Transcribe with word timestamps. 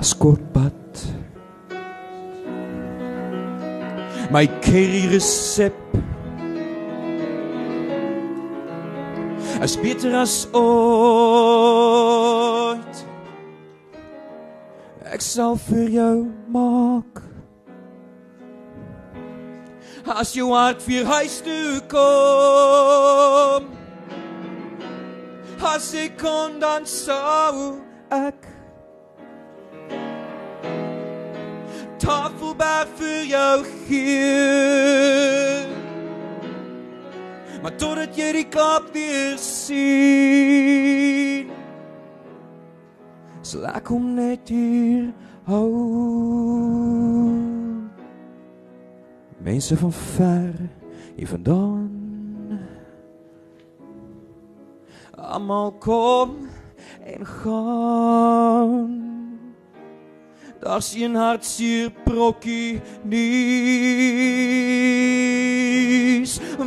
as 0.00 0.14
kortpad. 0.14 0.72
My 4.30 4.46
curry 4.64 5.06
resep 5.12 5.74
is 9.62 9.76
beter 9.76 10.16
as 10.16 10.46
ooit. 10.56 11.66
Ek 15.04 15.20
sal 15.20 15.56
vir 15.68 15.88
jou 15.98 16.32
maak. 16.48 17.20
As 20.08 20.32
jou 20.32 20.48
hart 20.54 20.80
vir 20.88 21.04
huis 21.04 21.42
toe 21.44 21.80
kom. 21.92 23.68
As 25.60 25.92
ek 25.92 26.16
kon 26.22 26.56
dan 26.62 26.88
sou 26.88 27.76
ek 28.08 28.49
vir 33.00 33.24
jou 33.30 33.64
gee. 33.88 35.66
Maar 37.62 37.74
totdat 37.76 38.16
jy 38.16 38.32
die 38.38 38.48
Kaap 38.48 38.88
weer 38.94 39.36
sien, 39.40 40.30
sal 43.44 43.66
ek 43.72 43.88
hom 43.92 44.14
net 44.16 44.48
hier 44.52 45.10
hou. 45.48 45.70
Mense 49.40 49.76
van 49.76 49.92
ver 49.92 50.54
hier 51.16 51.28
vandaan. 51.28 51.90
Almal 55.20 55.72
kom 55.84 56.36
en 57.04 57.26
gaan. 57.26 59.09
Daar's 60.60 60.94
een 60.94 61.14
hartseer 61.14 61.90
brokkie 62.04 62.80
nuus 63.02 63.18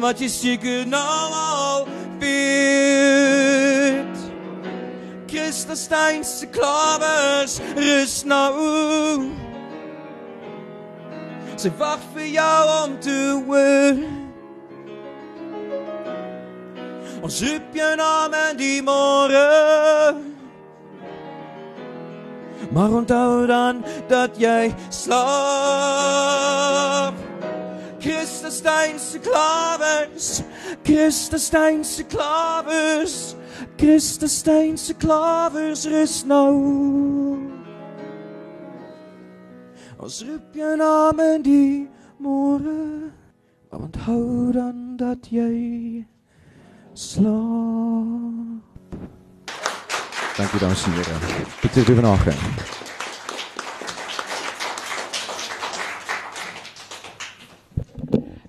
wat 0.01 0.19
jy 0.19 0.27
seker 0.27 0.87
nou 0.89 1.33
al 1.37 1.87
weet. 2.17 4.17
Christus 5.29 5.85
stein 5.85 6.25
se 6.25 6.49
klawers 6.49 7.61
rus 7.77 8.23
nou. 8.25 9.29
Sy 11.53 11.69
wag 11.77 12.01
vir 12.17 12.33
jou 12.33 12.65
om 12.81 12.97
te 12.97 13.45
hoor. 13.45 14.01
Ons 17.21 17.45
roep 17.45 17.77
jou 17.77 17.93
naam 18.01 18.33
in 18.49 18.57
die 18.57 18.81
môre. 18.81 20.32
Maar 22.71 22.91
onthou 22.91 23.47
dan 23.47 23.83
dat 24.07 24.37
jy 24.37 24.73
slaap. 24.89 26.33
Christus 28.03 28.57
stein 28.57 28.99
se 28.99 29.19
klawers, 29.19 30.41
Christus 30.83 31.45
stein 31.45 31.83
se 31.83 32.03
klawers, 32.03 33.35
Christus 33.77 34.37
stein 34.37 34.77
se 34.77 34.93
klawers 34.93 35.85
rus 35.85 36.23
nou. 36.25 37.39
Ons 40.03 40.23
roep 40.27 40.55
jou 40.55 40.75
naam 40.75 41.19
in 41.19 41.41
die 41.47 41.89
môre. 42.19 43.11
Maar 43.71 43.87
onthou 43.87 44.51
dan 44.51 44.97
dat 44.99 45.31
jy 45.31 46.03
slaap. 46.93 48.72
Dankie 50.33 50.59
dames 50.59 50.83
en 50.85 50.91
here. 50.91 51.45
Pieter 51.61 51.85
de 51.85 51.95
Vanagen. 51.95 52.33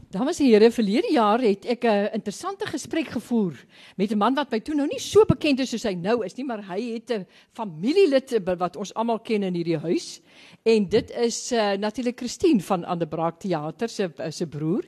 Dames 0.09 0.39
en 0.41 0.47
here, 0.47 0.71
verlede 0.73 1.11
jaar 1.13 1.43
het 1.45 1.67
ek 1.69 1.85
'n 1.85 2.09
interessante 2.17 2.67
gesprek 2.67 3.09
gevoer 3.13 3.53
met 3.97 4.13
'n 4.13 4.17
man 4.17 4.35
wat 4.35 4.51
my 4.51 4.61
toe 4.61 4.75
nou 4.75 4.87
nie 4.87 5.01
so 5.01 5.25
bekend 5.25 5.61
is 5.61 5.71
soos 5.71 5.83
hy 5.83 5.95
nou 5.95 6.25
is 6.25 6.35
nie, 6.37 6.45
maar 6.47 6.65
hy 6.65 6.95
het 6.95 7.11
'n 7.11 7.27
familielid 7.53 8.33
wat 8.59 8.77
ons 8.77 8.95
almal 8.95 9.19
ken 9.19 9.43
in 9.43 9.55
hierdie 9.55 9.79
huis. 9.79 10.21
En 10.63 10.89
dit 10.89 11.11
is 11.11 11.53
uh, 11.53 11.73
natuurlik 11.73 12.19
Christine 12.19 12.61
van 12.61 12.85
Anderbraak 12.85 13.41
Theater 13.41 13.89
se 13.89 14.11
se 14.31 14.47
broer. 14.47 14.85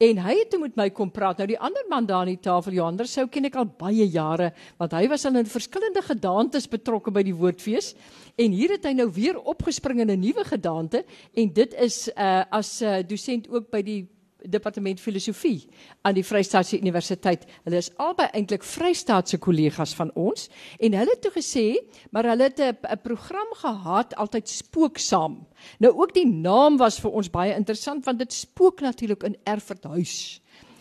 En 0.00 0.16
hy 0.24 0.32
het 0.38 0.48
toe 0.48 0.62
met 0.62 0.78
my 0.80 0.86
kom 0.96 1.10
praat. 1.12 1.42
Nou 1.42 1.46
die 1.50 1.58
ander 1.60 1.84
man 1.90 2.06
daar 2.08 2.22
aan 2.24 2.30
die 2.32 2.40
tafel, 2.40 2.72
Johan, 2.72 2.96
sou 3.04 3.26
ken 3.28 3.44
ek 3.50 3.58
al 3.60 3.66
baie 3.68 4.06
jare, 4.08 4.48
want 4.80 4.94
hy 4.96 5.02
was 5.12 5.26
al 5.28 5.36
in 5.36 5.50
verskillende 5.50 6.00
gedaantes 6.06 6.70
betrokke 6.72 7.12
by 7.12 7.20
die 7.26 7.34
Woordfees. 7.36 7.92
En 8.40 8.56
hier 8.56 8.72
het 8.72 8.88
hy 8.88 8.94
nou 8.96 9.10
weer 9.12 9.36
opgespring 9.36 10.00
in 10.00 10.10
'n 10.10 10.20
nuwe 10.20 10.44
gedaante 10.44 11.04
en 11.36 11.52
dit 11.52 11.74
is 11.74 12.08
uh 12.16 12.44
as 12.50 12.80
'n 12.80 12.86
uh, 12.86 13.02
dosent 13.04 13.50
ook 13.50 13.70
by 13.70 13.82
die 13.82 14.08
departement 14.44 15.00
filosofie 15.00 15.68
aan 16.02 16.14
die 16.14 16.24
Vrystaatse 16.24 16.78
Universiteit. 16.78 17.46
Hulle 17.64 17.76
is 17.76 17.90
albei 17.96 18.28
eintlik 18.32 18.64
Vrystaatse 18.64 19.38
kollegas 19.38 19.94
van 19.94 20.12
ons 20.14 20.48
en 20.78 20.96
hulle 20.96 21.14
het 21.14 21.22
toe 21.22 21.32
gesê, 21.34 21.66
maar 22.10 22.28
hulle 22.30 22.48
het 22.48 22.60
'n 22.60 23.00
program 23.02 23.50
gehad 23.62 24.14
altyd 24.14 24.48
spooksaam. 24.48 25.46
Nou 25.78 25.92
ook 25.94 26.14
die 26.14 26.26
naam 26.26 26.76
was 26.76 27.00
vir 27.00 27.10
ons 27.10 27.30
baie 27.30 27.54
interessant 27.54 28.04
want 28.04 28.18
dit 28.18 28.32
spook 28.32 28.80
natuurlik 28.80 29.22
in 29.22 29.36
Erfurt 29.44 29.84
huis 29.84 30.40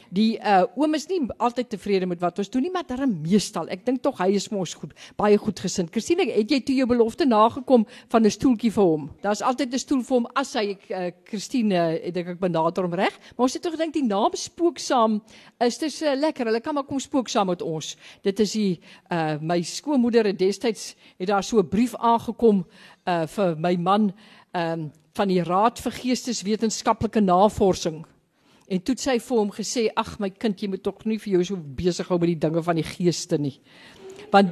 die 0.09 0.37
uh, 0.37 0.63
oom 0.79 0.95
is 0.97 1.07
nie 1.09 1.19
altyd 1.37 1.69
tevrede 1.69 2.07
met 2.09 2.21
wat 2.21 2.39
ons 2.41 2.49
doen 2.49 2.63
nie, 2.65 2.71
maar 2.73 2.87
darm 2.87 3.11
meestal. 3.21 3.69
Ek 3.69 3.85
dink 3.85 4.01
tog 4.03 4.19
hy 4.21 4.31
is 4.37 4.49
mos 4.53 4.73
goed, 4.77 4.93
baie 5.19 5.37
goed 5.37 5.59
gesind. 5.59 5.91
Christine, 5.93 6.25
het 6.33 6.51
jy 6.51 6.59
toe 6.65 6.75
jou 6.75 6.87
belofte 6.89 7.27
nagekom 7.29 7.85
van 8.09 8.25
'n 8.25 8.31
stoeltjie 8.31 8.71
vir 8.71 8.83
hom? 8.83 9.09
Daar's 9.21 9.41
altyd 9.41 9.73
'n 9.73 9.79
stoel 9.79 10.01
vir 10.03 10.15
hom 10.17 10.27
as 10.35 10.53
hy 10.53 10.77
uh, 10.89 11.11
Christine, 11.25 11.75
ek 12.03 12.13
dink 12.13 12.27
ek 12.27 12.39
benader 12.39 12.83
hom 12.83 12.93
reg. 12.93 13.13
Maar 13.35 13.45
ons 13.45 13.53
het 13.53 13.63
tog 13.63 13.73
gedink 13.73 13.93
die 13.93 14.07
naam 14.07 14.33
spook 14.33 14.79
saam 14.79 15.21
is 15.59 15.77
dis 15.77 16.01
uh, 16.01 16.15
lekker. 16.15 16.45
Hulle 16.45 16.61
kan 16.61 16.73
maar 16.73 16.83
kom 16.83 16.99
spook 16.99 17.29
saam 17.29 17.47
met 17.47 17.61
ons. 17.61 17.95
Dit 18.23 18.39
is 18.39 18.51
die 18.51 18.79
uh, 19.11 19.37
my 19.41 19.61
skoonmoeder 19.61 20.25
het 20.25 20.39
destyds 20.39 20.95
het 21.17 21.27
daar 21.27 21.43
so 21.43 21.59
'n 21.59 21.69
brief 21.69 21.95
aangekom 21.95 22.65
uh, 23.05 23.27
vir 23.27 23.55
my 23.57 23.75
man 23.75 24.13
um, 24.53 24.91
van 25.13 25.27
die 25.27 25.43
Raad 25.43 25.79
vir 25.79 25.91
Geesteswetenskaplike 25.91 27.21
Navorsing. 27.21 28.05
En 28.69 28.81
toe 28.85 28.93
het 28.93 29.01
sy 29.01 29.17
vir 29.19 29.37
hom 29.37 29.51
gesê: 29.51 29.87
"Ag 29.95 30.19
my 30.19 30.29
kind, 30.29 30.61
jy 30.61 30.69
moet 30.69 30.83
tog 30.83 31.05
nie 31.05 31.17
vir 31.17 31.33
jou 31.33 31.43
so 31.43 31.55
besig 31.57 32.07
hou 32.07 32.19
met 32.19 32.29
die 32.29 32.47
dinge 32.47 32.63
van 32.63 32.75
die 32.75 32.85
geeste 32.85 33.37
nie." 33.37 33.59
Want 34.31 34.49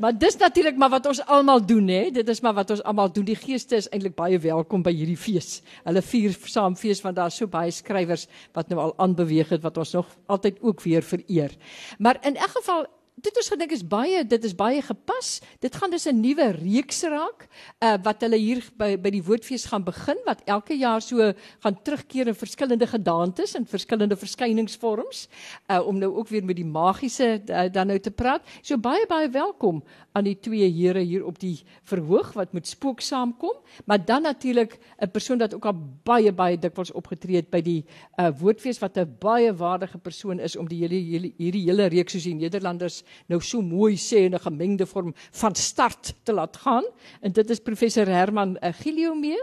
maar 0.00 0.18
dis 0.18 0.36
natuurlik 0.40 0.76
maar 0.80 0.88
wat 0.88 1.06
ons 1.06 1.20
almal 1.26 1.60
doen 1.66 1.88
hè. 1.88 2.10
Dit 2.10 2.28
is 2.28 2.40
maar 2.40 2.54
wat 2.54 2.70
ons 2.70 2.82
almal 2.82 3.12
doen. 3.12 3.24
Die 3.24 3.36
geeste 3.36 3.76
is 3.76 3.88
eintlik 3.92 4.14
baie 4.16 4.38
welkom 4.38 4.82
by 4.82 4.94
hierdie 4.96 5.18
fees. 5.20 5.60
Hulle 5.84 6.00
vier 6.02 6.36
saam 6.48 6.76
fees 6.76 7.02
want 7.04 7.16
daar's 7.16 7.36
so 7.36 7.46
baie 7.46 7.70
skrywers 7.70 8.26
wat 8.56 8.72
nou 8.72 8.80
al 8.80 8.94
aanbeweeg 8.96 9.52
het 9.52 9.62
wat 9.62 9.76
ons 9.76 9.92
nog 9.92 10.06
altyd 10.26 10.62
ook 10.62 10.80
weer 10.80 11.02
vereer. 11.02 11.52
Maar 11.98 12.16
in 12.24 12.36
elk 12.36 12.56
geval 12.56 12.86
dit 13.24 13.36
ons 13.40 13.50
gedink 13.52 13.72
is 13.74 13.82
baie 13.86 14.22
dit 14.26 14.44
is 14.46 14.54
baie 14.56 14.80
gepas. 14.84 15.40
Dit 15.60 15.76
gaan 15.76 15.90
dus 15.90 16.06
'n 16.08 16.20
nuwe 16.20 16.50
reeks 16.56 17.02
raak 17.02 17.48
uh 17.80 17.96
wat 18.02 18.20
hulle 18.20 18.36
hier 18.36 18.62
by 18.76 18.96
by 18.96 19.10
die 19.10 19.22
woordfees 19.22 19.64
gaan 19.64 19.84
begin 19.84 20.18
wat 20.24 20.40
elke 20.46 20.74
jaar 20.74 21.02
so 21.02 21.32
gaan 21.60 21.82
terugkeer 21.82 22.26
in 22.26 22.34
verskillende 22.34 22.86
gedaantes 22.86 23.54
en 23.54 23.66
verskillende 23.66 24.16
verskyningsvorms 24.16 25.28
uh 25.68 25.86
om 25.86 25.98
nou 25.98 26.16
ook 26.16 26.28
weer 26.28 26.44
met 26.44 26.56
die 26.56 26.64
magiese 26.64 27.42
uh, 27.46 27.68
dan 27.72 27.86
nou 27.86 27.98
te 27.98 28.10
praat. 28.10 28.42
So 28.62 28.76
baie 28.78 29.06
baie 29.06 29.28
welkom 29.28 29.82
aan 30.12 30.24
die 30.24 30.38
twee 30.40 30.70
here 30.72 31.00
hier 31.00 31.26
op 31.26 31.38
die 31.38 31.62
verhoog 31.82 32.32
wat 32.32 32.52
met 32.52 32.66
spook 32.66 33.00
saamkom, 33.00 33.54
maar 33.84 34.04
dan 34.04 34.22
natuurlik 34.22 34.78
'n 34.98 35.10
persoon 35.10 35.38
wat 35.38 35.54
ook 35.54 35.64
al 35.64 35.76
baie 36.04 36.32
baie 36.32 36.58
dikwels 36.58 36.92
opgetree 36.92 37.36
het 37.36 37.50
by 37.50 37.60
die 37.60 37.84
uh 38.18 38.30
woordfees 38.38 38.78
wat 38.78 38.96
'n 38.96 39.16
baie 39.18 39.54
waardige 39.54 39.98
persoon 39.98 40.38
is 40.38 40.56
om 40.56 40.68
die 40.68 40.80
hele 40.80 41.32
hierdie 41.36 41.64
hele 41.64 41.86
reeks 41.86 42.12
soos 42.12 42.22
die 42.22 42.34
Nederlanders 42.34 43.04
nou 43.26 43.40
so 43.40 43.62
mooi 43.62 43.96
sê 43.96 44.24
in 44.26 44.34
'n 44.34 44.40
gemengde 44.40 44.86
vorm 44.86 45.14
van 45.30 45.54
start 45.54 46.14
te 46.22 46.32
laat 46.32 46.56
gaan. 46.56 46.84
En 47.20 47.32
dit 47.32 47.50
is 47.50 47.60
professor 47.60 48.06
Herman 48.06 48.56
uh, 48.60 48.72
Gilio 48.72 49.14
mee. 49.14 49.40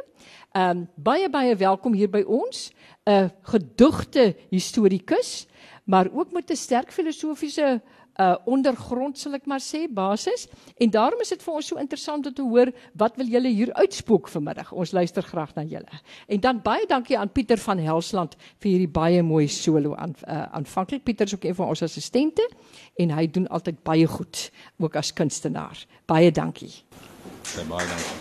Ehm 0.51 0.77
um, 0.77 0.87
baie 0.95 1.29
baie 1.29 1.55
welkom 1.55 1.93
hier 1.93 2.09
by 2.09 2.23
ons. 2.25 2.71
'n 3.05 3.11
uh, 3.11 3.29
Gedigte 3.41 4.35
historikus, 4.49 5.47
maar 5.85 6.09
ook 6.13 6.31
met 6.31 6.49
'n 6.51 6.55
sterk 6.55 6.91
filosofiese 6.91 7.81
uh 8.17 8.33
ondergrond 8.49 9.17
sal 9.17 9.37
ek 9.37 9.45
maar 9.45 9.61
sê 9.61 9.83
basis 9.93 10.47
en 10.81 10.89
daarom 10.89 11.21
is 11.21 11.29
dit 11.35 11.43
vir 11.43 11.57
ons 11.59 11.67
so 11.69 11.77
interessant 11.77 12.25
om 12.25 12.33
te 12.33 12.45
hoor 12.45 12.71
wat 12.97 13.17
wil 13.19 13.29
julle 13.29 13.51
hier 13.53 13.69
uitspook 13.77 14.29
vanmiddag. 14.33 14.71
Ons 14.73 14.93
luister 14.97 15.21
graag 15.21 15.53
na 15.55 15.63
julle. 15.69 15.99
En 16.25 16.41
dan 16.41 16.61
baie 16.65 16.87
dankie 16.89 17.17
aan 17.17 17.29
Pieter 17.29 17.61
van 17.61 17.77
Helsland 17.77 18.33
vir 18.57 18.71
hierdie 18.71 18.89
baie 18.89 19.21
mooi 19.21 19.45
solo 19.47 19.93
aan 19.95 20.15
uh, 20.25 20.47
aanvanklik 20.57 21.05
Pieter 21.05 21.29
is 21.29 21.35
ook 21.35 21.45
een 21.45 21.57
van 21.59 21.69
ons 21.69 21.85
assistente 21.85 22.47
en 22.97 23.13
hy 23.13 23.27
doen 23.29 23.47
altyd 23.53 23.81
baie 23.85 24.07
goed 24.09 24.49
ook 24.81 24.95
as 24.97 25.13
kunstenaar. 25.13 25.85
Baie 26.09 26.31
dankie. 26.31 26.73
Baie, 27.55 27.65
baie 27.69 27.87
dankie. 27.87 28.15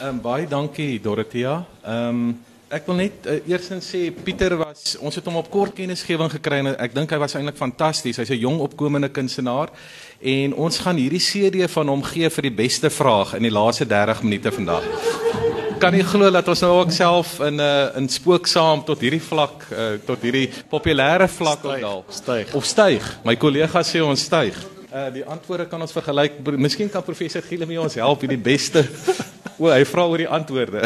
Ehm 0.00 0.08
um, 0.08 0.20
baie 0.24 0.46
dankie 0.48 1.00
Dorothea. 1.00 1.64
Ehm 1.84 2.08
um, 2.08 2.38
ek 2.70 2.86
wil 2.86 3.00
net 3.00 3.24
uh, 3.26 3.40
eersins 3.50 3.88
sê 3.90 4.04
Pieter 4.14 4.54
was 4.56 4.94
ons 5.02 5.16
het 5.18 5.26
hom 5.26 5.40
op 5.40 5.48
kort 5.50 5.74
kennisgewing 5.74 6.30
gekry 6.30 6.60
en 6.62 6.70
ek 6.78 6.94
dink 6.94 7.10
hy 7.10 7.18
was 7.20 7.34
eintlik 7.36 7.58
fantasties. 7.58 8.16
Hy's 8.22 8.30
'n 8.30 8.40
jong 8.40 8.60
opkomende 8.64 9.10
kunstenaar 9.10 9.74
en 10.22 10.54
ons 10.54 10.78
gaan 10.78 10.96
hierdie 10.96 11.20
CD 11.20 11.68
van 11.68 11.88
hom 11.88 12.02
gee 12.02 12.30
vir 12.30 12.48
die 12.48 12.56
beste 12.64 12.90
vraag 12.90 13.34
in 13.34 13.42
die 13.42 13.52
laaste 13.52 13.84
30 13.84 14.22
minute 14.22 14.52
vandag. 14.52 15.49
Kan 15.80 15.94
nie 15.96 16.04
glo 16.04 16.28
dat 16.28 16.48
ons 16.52 16.60
nou 16.60 16.74
ook 16.82 16.90
self 16.92 17.38
in 17.40 17.56
'n 17.56 17.60
uh, 17.60 17.96
in 17.96 18.08
spooksaam 18.08 18.84
tot 18.84 19.00
hierdie 19.00 19.22
vlak 19.22 19.64
uh, 19.72 19.96
tot 20.04 20.20
hierdie 20.20 20.50
populêre 20.68 21.28
vlak 21.28 21.64
opdaal. 21.64 22.04
Styg. 22.08 22.52
Of 22.54 22.64
styg. 22.64 23.06
My 23.24 23.36
kollega 23.36 23.80
sê 23.82 24.02
ons 24.04 24.20
styg. 24.20 24.56
Uh 24.92 25.08
die 25.12 25.24
antwoorde 25.24 25.66
kan 25.66 25.80
ons 25.80 25.92
vergelyk. 25.92 26.32
Miskien 26.58 26.90
kan 26.90 27.02
professor 27.02 27.40
Gielemee 27.42 27.80
ons 27.80 27.94
help 27.94 28.20
hier 28.20 28.28
die 28.36 28.44
beste. 28.52 28.84
O, 29.60 29.68
hy 29.68 29.84
vra 29.84 30.04
oor 30.08 30.18
die 30.18 30.28
antwoorde. 30.28 30.84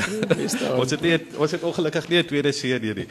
ons 0.81 0.91
het 0.91 1.03
nie 1.03 1.19
ons 1.39 1.51
het 1.51 1.63
ongelukkig 1.63 2.09
nie 2.09 2.19
'n 2.23 2.27
tweede 2.27 2.53
CD 2.53 2.95
nie. 2.95 3.09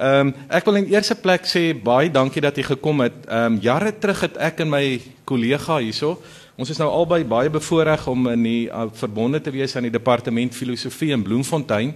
Ehm 0.00 0.32
um, 0.32 0.34
ek 0.48 0.64
wil 0.64 0.80
in 0.80 0.88
eerste 0.88 1.14
plek 1.14 1.44
sê 1.44 1.74
baie 1.76 2.08
dankie 2.08 2.40
dat 2.40 2.56
jy 2.56 2.62
gekom 2.72 3.00
het. 3.00 3.12
Ehm 3.28 3.52
um, 3.52 3.58
jare 3.60 3.92
terug 3.92 4.20
het 4.20 4.36
ek 4.36 4.60
en 4.60 4.70
my 4.70 5.00
kollega 5.24 5.76
hierso 5.76 6.22
Ons 6.58 6.72
is 6.72 6.78
nou 6.82 6.88
albei 6.90 7.20
baie 7.22 7.46
bevoorreg 7.54 8.02
om 8.10 8.24
in 8.32 8.40
die 8.42 8.64
uh, 8.66 8.88
verbonde 8.98 9.38
te 9.38 9.52
wees 9.54 9.76
aan 9.78 9.84
die 9.86 9.94
departement 9.94 10.56
filosofie 10.58 11.12
in 11.14 11.22
Bloemfontein. 11.22 11.92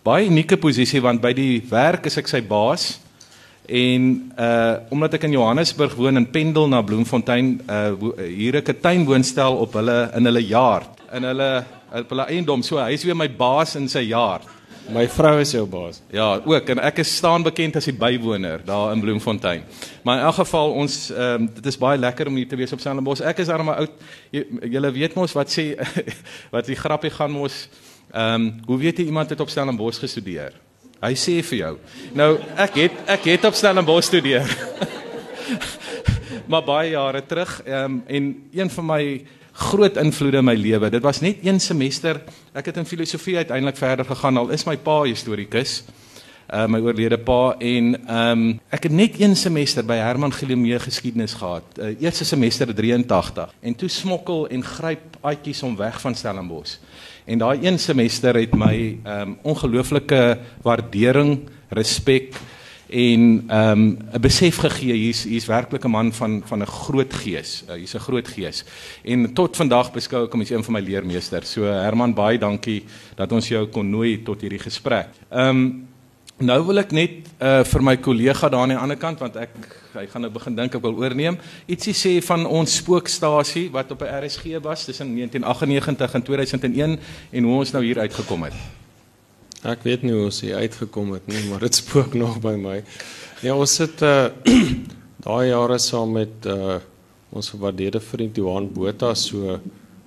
Baie 0.00 0.30
unieke 0.30 0.56
posisie 0.56 1.02
want 1.04 1.20
by 1.20 1.34
die 1.36 1.58
werk 1.68 2.08
is 2.08 2.16
ek 2.16 2.30
sy 2.30 2.40
baas. 2.40 2.94
En 3.68 4.06
uh 4.32 4.94
omdat 4.96 5.18
ek 5.18 5.26
in 5.28 5.34
Johannesburg 5.36 5.92
woon 6.00 6.16
en 6.16 6.28
pendel 6.32 6.70
na 6.72 6.80
Bloemfontein, 6.80 7.58
uh 7.68 8.14
hier 8.24 8.56
ek 8.62 8.72
'n 8.72 8.80
tuinwoonstel 8.80 9.60
op 9.60 9.76
hulle 9.76 9.98
in 10.16 10.24
hulle 10.24 10.40
yard, 10.40 11.04
in 11.12 11.28
hulle 11.28 11.50
op 12.00 12.08
hulle 12.08 12.28
eiendom. 12.32 12.64
So 12.64 12.80
hy 12.80 12.96
is 12.96 13.04
weer 13.04 13.16
my 13.16 13.28
baas 13.28 13.76
in 13.76 13.92
sy 13.92 14.08
yard. 14.08 14.48
My 14.88 15.04
vrou 15.12 15.34
is 15.36 15.50
jou 15.52 15.66
baas. 15.68 15.98
Ja, 16.08 16.38
ook 16.48 16.70
en 16.72 16.78
ek 16.80 17.02
is 17.02 17.10
staan 17.18 17.42
bekend 17.44 17.76
as 17.76 17.84
die 17.90 17.92
bywoner 17.96 18.62
daar 18.64 18.94
in 18.94 19.02
Bloemfontein. 19.02 19.66
Maar 20.02 20.22
in 20.22 20.24
elk 20.24 20.38
geval 20.38 20.72
ons 20.80 21.10
ehm 21.10 21.42
um, 21.42 21.48
dit 21.54 21.66
is 21.68 21.76
baie 21.78 21.98
lekker 21.98 22.30
om 22.30 22.38
hier 22.40 22.48
te 22.48 22.56
wees 22.56 22.72
op 22.72 22.80
Stellenbosch. 22.80 23.20
Ek 23.20 23.42
is 23.44 23.52
arme 23.52 23.74
oud. 23.74 24.00
Julle 24.32 24.92
weet 24.96 25.14
mos 25.14 25.36
wat 25.36 25.52
sê 25.52 25.74
wat 26.54 26.66
die 26.66 26.78
grappie 26.78 27.12
gaan 27.12 27.34
mos 27.36 27.66
ehm 28.14 28.34
um, 28.34 28.48
hoe 28.66 28.78
weet 28.80 29.02
jy 29.02 29.10
iemand 29.12 29.30
het 29.30 29.44
op 29.44 29.52
Stellenbosch 29.52 30.00
gestudeer? 30.00 30.56
Hy 31.04 31.12
sê 31.20 31.36
vir 31.50 31.58
jou. 31.58 31.74
Nou 32.16 32.30
ek 32.56 32.80
het 32.80 33.12
ek 33.18 33.28
het 33.34 33.44
op 33.44 33.60
Stellenbosch 33.60 34.08
studeer. 34.08 34.48
maar 36.50 36.64
baie 36.64 36.94
jare 36.96 37.20
terug 37.26 37.60
um, 37.66 38.00
en 38.06 38.32
een 38.56 38.70
van 38.70 38.88
my 38.94 39.02
groot 39.58 39.96
invloede 39.96 40.38
in 40.38 40.46
my 40.46 40.54
lewe. 40.54 40.90
Dit 40.90 41.02
was 41.02 41.20
net 41.20 41.42
een 41.42 41.60
semester. 41.60 42.20
Ek 42.54 42.70
het 42.70 42.76
in 42.78 42.86
filosofie 42.86 43.36
uiteindelik 43.36 43.76
verder 43.76 44.06
gegaan 44.06 44.36
al 44.38 44.52
is 44.54 44.64
my 44.68 44.76
pa 44.76 45.02
historikus. 45.02 45.82
Uh, 46.48 46.64
my 46.70 46.78
oorlede 46.80 47.18
pa 47.20 47.56
en 47.60 47.90
ehm 48.06 48.30
um, 48.30 48.44
ek 48.72 48.86
het 48.86 48.94
net 48.96 49.18
een 49.20 49.34
semester 49.36 49.84
by 49.84 49.98
Herman 50.00 50.32
Gilomee 50.32 50.78
geskiedenis 50.80 51.34
gehad. 51.36 51.66
Uh, 51.76 51.90
eerste 52.00 52.24
semester 52.24 52.70
83 52.74 53.52
en 53.60 53.74
toe 53.74 53.88
smokkel 53.88 54.46
en 54.48 54.64
gryp 54.64 55.18
aatjies 55.20 55.62
om 55.62 55.76
weg 55.76 56.00
van 56.00 56.14
Stellenbosch. 56.14 56.78
En 57.26 57.38
daai 57.38 57.66
een 57.66 57.78
semester 57.78 58.38
het 58.38 58.54
my 58.54 58.98
ehm 59.02 59.20
um, 59.20 59.36
ongelooflike 59.42 60.38
waardering, 60.62 61.50
respek 61.68 62.38
en 62.88 63.44
ehm 63.48 63.70
um, 63.70 63.98
'n 64.12 64.20
besef 64.20 64.56
gegee 64.56 64.92
hier's 64.92 65.24
hier's 65.24 65.46
werklik 65.46 65.84
'n 65.84 65.90
man 65.90 66.12
van 66.12 66.42
van 66.44 66.62
'n 66.62 66.66
groot 66.66 67.14
gees. 67.14 67.64
Uh, 67.68 67.74
hier's 67.74 67.94
'n 67.94 67.98
groot 67.98 68.28
gees. 68.28 68.64
En 69.04 69.32
tot 69.32 69.56
vandag 69.56 69.92
beskou 69.92 70.24
ek 70.24 70.32
hom 70.32 70.40
as 70.40 70.50
een 70.50 70.64
van 70.64 70.72
my 70.72 70.80
leermeesters. 70.80 71.52
So 71.52 71.64
Herman, 71.64 72.14
baie 72.14 72.38
dankie 72.38 72.84
dat 73.14 73.32
ons 73.32 73.48
jou 73.48 73.66
kon 73.66 73.90
nooi 73.90 74.22
tot 74.22 74.40
hierdie 74.40 74.62
gesprek. 74.62 75.08
Ehm 75.30 75.48
um, 75.48 75.88
Nou 76.38 76.60
wil 76.68 76.78
ek 76.78 76.92
net 76.94 77.26
uh 77.42 77.64
vir 77.66 77.82
my 77.82 77.96
kollega 77.98 78.48
daar 78.48 78.62
aan 78.62 78.68
die 78.68 78.78
ander 78.78 78.96
kant 78.96 79.18
want 79.18 79.34
ek 79.42 79.50
hy 79.96 80.06
gaan 80.06 80.22
nou 80.22 80.30
begin 80.30 80.54
dink 80.54 80.76
ek 80.78 80.84
wil 80.84 80.94
oorneem. 80.94 81.38
Ietsie 81.66 81.94
sê 81.98 82.12
van 82.22 82.46
ons 82.46 82.76
spookstasie 82.78 83.66
wat 83.74 83.90
op 83.90 84.06
'n 84.06 84.22
RSG 84.22 84.62
was 84.62 84.84
tussen 84.84 85.16
1998 85.18 86.14
en 86.14 86.22
2001 86.22 86.98
en 87.32 87.42
hoe 87.42 87.58
ons 87.58 87.72
nou 87.72 87.82
hier 87.82 87.98
uitgekom 87.98 88.42
het. 88.42 88.77
Ek 89.66 89.82
weet 89.82 90.04
nie 90.06 90.14
hoe 90.14 90.28
hier 90.30 90.60
uitgekom 90.62 91.16
het 91.16 91.26
nie, 91.26 91.40
maar 91.48 91.64
dit 91.66 91.74
spook 91.74 92.14
nog 92.14 92.38
by 92.42 92.54
my. 92.54 92.76
Ja, 93.42 93.56
ons 93.58 93.78
het 93.82 94.02
uh 94.06 94.30
daai 95.26 95.48
jare 95.50 95.78
saam 95.82 96.14
met 96.14 96.46
uh 96.46 96.78
ons 97.34 97.50
gewaardeerde 97.52 98.00
vriend 98.00 98.36
Johan 98.38 98.70
Botha 98.72 99.14
so 99.14 99.58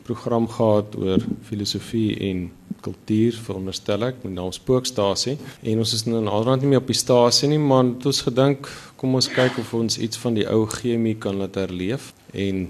program 0.07 0.47
gehad 0.49 0.95
oor 0.97 1.21
filosofie 1.45 2.15
en 2.29 2.47
kultuur 2.81 3.35
veronderstel 3.45 4.07
ek 4.07 4.23
met 4.23 4.33
naam 4.33 4.49
Spookstasie 4.55 5.35
en 5.61 5.83
ons 5.83 5.93
is 5.93 6.07
nou 6.07 6.17
in 6.23 6.31
Alrand 6.31 6.63
nie 6.63 6.71
meer 6.71 6.81
op 6.81 6.89
die 6.89 6.97
stasie 6.97 7.51
nie 7.51 7.59
maar 7.61 7.83
het 7.91 8.07
ons 8.09 8.23
gedink 8.25 8.71
kom 8.97 9.19
ons 9.19 9.29
kyk 9.29 9.59
of 9.61 9.73
ons 9.77 9.99
iets 10.01 10.17
van 10.23 10.39
die 10.39 10.47
ou 10.49 10.63
chemie 10.71 11.13
kan 11.21 11.37
laat 11.37 11.59
herleef 11.61 12.09
en 12.33 12.65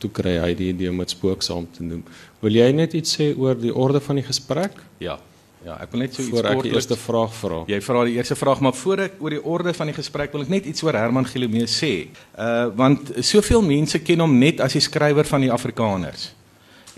toe 0.00 0.10
kry 0.10 0.38
hy 0.40 0.54
die 0.58 0.70
idee 0.72 0.90
om 0.90 1.02
dit 1.02 1.12
spooksaam 1.14 1.68
te 1.76 1.84
noem. 1.86 2.00
Wil 2.42 2.56
jy 2.58 2.70
net 2.74 2.96
iets 2.98 3.18
sê 3.18 3.28
oor 3.38 3.58
die 3.58 3.74
orde 3.74 4.00
van 4.02 4.18
die 4.18 4.26
gesprek? 4.26 4.80
Ja. 5.02 5.18
Ja, 5.64 5.76
ek 5.78 5.92
wil 5.94 6.02
net 6.02 6.16
so 6.16 6.24
iets 6.24 6.32
voor 6.34 6.48
ek 6.50 6.62
die 6.66 6.72
eerste 6.74 6.96
vraag 6.98 7.34
vra. 7.38 7.60
Jy 7.70 7.78
vra 7.86 8.02
die 8.08 8.16
eerste 8.18 8.36
vraag, 8.38 8.62
maar 8.64 8.74
voor 8.74 9.04
ek 9.04 9.20
oor 9.22 9.36
die 9.36 9.42
orde 9.54 9.74
van 9.76 9.92
die 9.92 9.94
gesprek 9.94 10.34
wil 10.34 10.42
ek 10.42 10.50
net 10.50 10.66
iets 10.66 10.82
oor 10.82 10.98
Herman 10.98 11.28
Gilomee 11.28 11.68
sê. 11.70 11.92
Uh 12.34 12.66
want 12.78 13.12
soveel 13.22 13.62
mense 13.62 14.02
ken 14.02 14.24
hom 14.24 14.34
net 14.38 14.60
as 14.64 14.74
die 14.74 14.82
skrywer 14.82 15.28
van 15.28 15.46
die 15.46 15.52
Afrikaners. 15.54 16.32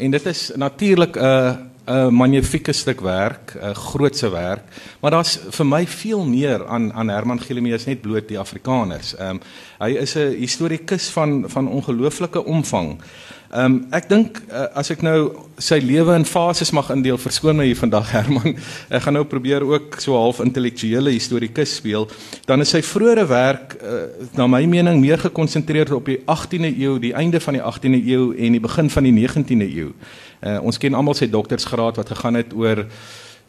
En 0.00 0.11
dit 0.11 0.26
is 0.32 0.50
natuurlik 0.56 1.16
'n 1.16 1.25
uh, 1.25 1.52
'n 1.87 2.14
magnifieke 2.16 2.72
stuk 2.72 3.00
werk, 3.00 3.52
'n 3.61 3.75
grootse 3.75 4.31
werk, 4.31 4.64
maar 5.00 5.11
daar's 5.11 5.38
vir 5.50 5.66
my 5.66 5.87
veel 5.87 6.25
meer 6.25 6.66
aan 6.66 6.93
aan 6.93 7.08
Herman 7.08 7.40
Gilomee 7.40 7.75
as 7.75 7.84
net 7.84 8.00
bloot 8.00 8.28
die 8.28 8.38
Afrikaners. 8.38 9.14
Ehm 9.16 9.28
um, 9.31 9.40
hy 9.78 9.90
is 10.00 10.16
'n 10.16 10.37
historikus 10.40 11.08
van 11.08 11.44
van 11.46 11.69
ongelooflike 11.69 12.44
omvang. 12.44 13.00
Ehm 13.55 13.75
um, 13.75 13.75
ek 13.95 14.09
dink 14.11 14.39
uh, 14.51 14.65
as 14.75 14.89
ek 14.91 15.05
nou 15.06 15.19
sy 15.62 15.77
lewe 15.79 16.17
in 16.19 16.25
fases 16.27 16.73
mag 16.75 16.89
indeel, 16.91 17.15
verskoon 17.23 17.55
my 17.61 17.69
hier 17.69 17.79
vandag 17.79 18.09
Herman. 18.17 18.56
Ek 18.91 19.05
gaan 19.05 19.15
nou 19.15 19.23
probeer 19.31 19.62
ook 19.62 20.01
so 20.03 20.17
half 20.19 20.41
intellektuele 20.43 21.12
historikus 21.15 21.77
speel. 21.79 22.09
Dan 22.49 22.65
is 22.65 22.73
sy 22.75 22.81
vroeëre 22.83 23.23
werk 23.31 23.77
uh, 23.79 24.01
na 24.35 24.49
my 24.51 24.65
mening 24.67 24.99
meer 24.99 25.23
gekonsentreer 25.23 25.93
op 25.95 26.11
die 26.11 26.17
18de 26.27 26.73
eeu, 26.73 26.97
die 26.99 27.12
einde 27.15 27.39
van 27.45 27.55
die 27.55 27.62
18de 27.62 28.01
eeu 28.01 28.25
en 28.35 28.56
die 28.59 28.62
begin 28.65 28.91
van 28.91 29.06
die 29.06 29.15
19de 29.21 29.69
eeu. 29.69 29.93
Uh, 30.43 30.57
ons 30.67 30.83
ken 30.83 30.99
almal 30.99 31.15
sy 31.15 31.31
doktorsgraad 31.31 32.03
wat 32.03 32.11
gegaan 32.11 32.41
het 32.41 32.57
oor 32.59 32.83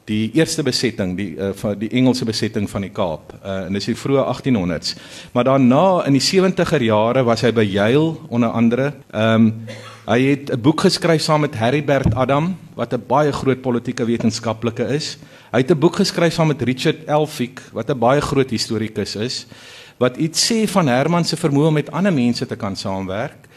die 0.06 0.30
eerste 0.38 0.62
besetting, 0.62 1.16
die 1.18 1.31
uh, 1.34 1.50
van 1.58 1.80
die 1.81 1.90
Engelse 1.98 2.30
besetting 2.30 2.69
van 2.69 2.86
die 2.86 2.92
Kaap. 2.94 3.34
Uh, 3.40 3.58
en 3.66 3.81
dis 3.81 3.90
die 3.90 3.98
vroeë 3.98 4.28
1800s. 4.36 4.94
Maar 5.34 5.50
daarna 5.50 6.06
in 6.06 6.19
die 6.19 6.24
70er 6.30 6.86
jare 6.92 7.25
was 7.25 7.42
hy 7.42 7.50
by 7.58 7.66
Yale 7.66 8.13
onder 8.30 8.54
andere. 8.54 8.94
Ehm 9.10 9.50
um, 9.50 9.51
hy 10.06 10.22
het 10.22 10.52
'n 10.52 10.62
boek 10.62 10.81
geskryf 10.81 11.22
saam 11.22 11.42
met 11.42 11.56
Heribert 11.56 12.13
Adam 12.16 12.58
wat 12.75 12.94
'n 12.94 13.03
baie 13.08 13.32
groot 13.32 13.62
politieke 13.62 14.06
wetenskaplike 14.06 14.84
is. 14.88 15.18
Hy 15.51 15.60
het 15.60 15.72
'n 15.72 15.79
boek 15.79 15.96
geskryf 15.96 16.34
saam 16.34 16.48
met 16.48 16.62
Richard 16.62 17.06
Elphick 17.06 17.62
wat 17.74 17.89
'n 17.89 18.00
baie 18.00 18.22
groot 18.22 18.50
historikus 18.50 19.15
is 19.15 19.48
wat 19.98 20.18
iets 20.18 20.51
sê 20.51 20.68
van 20.68 20.88
Herman 20.88 21.25
se 21.25 21.38
vermoë 21.38 21.68
om 21.68 21.74
met 21.74 21.91
ander 21.91 22.13
mense 22.13 22.46
te 22.46 22.56
kan 22.56 22.75
saamwerk. 22.75 23.48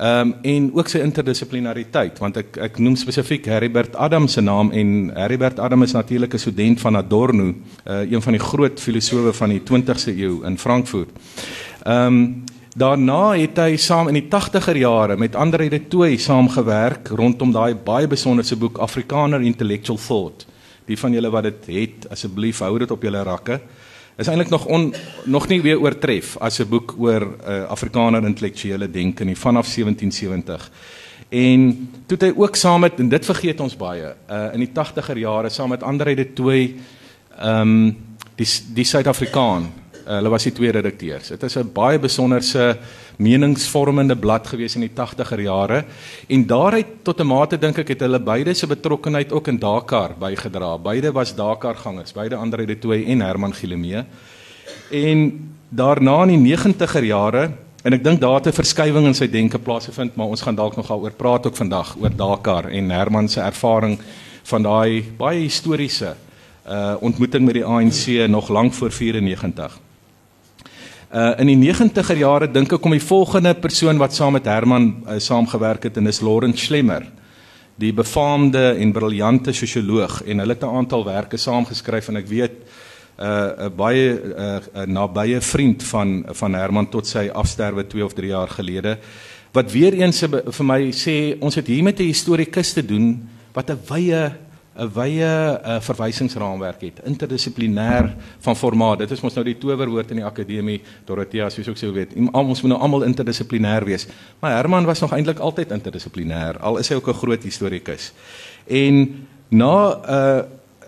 Ehm 0.00 0.28
um, 0.28 0.34
en 0.42 0.70
ook 0.74 0.88
sy 0.88 0.98
interdissiplinêriteit 1.04 2.18
want 2.18 2.36
ek 2.40 2.56
ek 2.56 2.78
noem 2.78 2.94
spesifiek 2.96 3.44
Heribert 3.44 3.96
Adam 3.96 4.28
se 4.28 4.40
naam 4.40 4.70
en 4.72 5.10
Heribert 5.14 5.58
Adam 5.60 5.82
is 5.82 5.92
natuurlik 5.92 6.34
'n 6.34 6.38
student 6.38 6.80
van 6.80 6.96
Adorno, 6.96 7.54
uh, 7.86 8.10
een 8.10 8.22
van 8.22 8.32
die 8.32 8.40
groot 8.40 8.80
filosowe 8.80 9.32
van 9.32 9.48
die 9.48 9.60
20ste 9.60 10.16
eeu 10.16 10.40
in 10.46 10.58
Frankfurt. 10.58 11.10
Ehm 11.84 12.06
um, 12.06 12.44
daarna 12.76 13.34
het 13.34 13.58
hy 13.58 13.76
saam 13.76 14.08
in 14.08 14.14
die 14.14 14.28
80er 14.30 14.76
jare 14.78 15.16
met 15.16 15.36
Andre 15.36 15.68
de 15.68 15.80
Tooy 15.88 16.16
saamgewerk 16.16 17.08
rondom 17.08 17.52
daai 17.52 17.74
baie 17.74 18.06
besonderse 18.06 18.56
boek 18.56 18.78
Afrikaner 18.78 19.42
Intellectual 19.42 19.98
Thought. 19.98 20.46
Die 20.86 20.98
van 20.98 21.12
julle 21.12 21.30
wat 21.30 21.42
dit 21.42 21.66
het, 21.66 22.10
asseblief 22.10 22.60
hou 22.62 22.78
dit 22.78 22.90
op 22.90 23.02
julle 23.02 23.22
rakke 23.22 23.60
is 24.20 24.28
eintlik 24.28 24.50
nog 24.52 24.66
on, 24.66 24.90
nog 25.24 25.48
nie 25.48 25.62
weer 25.64 25.80
oortref 25.80 26.36
as 26.38 26.60
'n 26.60 26.68
boek 26.68 26.94
oor 26.98 27.22
uh, 27.22 27.64
Afrikaner 27.72 28.24
intellektuele 28.24 28.90
denke 28.90 29.24
nie 29.24 29.36
vanaf 29.36 29.66
1770. 29.66 30.70
En 31.28 31.88
toe 32.06 32.18
het 32.18 32.22
hy 32.22 32.32
ook 32.36 32.56
saam 32.56 32.80
met 32.80 32.98
en 32.98 33.08
dit 33.08 33.24
vergeet 33.24 33.60
ons 33.60 33.76
baie, 33.76 34.14
uh, 34.30 34.52
in 34.52 34.60
die 34.60 34.72
80er 34.74 35.16
jare 35.16 35.48
saam 35.48 35.68
met 35.68 35.82
Andre 35.82 36.14
de 36.14 36.32
Tooy 36.32 36.74
ehm 37.38 37.60
um, 37.60 37.96
die 38.36 38.46
die 38.74 38.84
Suid-Afrikaan 38.84 39.72
hulle 40.16 40.32
was 40.32 40.46
die 40.48 40.52
twee 40.52 40.72
redakteurs. 40.74 41.28
Dit 41.28 41.42
is 41.42 41.56
'n 41.56 41.70
baie 41.72 41.98
besonderse 41.98 42.78
meningsvormende 43.18 44.16
blad 44.16 44.46
gewees 44.46 44.74
in 44.74 44.80
die 44.80 44.94
80er 44.94 45.40
jare 45.40 45.84
en 46.28 46.46
daaruit 46.46 47.04
tot 47.04 47.20
'n 47.20 47.26
mate 47.26 47.58
dink 47.58 47.78
ek 47.78 47.88
het 47.88 48.00
hulle 48.00 48.18
beide 48.18 48.54
se 48.54 48.66
betrokkeheid 48.66 49.32
ook 49.32 49.48
in 49.48 49.58
Dakar 49.58 50.14
bygedra. 50.18 50.78
Beide 50.78 51.12
was 51.12 51.34
Dakar 51.34 51.76
gangers, 51.76 52.12
beide 52.12 52.36
Andre 52.36 52.66
de 52.66 52.78
Tooy 52.78 53.04
en 53.06 53.20
Herman 53.20 53.54
Gilomee. 53.54 54.04
En 54.90 55.50
daarna 55.68 56.22
in 56.22 56.42
die 56.42 56.56
90er 56.56 57.04
jare 57.04 57.50
en 57.82 57.92
ek 57.92 58.04
dink 58.04 58.20
daar 58.20 58.34
het 58.34 58.46
'n 58.46 58.62
verskywing 58.62 59.06
in 59.06 59.14
sy 59.14 59.28
denke 59.28 59.58
plaasgevind, 59.58 60.16
maar 60.16 60.26
ons 60.26 60.42
gaan 60.42 60.54
dalk 60.54 60.76
nog 60.76 60.88
daaroor 60.88 61.12
praat 61.12 61.46
ook 61.46 61.56
vandag 61.56 61.96
oor 62.00 62.16
Dakar 62.16 62.64
en 62.68 62.90
Herman 62.90 63.28
se 63.28 63.40
ervaring 63.40 63.98
van 64.42 64.62
daai 64.62 65.04
baie 65.16 65.40
historiese 65.40 66.14
uh 66.68 66.94
ontmoeting 67.00 67.44
met 67.44 67.54
die 67.54 67.64
ANC 67.64 68.28
nog 68.28 68.48
lank 68.48 68.72
voor 68.72 68.90
94. 68.90 69.80
Uh 71.10 71.32
in 71.42 71.48
die 71.50 71.58
90er 71.58 72.18
jare 72.20 72.46
dink 72.46 72.70
ek 72.70 72.78
kom 72.78 72.92
die 72.94 73.02
volgende 73.02 73.50
persoon 73.58 73.98
wat 73.98 74.14
saam 74.14 74.36
met 74.36 74.46
Herman 74.46 74.92
uh, 75.08 75.16
saamgewerk 75.18 75.88
het 75.88 75.96
en 75.98 76.06
dis 76.06 76.20
Lawrence 76.22 76.62
Schlemmer 76.62 77.02
die 77.82 77.90
befaamde 77.90 78.76
en 78.78 78.92
briljante 78.94 79.50
sosioloog 79.50 80.20
en 80.22 80.38
hulle 80.38 80.54
het 80.54 80.62
'n 80.62 80.76
aantal 80.76 81.02
werke 81.04 81.36
saamgeskryf 81.36 82.08
en 82.08 82.16
ek 82.16 82.28
weet 82.28 82.54
'n 83.18 83.26
uh, 83.26 83.66
'n 83.66 83.74
baie 83.74 84.06
'n 84.14 84.38
uh, 84.38 84.60
uh, 84.74 84.86
nabye 84.86 85.40
vriend 85.40 85.82
van 85.82 86.24
van 86.30 86.54
Herman 86.54 86.88
tot 86.88 87.06
sy 87.06 87.28
afsterwe 87.32 87.86
2 87.86 88.04
of 88.04 88.14
3 88.14 88.28
jaar 88.30 88.48
gelede 88.48 88.98
wat 89.52 89.72
weer 89.72 89.92
eens 89.92 90.22
vir 90.30 90.64
my 90.64 90.92
sê 90.92 91.34
ons 91.40 91.54
het 91.54 91.66
hier 91.66 91.82
met 91.82 91.98
'n 91.98 92.06
historikus 92.06 92.72
te 92.72 92.86
doen 92.86 93.28
wat 93.52 93.70
'n 93.70 93.78
wye 93.88 94.30
'n 94.80 94.88
wye 94.94 95.28
uh, 95.28 95.76
verwysingsraamwerk 95.84 96.80
het 96.80 97.00
interdissiplinêr 97.04 98.14
van 98.40 98.56
formaat. 98.56 99.02
Dit 99.04 99.10
is 99.10 99.20
mos 99.20 99.34
nou 99.36 99.44
die 99.44 99.58
towerwoord 99.60 100.14
in 100.14 100.22
die 100.22 100.24
akademie 100.24 100.80
Dorothea 101.04 101.50
soos 101.52 101.68
ek 101.68 101.80
sou 101.80 101.90
weet 101.92 102.14
ons 102.16 102.62
moet 102.62 102.72
nou 102.72 102.80
almal 102.80 103.04
interdissiplinêr 103.04 103.84
wees. 103.84 104.06
Maar 104.40 104.56
Herman 104.56 104.88
was 104.88 105.00
nog 105.04 105.12
eintlik 105.12 105.38
altyd 105.38 105.74
interdissiplinêr 105.76 106.60
al 106.64 106.80
is 106.80 106.88
hy 106.88 106.96
ook 106.96 107.08
'n 107.08 107.20
groot 107.22 107.42
historikus. 107.44 108.12
En 108.66 109.26
na 109.50 109.74
uh, 110.08 110.42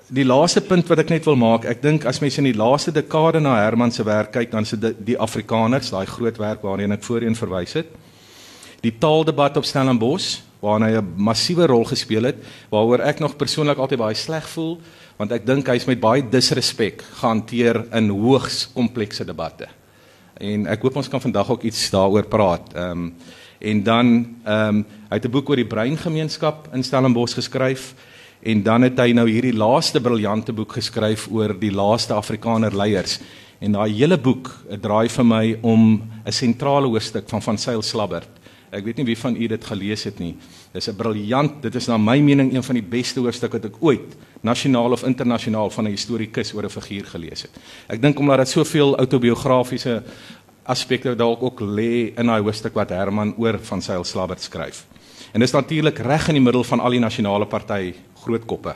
die 0.09 0.25
laaste 0.25 0.61
punt 0.61 0.89
wat 0.89 0.99
ek 0.99 1.11
net 1.11 1.25
wil 1.25 1.37
maak 1.37 1.65
ek 1.65 1.83
dink 1.83 2.05
as 2.05 2.21
mense 2.21 2.39
in 2.39 2.49
die 2.49 2.57
laaste 2.57 2.93
dekade 2.93 3.41
na 3.41 3.57
Herman 3.61 3.93
se 3.93 4.05
werk 4.05 4.33
kyk 4.33 4.51
dan 4.51 4.65
se 4.65 4.77
die 4.77 5.19
Afrikaners 5.19 5.91
daai 5.91 6.07
groot 6.07 6.39
werk 6.39 6.63
waarheen 6.63 6.93
ek 6.93 7.05
voorheen 7.05 7.37
verwys 7.37 7.73
het. 7.75 7.87
Die 8.81 8.93
taaldebat 8.99 9.57
op 9.57 9.65
Stellenbosch 9.65 10.41
waarna 10.63 10.87
hy 10.87 10.99
'n 11.01 11.15
massiewe 11.17 11.67
rol 11.67 11.85
gespeel 11.85 12.31
het 12.31 12.39
waaroor 12.71 13.01
ek 13.01 13.21
nog 13.21 13.37
persoonlik 13.37 13.79
altyd 13.79 13.99
baie 13.99 14.15
sleg 14.15 14.47
voel 14.49 14.79
want 15.19 15.33
ek 15.33 15.47
dink 15.47 15.67
hy's 15.67 15.87
met 15.87 16.01
baie 16.01 16.23
disrespek 16.23 17.03
gehanteer 17.21 17.85
in 17.93 18.09
hoogs 18.11 18.69
komplekse 18.75 19.25
debatte. 19.25 19.69
En 20.41 20.67
ek 20.67 20.83
hoop 20.83 20.97
ons 20.97 21.09
kan 21.09 21.21
vandag 21.21 21.51
ook 21.51 21.63
iets 21.63 21.91
daaroor 21.91 22.27
praat. 22.27 22.75
Ehm 22.75 22.91
um, 22.91 23.15
en 23.63 23.83
dan 23.83 24.07
ehm 24.45 24.69
um, 24.69 24.87
hy 25.11 25.15
het 25.15 25.25
'n 25.27 25.31
boek 25.31 25.51
oor 25.51 25.57
die 25.57 25.75
breingemeenskap 25.75 26.69
in 26.75 26.83
Stellenbosch 26.83 27.35
geskryf 27.35 27.95
en 28.43 28.63
dan 28.63 28.83
het 28.83 28.99
hy 28.99 29.13
nou 29.13 29.29
hierdie 29.31 29.55
laaste 29.55 30.01
briljante 30.01 30.53
boek 30.53 30.73
geskryf 30.73 31.29
oor 31.31 31.55
die 31.59 31.71
laaste 31.71 32.15
Afrikaner 32.15 32.77
leiers. 32.77 33.21
En 33.61 33.73
daai 33.73 33.93
hele 33.93 34.19
boek 34.19 34.51
draai 34.81 35.09
vir 35.09 35.25
my 35.25 35.59
om 35.63 36.03
'n 36.27 36.33
sentrale 36.33 36.87
hoofstuk 36.87 37.29
van 37.29 37.43
van 37.43 37.59
Sail 37.59 37.83
Slabbert 37.83 38.42
Ek 38.73 38.87
weet 38.87 39.03
nie 39.03 39.05
wie 39.05 39.19
van 39.21 39.35
u 39.37 39.47
dit 39.53 39.65
gelees 39.69 40.05
het 40.09 40.19
nie. 40.19 40.35
Dis 40.73 40.89
'n 40.89 40.97
briljant, 40.97 41.63
dit 41.63 41.75
is 41.75 41.87
na 41.89 41.99
my 41.99 42.19
mening 42.21 42.55
een 42.55 42.63
van 42.63 42.75
die 42.75 42.83
beste 42.83 43.21
hoofstukke 43.21 43.61
wat 43.61 43.65
ek 43.65 43.77
ooit 43.81 44.17
nasionaal 44.41 44.93
of 44.93 45.05
internasionaal 45.05 45.71
van 45.71 45.85
'n 45.85 45.91
historikus 45.91 46.55
oor 46.55 46.65
'n 46.65 46.71
figuur 46.71 47.05
gelees 47.05 47.43
het. 47.43 47.51
Ek 47.89 48.01
dink 48.01 48.19
omdat 48.19 48.39
dit 48.39 48.49
soveel 48.49 48.97
autobiografiese 48.97 50.03
aspekte 50.65 51.15
dalk 51.15 51.43
ook 51.43 51.61
lê 51.61 52.15
in 52.17 52.27
daai 52.27 52.43
hoofstuk 52.43 52.75
wat 52.75 52.89
Herman 52.89 53.35
oor 53.37 53.59
van 53.59 53.83
Sail 53.83 54.05
Slabbert 54.05 54.41
skryf. 54.41 54.87
En 55.33 55.41
dis 55.41 55.53
natuurlik 55.53 55.99
reg 55.99 56.29
in 56.29 56.35
die 56.35 56.43
middel 56.43 56.65
van 56.65 56.81
al 56.81 56.91
die 56.91 57.01
nasionale 57.01 57.47
party 57.47 57.95
groot 58.25 58.45
koppe. 58.45 58.75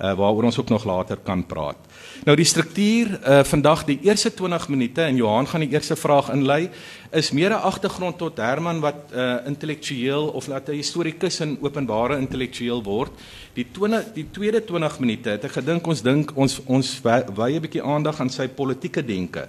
Uh 0.00 0.14
waaroor 0.14 0.44
ons 0.44 0.58
ook 0.58 0.68
nog 0.68 0.84
later 0.84 1.16
kan 1.16 1.46
praat. 1.46 1.76
Nou 2.24 2.32
die 2.40 2.46
struktuur 2.48 3.18
uh 3.20 3.42
vandag 3.44 3.82
die 3.84 3.98
eerste 4.06 4.30
20 4.32 4.70
minute 4.72 5.02
en 5.04 5.16
Johan 5.16 5.44
gaan 5.46 5.60
die 5.60 5.74
eerste 5.74 5.92
vraag 5.96 6.30
inlei 6.32 6.70
is 7.12 7.30
meer 7.36 7.50
'n 7.50 7.60
agtergrond 7.68 8.16
tot 8.18 8.36
Herman 8.40 8.80
wat 8.80 9.12
uh 9.12 9.44
intellektueel 9.46 10.28
of 10.32 10.46
laat 10.46 10.68
'n 10.68 10.72
historikus 10.72 11.40
en 11.40 11.58
openbare 11.60 12.16
intellektueel 12.16 12.82
word. 12.82 13.12
Die 13.52 13.66
20 13.72 14.12
die 14.14 14.26
tweede 14.30 14.64
20 14.64 14.98
minute 14.98 15.30
het 15.30 15.44
ek 15.44 15.52
gedink 15.52 15.86
ons 15.86 16.02
dink 16.02 16.32
ons 16.34 16.60
ons 16.64 17.00
wy 17.02 17.52
'n 17.52 17.60
bietjie 17.60 17.82
aandag 17.82 18.20
aan 18.20 18.30
sy 18.30 18.48
politieke 18.48 19.04
denke. 19.04 19.48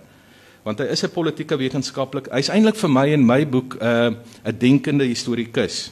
Want 0.63 0.79
hy 0.79 0.85
is 0.85 1.03
'n 1.03 1.09
politieke 1.09 1.57
wetenskaplik. 1.57 2.27
Hy's 2.31 2.49
eintlik 2.49 2.75
vir 2.75 2.89
my 2.89 3.07
in 3.07 3.25
my 3.25 3.47
boek 3.47 3.77
uh 3.81 4.11
'n 4.43 4.57
denkende 4.59 5.05
historikus. 5.05 5.91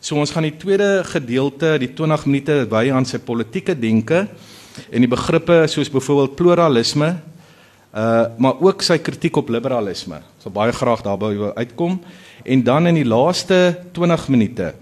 So 0.00 0.16
ons 0.16 0.30
gaan 0.30 0.42
die 0.42 0.56
tweede 0.58 1.04
gedeelte, 1.04 1.78
die 1.78 1.94
20 1.94 2.26
minute 2.26 2.66
wy 2.70 2.90
aan 2.90 3.04
sy 3.04 3.18
politieke 3.18 3.78
denke 3.78 4.28
en 4.90 5.04
die 5.04 5.10
begrippe 5.10 5.64
soos 5.66 5.90
byvoorbeeld 5.90 6.36
pluralisme 6.36 7.14
uh 7.94 8.26
maar 8.38 8.58
ook 8.58 8.82
sy 8.82 8.96
kritiek 8.98 9.36
op 9.36 9.48
liberalisme. 9.48 10.18
So 10.42 10.50
baie 10.50 10.72
graag 10.74 11.04
daarby 11.06 11.52
uitkom 11.54 12.00
en 12.42 12.62
dan 12.62 12.86
in 12.90 12.94
die 12.98 13.06
laaste 13.06 13.78
20 13.92 14.28
minute 14.28 14.72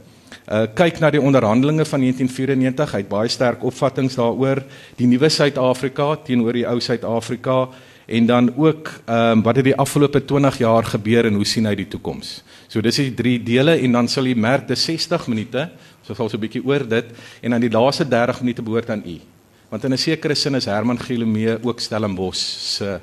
uh 0.48 0.64
kyk 0.74 1.00
na 1.00 1.10
die 1.10 1.20
onderhandelinge 1.20 1.84
van 1.84 2.00
1994. 2.00 2.92
Hy 2.92 3.00
het 3.04 3.08
baie 3.08 3.28
sterk 3.28 3.64
opvattinge 3.64 4.14
daaroor 4.16 4.62
die 4.96 5.06
nuwe 5.06 5.28
Suid-Afrika 5.28 6.14
teenoor 6.24 6.56
die 6.56 6.66
ou 6.66 6.80
Suid-Afrika 6.80 7.68
en 8.06 8.26
dan 8.26 8.48
ook 8.56 8.88
ehm 9.04 9.38
um, 9.38 9.42
wat 9.42 9.56
het 9.56 9.64
die 9.64 9.76
afgelope 9.76 10.24
20 10.24 10.58
jaar 10.58 10.84
gebeur 10.84 11.26
en 11.26 11.34
hoe 11.34 11.44
sien 11.44 11.66
hy 11.66 11.74
die 11.74 11.88
toekoms. 11.88 12.42
So 12.68 12.80
dis 12.80 12.96
die 12.96 13.14
drie 13.14 13.38
dele 13.42 13.76
en 13.76 13.92
dan 13.92 14.08
sal 14.08 14.26
jy 14.26 14.34
merk 14.34 14.68
dis 14.68 14.84
60 14.84 15.28
minute. 15.28 15.68
So 16.02 16.14
val 16.14 16.28
so 16.28 16.36
'n 16.36 16.40
bietjie 16.40 16.64
oor 16.64 16.88
dit 16.88 17.04
en 17.42 17.50
dan 17.50 17.60
die 17.60 17.70
laaste 17.70 18.08
30 18.08 18.40
minute 18.40 18.62
behoort 18.62 18.90
aan 18.90 19.02
u. 19.06 19.31
Want 19.72 19.84
in 19.84 19.92
'n 19.92 19.98
sekere 19.98 20.34
sin 20.34 20.54
is 20.54 20.64
Herman 20.64 20.98
Gilomee 21.00 21.56
ook 21.64 21.80
Stellenbosch 21.80 22.40
se 22.76 23.00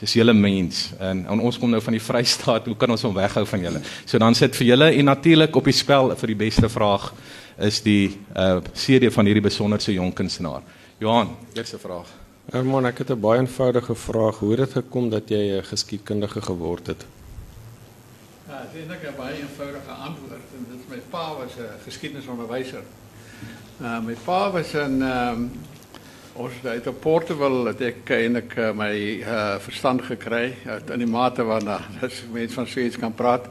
dis 0.00 0.14
hele 0.14 0.32
mens 0.32 0.90
en, 0.98 1.26
en 1.26 1.40
ons 1.40 1.58
kom 1.58 1.70
nou 1.70 1.82
van 1.82 1.92
die 1.92 2.02
Vrystaat, 2.02 2.66
hoe 2.66 2.76
kan 2.76 2.90
ons 2.90 3.02
hom 3.02 3.14
weghou 3.14 3.46
van 3.46 3.60
julle? 3.60 3.80
So 4.04 4.18
dan 4.18 4.34
sit 4.34 4.56
vir 4.56 4.66
julle 4.66 4.88
en 4.90 5.04
natuurlik 5.04 5.56
op 5.56 5.64
die 5.64 5.72
spel 5.72 6.10
vir 6.16 6.26
die 6.26 6.36
beste 6.36 6.68
vraag 6.68 7.12
is 7.58 7.78
die 7.82 8.18
uh 8.34 8.58
CD 8.74 9.12
van 9.14 9.30
hierdie 9.30 9.44
besonderse 9.44 9.92
jong 9.92 10.10
kunstenaar. 10.14 10.62
Johan, 10.98 11.30
eerste 11.54 11.78
vraag. 11.78 12.10
Herman, 12.50 12.86
ek 12.86 12.98
het 12.98 13.10
'n 13.10 13.20
baie 13.20 13.40
eenvoudige 13.40 13.94
vraag. 13.94 14.38
Hoe 14.38 14.50
het 14.50 14.58
dit 14.58 14.72
gekom 14.72 15.10
dat 15.10 15.28
jy 15.28 15.58
'n 15.58 15.62
geskiedkundige 15.62 16.42
geword 16.42 16.86
het? 16.86 17.06
Ja, 18.48 18.66
dit 18.72 18.82
is 18.82 18.90
'n 18.90 19.16
baie 19.16 19.38
eenvoudige 19.38 19.90
antwoord 19.90 20.46
en 20.56 20.66
dit 20.68 20.80
is 20.80 20.90
my 20.90 21.00
pa 21.10 21.34
was 21.38 21.54
'n 21.56 21.78
geskiedenisonderwyser. 21.84 22.82
Uh 23.80 24.00
my 24.00 24.16
pa 24.24 24.50
was 24.50 24.72
'n 24.74 25.02
ehm 25.02 25.30
um, 25.30 25.50
Ons 26.36 26.52
uit 26.64 26.86
op 26.86 26.98
Portugal 27.00 27.62
het 27.70 27.80
ek 27.80 28.10
eintlik 28.12 28.58
uh, 28.60 28.66
my 28.76 28.92
uh, 29.24 29.44
verstand 29.64 30.02
gekry 30.04 30.50
uit 30.66 30.90
in 30.92 31.00
die 31.00 31.08
mate 31.08 31.46
waarna 31.48 31.78
as 32.04 32.18
mense 32.32 32.58
van 32.58 32.68
Sweeds 32.68 32.98
kan 33.00 33.14
praat. 33.16 33.46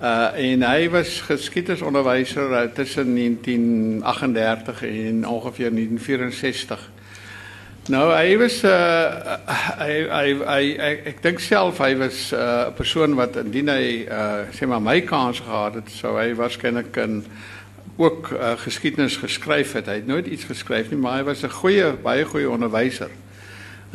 Uh 0.00 0.32
en 0.40 0.64
hy 0.64 0.88
was 0.88 1.18
geskiedenisonderwyser 1.26 2.54
uh, 2.56 2.62
tussen 2.72 3.12
1938 3.12 4.82
en 4.88 5.20
ongeveer 5.28 5.76
1964. 5.76 6.88
Nou 7.92 8.06
hy 8.14 8.38
was 8.40 8.62
uh 8.64 9.36
hy 9.82 9.92
hy 10.08 10.28
hy 10.40 10.62
ek, 10.80 11.04
ek 11.12 11.22
dink 11.26 11.44
self 11.44 11.82
hy 11.84 11.92
was 12.00 12.30
'n 12.32 12.40
uh, 12.40 12.72
persoon 12.72 13.20
wat 13.20 13.36
indien 13.42 13.68
hy 13.68 14.08
uh 14.08 14.48
sê 14.56 14.64
maar 14.64 14.80
my 14.80 15.02
kans 15.04 15.44
gehad 15.44 15.76
het, 15.76 15.92
sou 15.92 16.16
hy 16.16 16.32
waarskynlik 16.32 16.96
in 17.04 17.20
ook 17.96 18.30
uh, 18.32 18.52
geskiedenis 18.56 19.16
geskryf 19.16 19.72
het. 19.72 19.86
Hy 19.86 20.00
het 20.00 20.06
nooit 20.06 20.26
iets 20.26 20.44
geskryf 20.44 20.90
nie, 20.90 20.98
maar 20.98 21.18
hy 21.18 21.24
was 21.24 21.44
'n 21.44 21.50
goeie, 21.50 21.92
baie 22.02 22.24
goeie 22.24 22.50
onderwyser. 22.50 23.10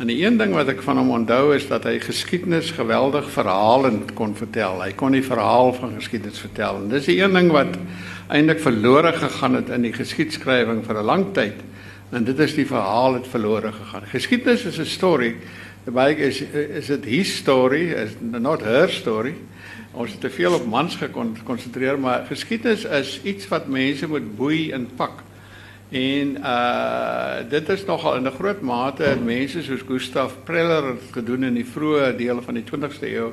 En 0.00 0.06
die 0.06 0.24
een 0.24 0.38
ding 0.40 0.54
wat 0.56 0.68
ek 0.68 0.80
van 0.82 0.96
hom 0.96 1.10
onthou 1.10 1.54
is 1.54 1.66
dat 1.68 1.84
hy 1.84 1.98
geskiedenis 2.00 2.70
geweldig 2.70 3.30
verhalend 3.30 4.14
kon 4.16 4.32
vertel. 4.36 4.80
Hy 4.80 4.92
kon 4.96 5.12
die 5.12 5.24
verhaal 5.24 5.74
van 5.76 5.92
geskiedenis 5.98 6.40
vertel. 6.40 6.76
En 6.80 6.88
dis 6.88 7.04
die 7.04 7.18
een 7.20 7.32
ding 7.36 7.50
wat 7.52 7.76
eintlik 8.32 8.62
verlore 8.64 9.12
gegaan 9.12 9.54
het 9.54 9.68
in 9.68 9.82
die 9.82 9.92
geskiedskrywing 9.92 10.80
vir 10.86 10.96
'n 10.96 11.04
lang 11.04 11.34
tyd. 11.34 11.60
En 12.10 12.24
dit 12.24 12.38
is 12.38 12.54
die 12.54 12.66
verhaal 12.66 13.14
het 13.14 13.28
verlore 13.28 13.72
gegaan. 13.72 14.06
Geskiedenis 14.06 14.64
is 14.64 14.78
'n 14.78 14.86
storie. 14.86 15.36
Baie 15.84 16.16
is 16.16 16.40
is 16.80 16.86
dit 16.86 17.04
his 17.04 17.36
story, 17.36 17.92
is 17.92 18.10
not 18.20 18.62
her 18.62 18.88
story. 18.88 19.34
Ons 19.90 20.12
het 20.12 20.20
te 20.20 20.30
veel 20.30 20.54
op 20.54 20.66
mans 20.70 20.94
gekonsentreer, 20.96 21.98
maar 21.98 22.26
geskiedenis 22.28 22.84
is 22.84 23.16
iets 23.26 23.48
wat 23.50 23.66
mense 23.66 24.06
moet 24.06 24.36
boei 24.36 24.70
en 24.70 24.86
pak. 24.96 25.22
En 25.90 26.36
uh 26.38 27.40
dit 27.50 27.68
is 27.68 27.84
nogal 27.84 28.16
in 28.16 28.26
'n 28.26 28.38
groot 28.38 28.60
mate 28.60 29.18
mense 29.24 29.62
soos 29.62 29.82
Gustav 29.86 30.32
Preller 30.44 30.94
gedoen 31.10 31.44
in 31.44 31.54
die 31.54 31.66
vroeë 31.66 32.16
dele 32.16 32.42
van 32.42 32.54
die 32.54 32.64
20ste 32.64 33.06
eeu. 33.06 33.32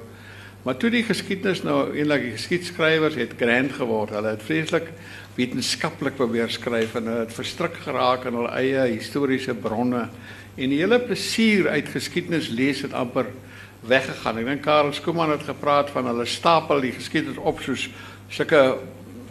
Maar 0.64 0.78
toe 0.78 0.90
die 0.90 1.04
geskiedenis 1.04 1.64
nou 1.64 1.94
eintlik 1.94 2.22
die 2.22 2.32
geskiedskrywers 2.32 3.16
het 3.16 3.34
grand 3.38 3.72
geword. 3.72 4.10
Hulle 4.10 4.28
het 4.28 4.44
vreeslik 4.44 4.90
wetenskaplik 5.36 6.16
probeer 6.16 6.50
skryf 6.50 6.96
en 6.96 7.06
het 7.06 7.34
verstrik 7.34 7.74
geraak 7.74 8.26
in 8.26 8.34
hul 8.34 8.50
eie 8.50 8.98
historiese 8.98 9.54
bronne. 9.54 10.10
En 10.56 10.70
die 10.70 10.80
hele 10.80 11.00
plesier 11.00 11.70
uit 11.70 11.90
geskiedenis 11.90 12.48
lees 12.48 12.82
het 12.82 12.94
amper 12.94 13.26
weggegaan. 13.86 14.38
Ek 14.42 14.46
dink 14.46 14.62
Karel 14.66 14.94
Skooman 14.94 15.32
het 15.36 15.44
gepraat 15.48 15.90
van 15.94 16.10
hulle 16.10 16.26
stapel 16.26 16.82
die 16.82 16.94
geskiedenis 16.96 17.38
op 17.38 17.62
soos 17.66 17.90
sulke 18.30 18.62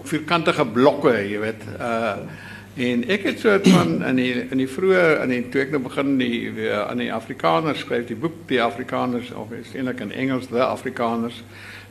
vierkantige 0.07 0.67
blokke, 0.67 1.17
jy 1.27 1.41
weet. 1.43 1.65
Uh 1.79 2.45
en 2.77 3.07
ek 3.09 3.23
het 3.25 3.39
so 3.41 3.55
van 3.65 4.03
in 4.05 4.19
die 4.21 4.33
in 4.53 4.61
die 4.61 4.69
vroeë 4.69 5.23
in 5.23 5.31
die 5.33 5.39
toe 5.49 5.63
ek 5.63 5.71
nou 5.73 5.79
begin 5.87 6.11
die 6.21 6.51
aan 6.77 7.01
die 7.01 7.09
Afrikaners 7.09 7.81
skryf 7.81 8.05
die 8.11 8.19
boek 8.21 8.43
die 8.51 8.61
Afrikaners 8.61 9.31
of 9.33 9.55
is 9.57 9.71
eintlik 9.73 10.03
in 10.05 10.13
Engels 10.13 10.51
the 10.51 10.61
Afrikaners. 10.61 11.39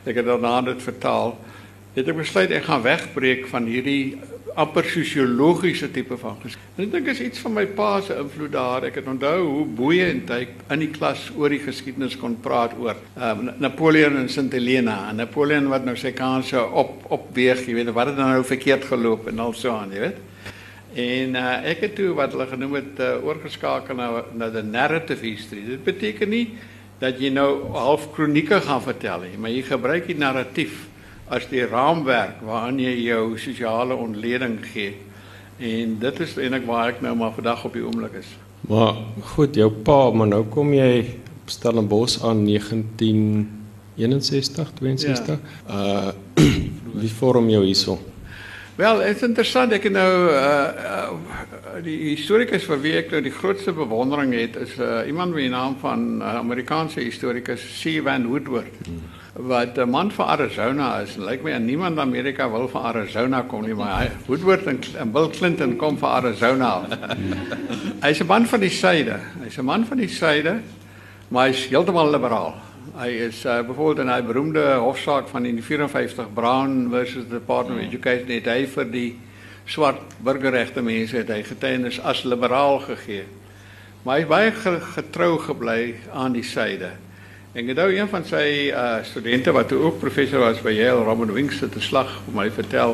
Ek 0.06 0.20
het 0.20 0.28
daarna 0.30 0.60
dit 0.68 0.84
vertaal. 0.86 1.34
Het 1.96 2.12
ek 2.12 2.20
besluit 2.20 2.54
ek 2.54 2.68
gaan 2.68 2.86
wegbreek 2.86 3.48
van 3.50 3.66
hierdie 3.66 4.14
amper 4.56 4.86
sosiologiese 4.88 5.90
tipe 5.92 6.16
van 6.16 6.38
geskiedenis. 6.40 6.86
Ek 6.86 6.92
dink 6.94 7.08
is 7.12 7.20
iets 7.20 7.42
van 7.44 7.52
my 7.58 7.64
pa 7.76 7.90
se 8.04 8.14
invloed 8.16 8.54
daar. 8.54 8.86
Ek 8.88 8.96
het 9.00 9.08
onthou 9.10 9.34
hoe 9.44 9.64
boeiend 9.78 10.30
hy 10.32 10.46
in 10.72 10.84
die 10.84 10.90
klas 10.94 11.26
oor 11.36 11.52
die 11.52 11.60
geskiedenis 11.60 12.16
kon 12.20 12.38
praat 12.44 12.76
oor 12.80 12.96
um, 13.20 13.50
Napoleon 13.60 14.16
en 14.22 14.30
Sint 14.32 14.56
Helena. 14.56 15.10
En 15.10 15.20
Napoleon 15.20 15.68
wat 15.72 15.84
nou 15.84 15.96
sy 16.00 16.14
kanse 16.16 16.60
op 16.60 17.04
opweeg, 17.12 17.66
jy 17.68 17.76
weet, 17.76 17.92
wat 17.96 18.12
het 18.12 18.18
dan 18.20 18.32
nou 18.32 18.46
verkeerd 18.48 18.88
geloop 18.88 19.28
en 19.28 19.44
al 19.44 19.52
so 19.56 19.76
aan, 19.76 19.92
jy 19.92 20.06
weet. 20.06 20.24
En 20.96 21.36
uh, 21.36 21.46
ek 21.74 21.84
het 21.84 21.96
toe 21.98 22.14
wat 22.16 22.32
hulle 22.32 22.48
genoem 22.48 22.80
het 22.80 23.04
uh, 23.04 23.12
oorgeskakel 23.28 23.98
na 23.98 24.10
na 24.32 24.48
the 24.54 24.64
narrative 24.64 25.20
history. 25.20 25.66
Dit 25.68 25.84
beteken 25.84 26.32
nie 26.32 26.46
dat 27.02 27.20
jy 27.20 27.28
nou 27.28 27.74
half 27.76 28.08
kronieke 28.16 28.62
gaan 28.64 28.80
vertel 28.80 29.26
nie, 29.26 29.36
maar 29.36 29.52
jy 29.52 29.66
gebruik 29.68 30.08
die 30.08 30.16
narratief 30.16 30.86
as 31.28 31.48
die 31.50 31.66
raamwerk 31.66 32.40
waarin 32.46 32.78
jy 32.80 32.94
jou 33.08 33.38
sosiale 33.38 33.94
ontleding 33.94 34.58
gee. 34.72 34.96
En 35.58 35.98
dit 35.98 36.20
is 36.20 36.36
eintlik 36.36 36.66
waar 36.68 36.88
ek 36.92 37.00
nou 37.04 37.16
maar 37.16 37.32
vandag 37.34 37.64
op 37.64 37.72
die 37.72 37.84
oomblik 37.84 38.12
is. 38.20 38.26
Maar 38.68 38.94
goed, 39.34 39.54
jou 39.56 39.70
pa, 39.70 40.10
maar 40.10 40.26
nou 40.28 40.44
kom 40.52 40.72
jy 40.74 41.06
op 41.42 41.50
Stellenbosch 41.50 42.24
aan 42.24 42.44
1961, 42.44 44.72
62. 44.80 45.38
Ja. 45.68 45.70
Uh 45.70 46.08
wie 47.00 47.12
vorm 47.12 47.48
jou 47.52 47.64
hierso? 47.64 47.98
Wel, 48.76 49.00
het 49.00 49.16
is 49.16 49.22
interessant 49.24 49.72
ek 49.72 49.90
nou 49.92 50.30
uh, 50.32 50.36
uh 50.36 51.08
die 51.84 52.14
historikus 52.14 52.64
vir 52.64 52.80
wie 52.80 52.96
ek 52.96 53.10
nou 53.12 53.20
die 53.24 53.32
grootste 53.32 53.72
bewondering 53.76 54.32
het 54.32 54.56
is 54.56 54.78
uh, 54.80 55.08
iemand 55.08 55.34
met 55.34 55.42
die 55.44 55.50
naam 55.52 55.76
van 55.80 56.22
uh, 56.22 56.34
Amerikaanse 56.40 57.00
historikus 57.04 57.60
C. 57.82 58.00
Van 58.04 58.26
Woodward. 58.28 58.72
Hmm. 58.84 59.02
Wat 59.36 59.76
'n 59.76 59.88
man 59.90 60.12
van 60.12 60.26
Arizona 60.26 61.00
is. 61.00 61.16
Lyk 61.16 61.42
my 61.42 61.52
aan 61.52 61.64
niemand 61.64 61.92
in 61.92 62.00
Amerika 62.00 62.50
wil 62.50 62.68
van 62.68 62.82
Arizona 62.82 63.42
kom 63.42 63.64
nie, 63.64 63.74
maar 63.74 64.00
hy 64.00 64.10
Woodward 64.26 64.64
en, 64.66 64.80
en 64.98 65.10
Bill 65.12 65.28
Clinton 65.28 65.76
kom 65.76 65.98
van 65.98 66.10
Arizona. 66.10 66.86
Hy's 68.04 68.20
'n 68.20 68.26
man 68.26 68.46
van 68.46 68.60
die 68.60 68.70
suide. 68.70 69.18
Hy's 69.42 69.58
'n 69.58 69.64
man 69.64 69.84
van 69.84 69.96
die 69.96 70.08
suide, 70.08 70.60
maar 71.28 71.46
hy's 71.46 71.68
heeltemal 71.68 72.10
liberaal. 72.10 72.54
Hy 72.96 73.08
is 73.08 73.44
uh, 73.44 73.60
byvoorbeeld 73.60 74.06
in 74.06 74.12
'n 74.12 74.26
beroemde 74.26 74.74
hofsaak 74.74 75.28
van 75.28 75.44
in 75.44 75.62
54 75.62 76.32
Brown 76.32 76.88
versus 76.90 77.28
Department 77.28 77.78
of 77.78 77.84
hmm. 77.84 77.92
Education 77.92 78.30
het 78.30 78.46
hy 78.46 78.66
vir 78.66 78.90
die 78.90 79.18
swart 79.64 80.00
burgerregte 80.18 80.82
mense 80.82 81.16
het 81.16 81.28
hy 81.28 81.42
getuienis 81.42 82.00
as 82.00 82.24
liberaal 82.24 82.78
gegee. 82.78 83.24
Maar 84.02 84.16
hy 84.16 84.22
is 84.22 84.28
baie 84.28 84.52
getrou 84.94 85.38
gebly 85.38 85.94
aan 86.12 86.32
die 86.32 86.42
syde. 86.42 86.90
En 87.56 87.64
gedou 87.64 87.88
een 87.88 88.08
van 88.08 88.24
sy 88.28 88.68
uh, 88.68 88.98
studente 89.00 89.52
wat 89.56 89.70
ook 89.72 89.94
professor 89.98 90.42
was 90.44 90.58
by 90.60 90.74
Yale, 90.76 91.06
Robert 91.06 91.30
Winks 91.32 91.62
het 91.64 91.76
'n 91.76 91.80
slag 91.80 92.10
vir 92.24 92.34
my 92.36 92.50
vertel 92.50 92.92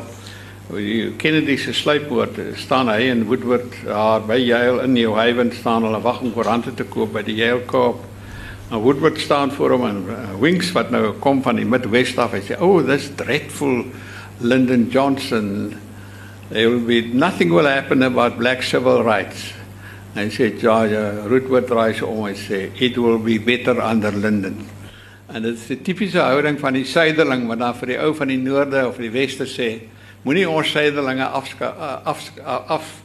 oor 0.71 0.77
die 0.79 1.11
Kennedy 1.19 1.57
se 1.57 1.73
sluippoort 1.73 2.39
staan 2.55 2.87
hy 2.87 3.09
in 3.11 3.25
Woodward 3.25 3.75
daar 3.83 4.23
by 4.23 4.37
Yale 4.39 4.83
in 4.83 4.93
New 4.93 5.15
Haven 5.15 5.51
staan 5.51 5.83
hulle 5.83 5.99
wag 6.01 6.21
om 6.21 6.31
koerante 6.33 6.73
te 6.73 6.83
koop 6.83 7.11
by 7.13 7.23
die 7.23 7.35
Yale 7.35 7.65
Coop 7.65 8.05
Nou 8.69 8.81
Woodward 8.81 9.19
staan 9.19 9.51
voor 9.51 9.71
hom 9.71 9.85
en 9.85 10.05
uh, 10.07 10.39
Winks 10.39 10.71
wat 10.71 10.91
nou 10.91 11.11
kom 11.19 11.41
van 11.43 11.55
die 11.55 11.65
Midwest 11.65 12.17
af. 12.17 12.31
Hy 12.31 12.39
sê, 12.39 12.55
"Oh, 12.59 12.85
this 12.85 13.09
dreadful 13.15 13.83
Lyndon 14.39 14.87
Johnson. 14.89 15.75
There 16.49 16.69
will 16.69 16.85
be 16.85 17.09
nothing 17.13 17.51
will 17.51 17.67
happen 17.67 18.01
about 18.03 18.37
black 18.37 18.63
civil 18.63 19.03
rights." 19.03 19.62
En 20.15 20.29
sê 20.29 20.51
George 20.59 21.27
Woodward 21.27 21.69
raai 21.69 21.93
so 21.93 22.07
om 22.07 22.27
en 22.27 22.35
sê, 22.35 22.69
"It 22.79 22.97
will 22.97 23.17
be 23.17 23.39
better 23.39 23.77
under 23.81 24.11
Lyndon." 24.11 24.65
En 25.27 25.41
dit 25.41 25.55
is 25.55 25.69
'n 25.69 25.81
tipiese 25.81 26.19
houding 26.19 26.59
van 26.59 26.73
die 26.73 26.85
suiderling 26.85 27.47
wat 27.47 27.59
dan 27.59 27.75
vir 27.75 27.87
die 27.87 27.99
ou 27.99 28.13
van 28.13 28.27
die 28.27 28.37
noorde 28.37 28.87
of 28.87 28.97
die 28.97 29.11
weste 29.11 29.45
sê, 29.45 29.81
"Moenie 30.21 30.49
ons 30.49 30.71
suiderlinge 30.71 31.25
af 31.25 31.55
af, 32.05 32.31
af 32.67 33.03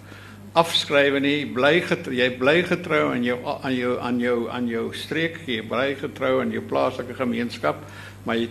afskrywe 0.59 1.21
nie 1.21 1.47
bly 1.55 1.79
jy 2.11 2.29
bly 2.39 2.63
getrou 2.67 3.13
aan 3.13 3.25
jou 3.25 3.39
aan 3.45 3.75
jou 3.77 3.95
aan 4.01 4.21
jou 4.21 4.37
aan 4.51 4.69
jou 4.69 4.85
streek 4.97 5.41
jy 5.47 5.63
bly 5.69 5.95
getrou 6.01 6.41
aan 6.41 6.53
jou 6.55 6.63
plaaslike 6.71 7.15
gemeenskap 7.19 7.77
maar 8.25 8.37
jy 8.37 8.49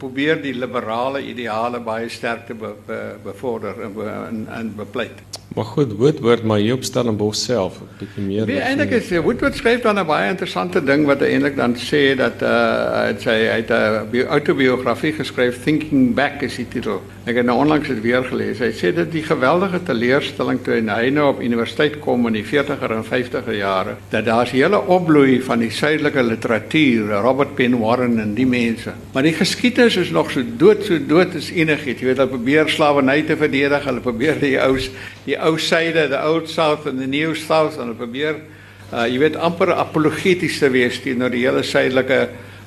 probeer 0.00 0.40
die 0.42 0.54
liberale 0.56 1.22
ideale 1.22 1.80
baie 1.80 2.08
sterk 2.08 2.46
te 2.46 2.54
be, 2.54 2.74
be, 2.86 3.00
bevorder 3.24 3.82
en 3.82 4.00
en, 4.08 4.46
en 4.58 4.72
bepleit 4.76 5.22
Maar 5.56 5.64
goed, 5.64 5.92
Woodward 5.92 6.42
maar 6.42 6.58
hier 6.58 6.74
op 6.74 6.84
Stellenbosch 6.84 7.38
self 7.38 7.80
'n 7.80 7.88
bietjie 7.98 8.22
meer. 8.22 8.46
Nee, 8.46 8.58
eintlik 8.60 8.90
is 8.90 9.08
Woodward 9.08 9.54
skryf 9.56 9.80
dan 9.80 9.98
'n 9.98 10.06
baie 10.06 10.28
interessante 10.28 10.84
ding 10.84 11.06
wat 11.06 11.20
hy 11.20 11.26
eintlik 11.26 11.56
dan 11.56 11.76
sê 11.76 12.16
dat 12.16 12.42
uh 12.42 13.08
hy 13.24 13.40
hy 13.52 13.60
het 13.64 13.70
'n 13.70 14.26
autobiografie 14.28 15.12
geskryf 15.12 15.62
Thinking 15.62 16.14
Back 16.14 16.42
is 16.42 16.56
die 16.56 16.68
titel. 16.68 17.00
Ek 17.24 17.36
het 17.36 17.46
nou 17.46 17.58
onlangs 17.58 17.88
dit 17.88 18.00
weer 18.00 18.24
gelees. 18.24 18.58
Hy 18.58 18.70
sê 18.72 18.94
dit 18.94 19.12
die 19.12 19.22
geweldige 19.22 19.82
teleurstelling 19.82 20.60
toe 20.62 20.74
hy 20.74 21.08
nou 21.10 21.28
op 21.28 21.40
universiteit 21.40 21.98
kom 21.98 22.26
in 22.26 22.32
die 22.32 22.44
40er 22.44 22.92
en 22.92 23.04
50er 23.04 23.56
jare 23.56 23.96
dat 24.10 24.24
daar's 24.24 24.52
'n 24.52 24.56
hele 24.56 24.86
opbloei 24.86 25.42
van 25.42 25.58
die 25.58 25.70
suidelike 25.70 26.22
literatuur, 26.22 27.20
Robert 27.22 27.54
Penn 27.54 27.78
Warren 27.78 28.18
en 28.18 28.34
die 28.34 28.46
mense. 28.46 28.92
Maar 29.12 29.22
die 29.22 29.32
geskiedenis 29.32 29.96
is 29.96 30.10
nog 30.10 30.30
so 30.30 30.42
dood 30.56 30.84
so 30.84 30.98
dood 31.06 31.34
as 31.34 31.50
enigiets. 31.50 32.00
Jy 32.00 32.06
weet 32.06 32.16
hulle 32.16 32.28
probeer 32.28 32.68
slawerny 32.68 33.22
te 33.22 33.36
verdedig, 33.36 33.84
hulle 33.84 34.00
probeer 34.00 34.38
die 34.40 34.60
ou 34.60 34.78
die 35.24 35.45
ou 35.46 35.56
syde, 35.62 36.08
the 36.10 36.20
old 36.20 36.48
south 36.50 36.86
and 36.86 36.98
the 36.98 37.06
new 37.06 37.34
south 37.34 37.78
en 37.78 37.94
probeer 37.96 38.42
uh 38.92 39.06
jy 39.10 39.18
weet 39.18 39.38
amper 39.42 39.72
apologeties 39.74 40.60
te 40.62 40.68
wees 40.70 41.00
teenoor 41.02 41.32
die 41.34 41.42
hele 41.42 41.62
suidelike 41.66 42.20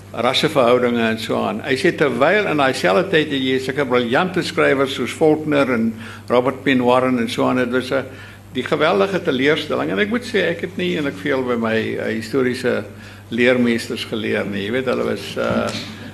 rasseverhoudinge 0.10 1.04
en 1.06 1.20
so 1.22 1.38
aan. 1.38 1.62
Hy 1.62 1.76
sê 1.78 1.92
terwyl 1.96 2.50
in 2.50 2.60
daai 2.60 2.74
selfde 2.74 3.12
tyd 3.12 3.30
het 3.30 3.46
jy 3.46 3.60
sulke 3.62 3.86
briljante 3.88 4.42
skrywers 4.44 4.96
soos 4.98 5.14
Faulkner 5.16 5.70
en 5.76 5.92
Robert 6.32 6.64
Penn 6.66 6.82
Warren 6.84 7.22
en 7.22 7.30
so 7.30 7.46
aan. 7.46 7.62
Dit 7.62 7.72
was 7.72 7.92
'n 7.92 8.06
die 8.54 8.64
geweldige 8.64 9.22
teleurstelling 9.22 9.92
en 9.92 10.00
ek 10.00 10.10
moet 10.10 10.26
sê 10.26 10.50
ek 10.50 10.62
het 10.62 10.78
nie 10.78 10.98
ek 10.98 11.14
veel 11.22 11.44
by 11.44 11.56
my 11.56 11.78
uh, 11.78 12.06
historiese 12.10 12.84
leermeesters 13.30 14.06
geleer 14.10 14.46
nie. 14.46 14.66
Jy 14.66 14.72
weet 14.72 14.86
hulle 14.86 15.04
was 15.04 15.38
uh 15.38 15.70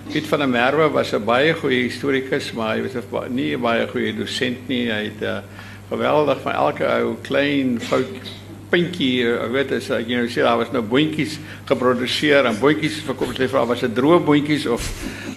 Piet 0.06 0.28
van 0.28 0.39
der 0.39 0.47
Merwe 0.47 0.91
was 0.91 1.13
'n 1.13 1.25
baie 1.25 1.54
goeie 1.54 1.89
historikus, 1.89 2.54
maar 2.54 2.75
hy 2.75 2.84
was 2.84 2.95
'n 2.95 3.34
nie 3.34 3.56
'n 3.56 3.62
baie 3.62 3.88
goeie 3.88 4.13
dosent 4.13 4.67
nie. 4.67 4.91
Hy 4.91 5.04
het 5.10 5.21
uh 5.21 5.41
geweldig 5.89 6.41
van 6.41 6.54
elke 6.54 6.88
ou 6.88 7.15
klein 7.21 7.80
fout 7.80 8.34
puntjie, 8.69 9.24
ek 9.30 9.52
weet 9.54 9.74
as 9.78 9.89
ek 9.93 10.08
nou 10.10 10.26
daar 10.34 10.58
was 10.58 10.71
nou 10.74 10.82
boontjies 10.82 11.38
geproduseer 11.69 12.48
en 12.50 12.58
boontjies 12.60 13.04
verkoop 13.06 13.36
het 13.36 13.52
vir 13.52 13.67
was 13.69 13.84
dit 13.86 13.93
droë 13.95 14.24
boontjies 14.26 14.65
of 14.67 14.88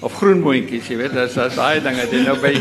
of 0.00 0.14
groen 0.14 0.40
boontjies, 0.42 0.88
jy 0.88 0.96
weet, 1.00 1.16
as 1.18 1.37
as 1.38 1.56
daai 1.58 1.80
dinge 1.82 2.06
dit 2.11 2.24
nou 2.24 2.37
by 2.40 2.54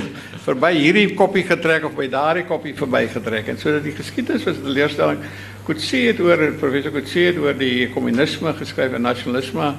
verby 0.48 0.72
hierdie 0.78 1.12
koppie 1.16 1.44
getrek 1.48 1.86
of 1.86 1.96
by 1.98 2.08
daardie 2.12 2.46
koppie 2.48 2.74
verby 2.78 3.04
getrek 3.12 3.50
en 3.52 3.60
sodat 3.60 3.84
die 3.84 3.96
geskiedenis 3.96 4.46
was 4.48 4.58
'n 4.58 4.74
leerstelling. 4.74 5.20
Sê 5.68 6.16
dit 6.16 6.20
oor 6.20 6.54
professor 6.60 6.92
sê 7.04 7.34
dit 7.34 7.38
oor 7.38 7.54
die 7.54 7.90
kommunisme 7.92 8.54
geskryf 8.54 8.94
en 8.94 9.02
nasionalisme 9.02 9.76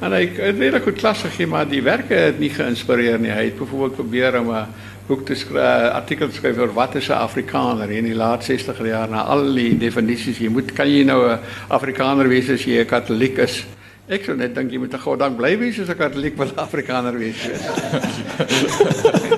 en 0.00 0.12
hy 0.12 0.28
het 0.36 0.58
baie 0.58 0.80
goed 0.80 0.98
klas 0.98 1.22
gegee 1.22 1.46
maar 1.46 1.66
die 1.66 1.82
werke 1.82 2.14
het 2.14 2.38
nie 2.38 2.50
geïnspireer 2.50 3.18
nie. 3.18 3.30
Hy 3.30 3.44
het 3.44 3.58
byvoorbeeld 3.58 3.94
probeer 3.94 4.38
om 4.40 4.50
'n 4.50 4.66
boek 5.08 5.26
te 5.26 5.34
skryf, 5.36 5.92
artikel 5.92 6.28
te 6.28 6.38
skryf 6.38 6.58
oor 6.58 6.72
wat 6.72 6.94
is 6.96 7.08
'n 7.08 7.12
Afrikaner 7.12 7.90
in 7.90 8.04
die 8.04 8.14
laat 8.14 8.42
60er 8.44 8.86
jare 8.86 9.10
na 9.10 9.22
al 9.22 9.54
die 9.54 9.78
definisies. 9.78 10.38
Jy 10.38 10.48
moet 10.48 10.72
kan 10.72 10.88
jy 10.88 11.04
nou 11.04 11.28
'n 11.28 11.38
Afrikaner 11.68 12.28
wees 12.28 12.50
as 12.50 12.64
jy 12.64 12.80
'n 12.80 12.86
Katoliek 12.86 13.38
is? 13.38 13.64
Ek 14.08 14.24
sou 14.24 14.36
net 14.36 14.54
dink 14.54 14.70
jy 14.70 14.78
moet 14.78 14.94
'n 14.94 14.98
goddank 14.98 15.36
bly 15.36 15.58
wees 15.58 15.78
as 15.78 15.88
'n 15.88 15.96
Katoliek 15.96 16.36
wil 16.36 16.50
Afrikaner 16.56 17.18
wees. 17.18 17.36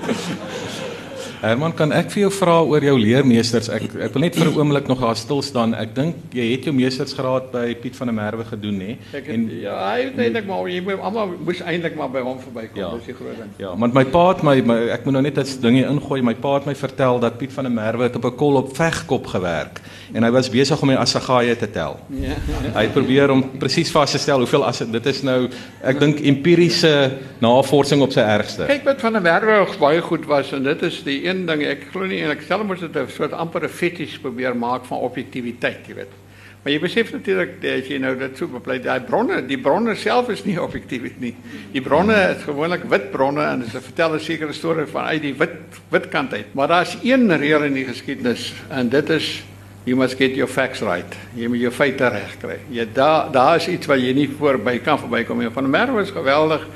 Herman, 1.46 1.72
kan 1.78 1.92
ek 1.94 2.09
vir 2.11 2.24
jou 2.24 2.30
vra 2.35 2.56
oor 2.66 2.82
jou 2.82 2.94
leermeesters? 2.98 3.68
Ek 3.70 3.85
ek 4.02 4.14
wil 4.16 4.24
net 4.24 4.35
vir 4.35 4.48
'n 4.50 4.56
oomblik 4.59 4.88
nog 4.90 5.00
daar 5.00 5.14
stil 5.14 5.42
staan. 5.42 5.74
Ek 5.74 5.94
dink 5.94 6.16
jy 6.35 6.46
het 6.50 6.64
jou 6.64 6.74
meestersgraad 6.74 7.52
by 7.52 7.74
Piet 7.74 7.96
van 7.96 8.06
der 8.09 8.14
Merwe 8.14 8.44
gedoen, 8.44 8.80
hè? 8.80 8.96
En 9.14 9.50
ja, 9.61 9.76
hy 9.92 10.00
het 10.09 10.18
eintlik 10.18 10.46
maar 10.46 10.68
jy 10.68 10.80
moet 10.82 11.00
almal 11.00 11.35
moes 11.38 11.61
eintlik 11.61 11.94
maar 11.94 12.11
by 12.11 12.20
hom 12.20 12.38
verbykom, 12.38 12.76
ja, 12.76 12.90
dis 12.96 13.06
die 13.06 13.14
groot 13.14 13.37
ding. 13.38 13.50
Ja, 13.59 13.76
want 13.76 13.94
my 13.94 14.04
pa 14.04 14.28
het 14.28 14.42
my, 14.42 14.61
my 14.61 14.78
ek 14.90 15.04
moet 15.04 15.12
nou 15.12 15.22
net 15.22 15.38
'n 15.38 15.61
dingie 15.61 15.87
ingooi. 15.87 16.22
My 16.22 16.35
pa 16.35 16.54
het 16.54 16.66
my 16.66 16.74
vertel 16.74 17.20
dat 17.20 17.38
Piet 17.38 17.52
van 17.52 17.64
der 17.64 17.72
Merwe 17.72 18.02
het 18.02 18.16
op 18.16 18.24
'n 18.24 18.37
kol 18.37 18.56
op 18.56 18.76
vegkop 18.76 19.26
gewerk 19.26 19.80
en 20.14 20.22
hy 20.22 20.30
was 20.30 20.50
besig 20.50 20.82
om 20.82 20.88
die 20.88 20.98
assagaie 20.98 21.56
te 21.56 21.70
tel. 21.70 21.98
Ja. 22.09 22.35
Hy 22.74 22.82
het 22.82 22.92
probeer 22.92 23.30
om 23.30 23.42
presies 23.59 23.90
vas 23.90 24.11
te 24.11 24.18
stel 24.18 24.38
hoeveel 24.38 24.64
as 24.64 24.78
dit 24.78 25.06
is 25.06 25.22
nou 25.22 25.48
ek 25.82 26.00
dink 26.00 26.20
empiriese 26.20 27.12
navorsing 27.38 28.02
op 28.02 28.12
sy 28.12 28.20
ergste. 28.20 28.66
Kyk 28.66 28.85
wat 28.85 29.00
van 29.00 29.12
der 29.12 29.22
Merwe 29.22 29.66
baie 29.78 30.00
goed 30.00 30.26
was 30.26 30.52
en 30.52 30.62
dit 30.62 30.82
is 30.82 31.02
die 31.06 31.26
een 31.28 31.36
ding 31.46 31.62
ek 31.68 31.90
glo 31.92 32.07
nie 32.09 32.22
en 32.25 32.33
ek 32.33 32.46
stel 32.46 32.64
mos 32.64 32.81
dit 32.81 32.96
'n 32.96 33.09
soort 33.09 33.33
amper 33.33 33.64
'n 33.64 33.68
fetish 33.68 34.18
probeer 34.18 34.57
maak 34.57 34.85
van 34.85 34.99
objektiviteit, 34.99 35.87
jy 35.88 35.94
weet. 35.94 36.14
Maar 36.62 36.72
jy 36.72 36.81
besef 36.81 37.12
natuurlik 37.12 37.62
as 37.62 37.87
jy 37.87 37.99
nou 37.99 38.16
dit 38.18 38.38
so 38.38 38.49
bepleit, 38.51 38.83
daai 38.83 39.01
bronne, 39.07 39.37
die 39.46 39.59
bronne 39.59 39.94
self 39.94 40.31
is 40.31 40.44
nie 40.44 40.57
objektief 40.66 41.20
nie. 41.20 41.35
Die 41.72 41.81
bronne 41.81 42.16
is 42.37 42.42
gewoonlik 42.42 42.88
wit 42.90 43.12
bronne 43.12 43.44
en 43.44 43.61
dit 43.61 43.70
vertel 43.70 44.14
'n 44.14 44.20
sekere 44.20 44.53
storie 44.53 44.87
van 44.87 45.05
uit 45.05 45.22
die 45.22 45.35
wit 45.35 45.79
wit 45.90 46.09
kant 46.09 46.33
uit. 46.33 46.55
Maar 46.55 46.68
daar's 46.68 46.96
een 47.03 47.31
reël 47.37 47.62
in 47.62 47.75
die 47.75 47.85
geskiedenis 47.85 48.53
en 48.70 48.88
dit 48.88 49.11
is 49.11 49.44
you 49.85 49.96
must 49.96 50.16
get 50.18 50.35
your 50.35 50.51
facts 50.51 50.83
right. 50.83 51.14
Jy 51.35 51.46
moet 51.46 51.61
jou 51.61 51.70
feite 51.70 52.09
reg 52.09 52.35
kry. 52.42 52.59
Jy 52.70 52.88
daar 52.92 53.31
daar 53.31 53.57
is 53.57 53.68
iets 53.68 53.87
wat 53.87 54.01
jy 54.03 54.12
nie 54.12 54.29
voorby 54.29 54.81
kan 54.83 54.99
verbykom 54.99 55.38
nie. 55.38 55.51
Van 55.51 55.70
Merwe 55.70 56.03
is 56.03 56.11
geweldig 56.11 56.66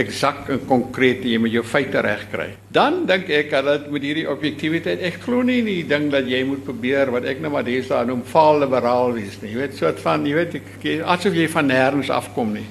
eksak 0.00 0.48
en 0.54 0.64
konkreet 0.68 1.24
jy 1.24 1.38
met 1.42 1.52
jou 1.52 1.62
feite 1.66 2.00
reg 2.04 2.26
kry. 2.32 2.48
Dan 2.72 3.04
dink 3.06 3.30
ek 3.30 3.50
dat 3.50 3.68
dit 3.70 3.92
met 3.94 4.02
hierdie 4.08 4.26
objektiwiteit 4.30 5.04
ek 5.10 5.20
glo 5.24 5.44
nie 5.46 5.60
in 5.60 5.70
die 5.70 5.86
ding 5.88 6.10
dat 6.12 6.28
jy 6.28 6.42
moet 6.48 6.64
probeer 6.64 7.12
wat 7.14 7.28
ek 7.30 7.40
nou 7.40 7.52
maar 7.54 7.66
deesdae 7.66 8.06
noem 8.08 8.22
faal 8.26 8.60
liberaal 8.64 9.14
wees 9.16 9.38
nie. 9.42 9.52
Jy 9.54 9.62
weet 9.62 9.78
soort 9.78 10.02
van 10.04 10.26
jy 10.26 10.34
weet 10.34 10.60
ek, 10.60 10.68
asof 11.16 11.36
jy 11.36 11.48
van 11.52 11.70
nêrens 11.70 12.12
afkom 12.14 12.54
nie. 12.58 12.66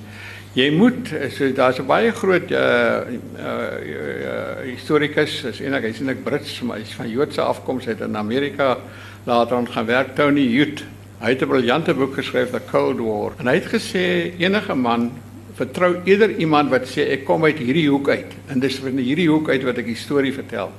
Jy 0.58 0.72
moet 0.74 1.12
so 1.36 1.52
daar's 1.54 1.80
'n 1.80 1.86
baie 1.86 2.12
groot 2.12 2.52
uh 2.52 2.58
uh, 2.58 3.78
uh 3.86 4.66
historikus, 4.66 5.44
is 5.46 5.62
eintlik 5.62 5.84
hy's 5.84 6.00
eintlik 6.02 6.24
Brits, 6.24 6.62
maar 6.62 6.78
hy's 6.78 6.94
van 6.98 7.10
Joodse 7.10 7.42
afkoms 7.42 7.88
uit 7.88 8.02
in 8.02 8.18
Amerika 8.18 8.78
later 9.26 9.58
aan 9.58 9.68
gaan 9.68 9.86
werk 9.86 10.16
Tony 10.16 10.48
Hood. 10.58 10.84
Hy 11.22 11.30
het 11.30 11.42
'n 11.42 11.48
briljante 11.48 11.94
boek 11.94 12.14
geskryf 12.16 12.50
The 12.52 12.62
Cold 12.72 13.00
War 13.00 13.32
en 13.38 13.48
hy 13.48 13.56
het 13.56 13.70
gesê 13.70 14.34
enige 14.40 14.76
man 14.76 15.12
vertrou 15.60 15.92
eerder 16.08 16.38
iemand 16.40 16.72
wat 16.72 16.88
sê 16.88 17.10
ek 17.16 17.26
kom 17.28 17.44
uit 17.44 17.60
hierdie 17.60 17.90
hoek 17.90 18.10
uit 18.14 18.38
en 18.54 18.64
dis 18.64 18.80
van 18.80 19.02
hierdie 19.02 19.28
hoek 19.30 19.52
uit 19.52 19.66
wat 19.68 19.82
ek 19.82 19.92
die 19.92 20.00
storie 20.00 20.34
vertel. 20.36 20.72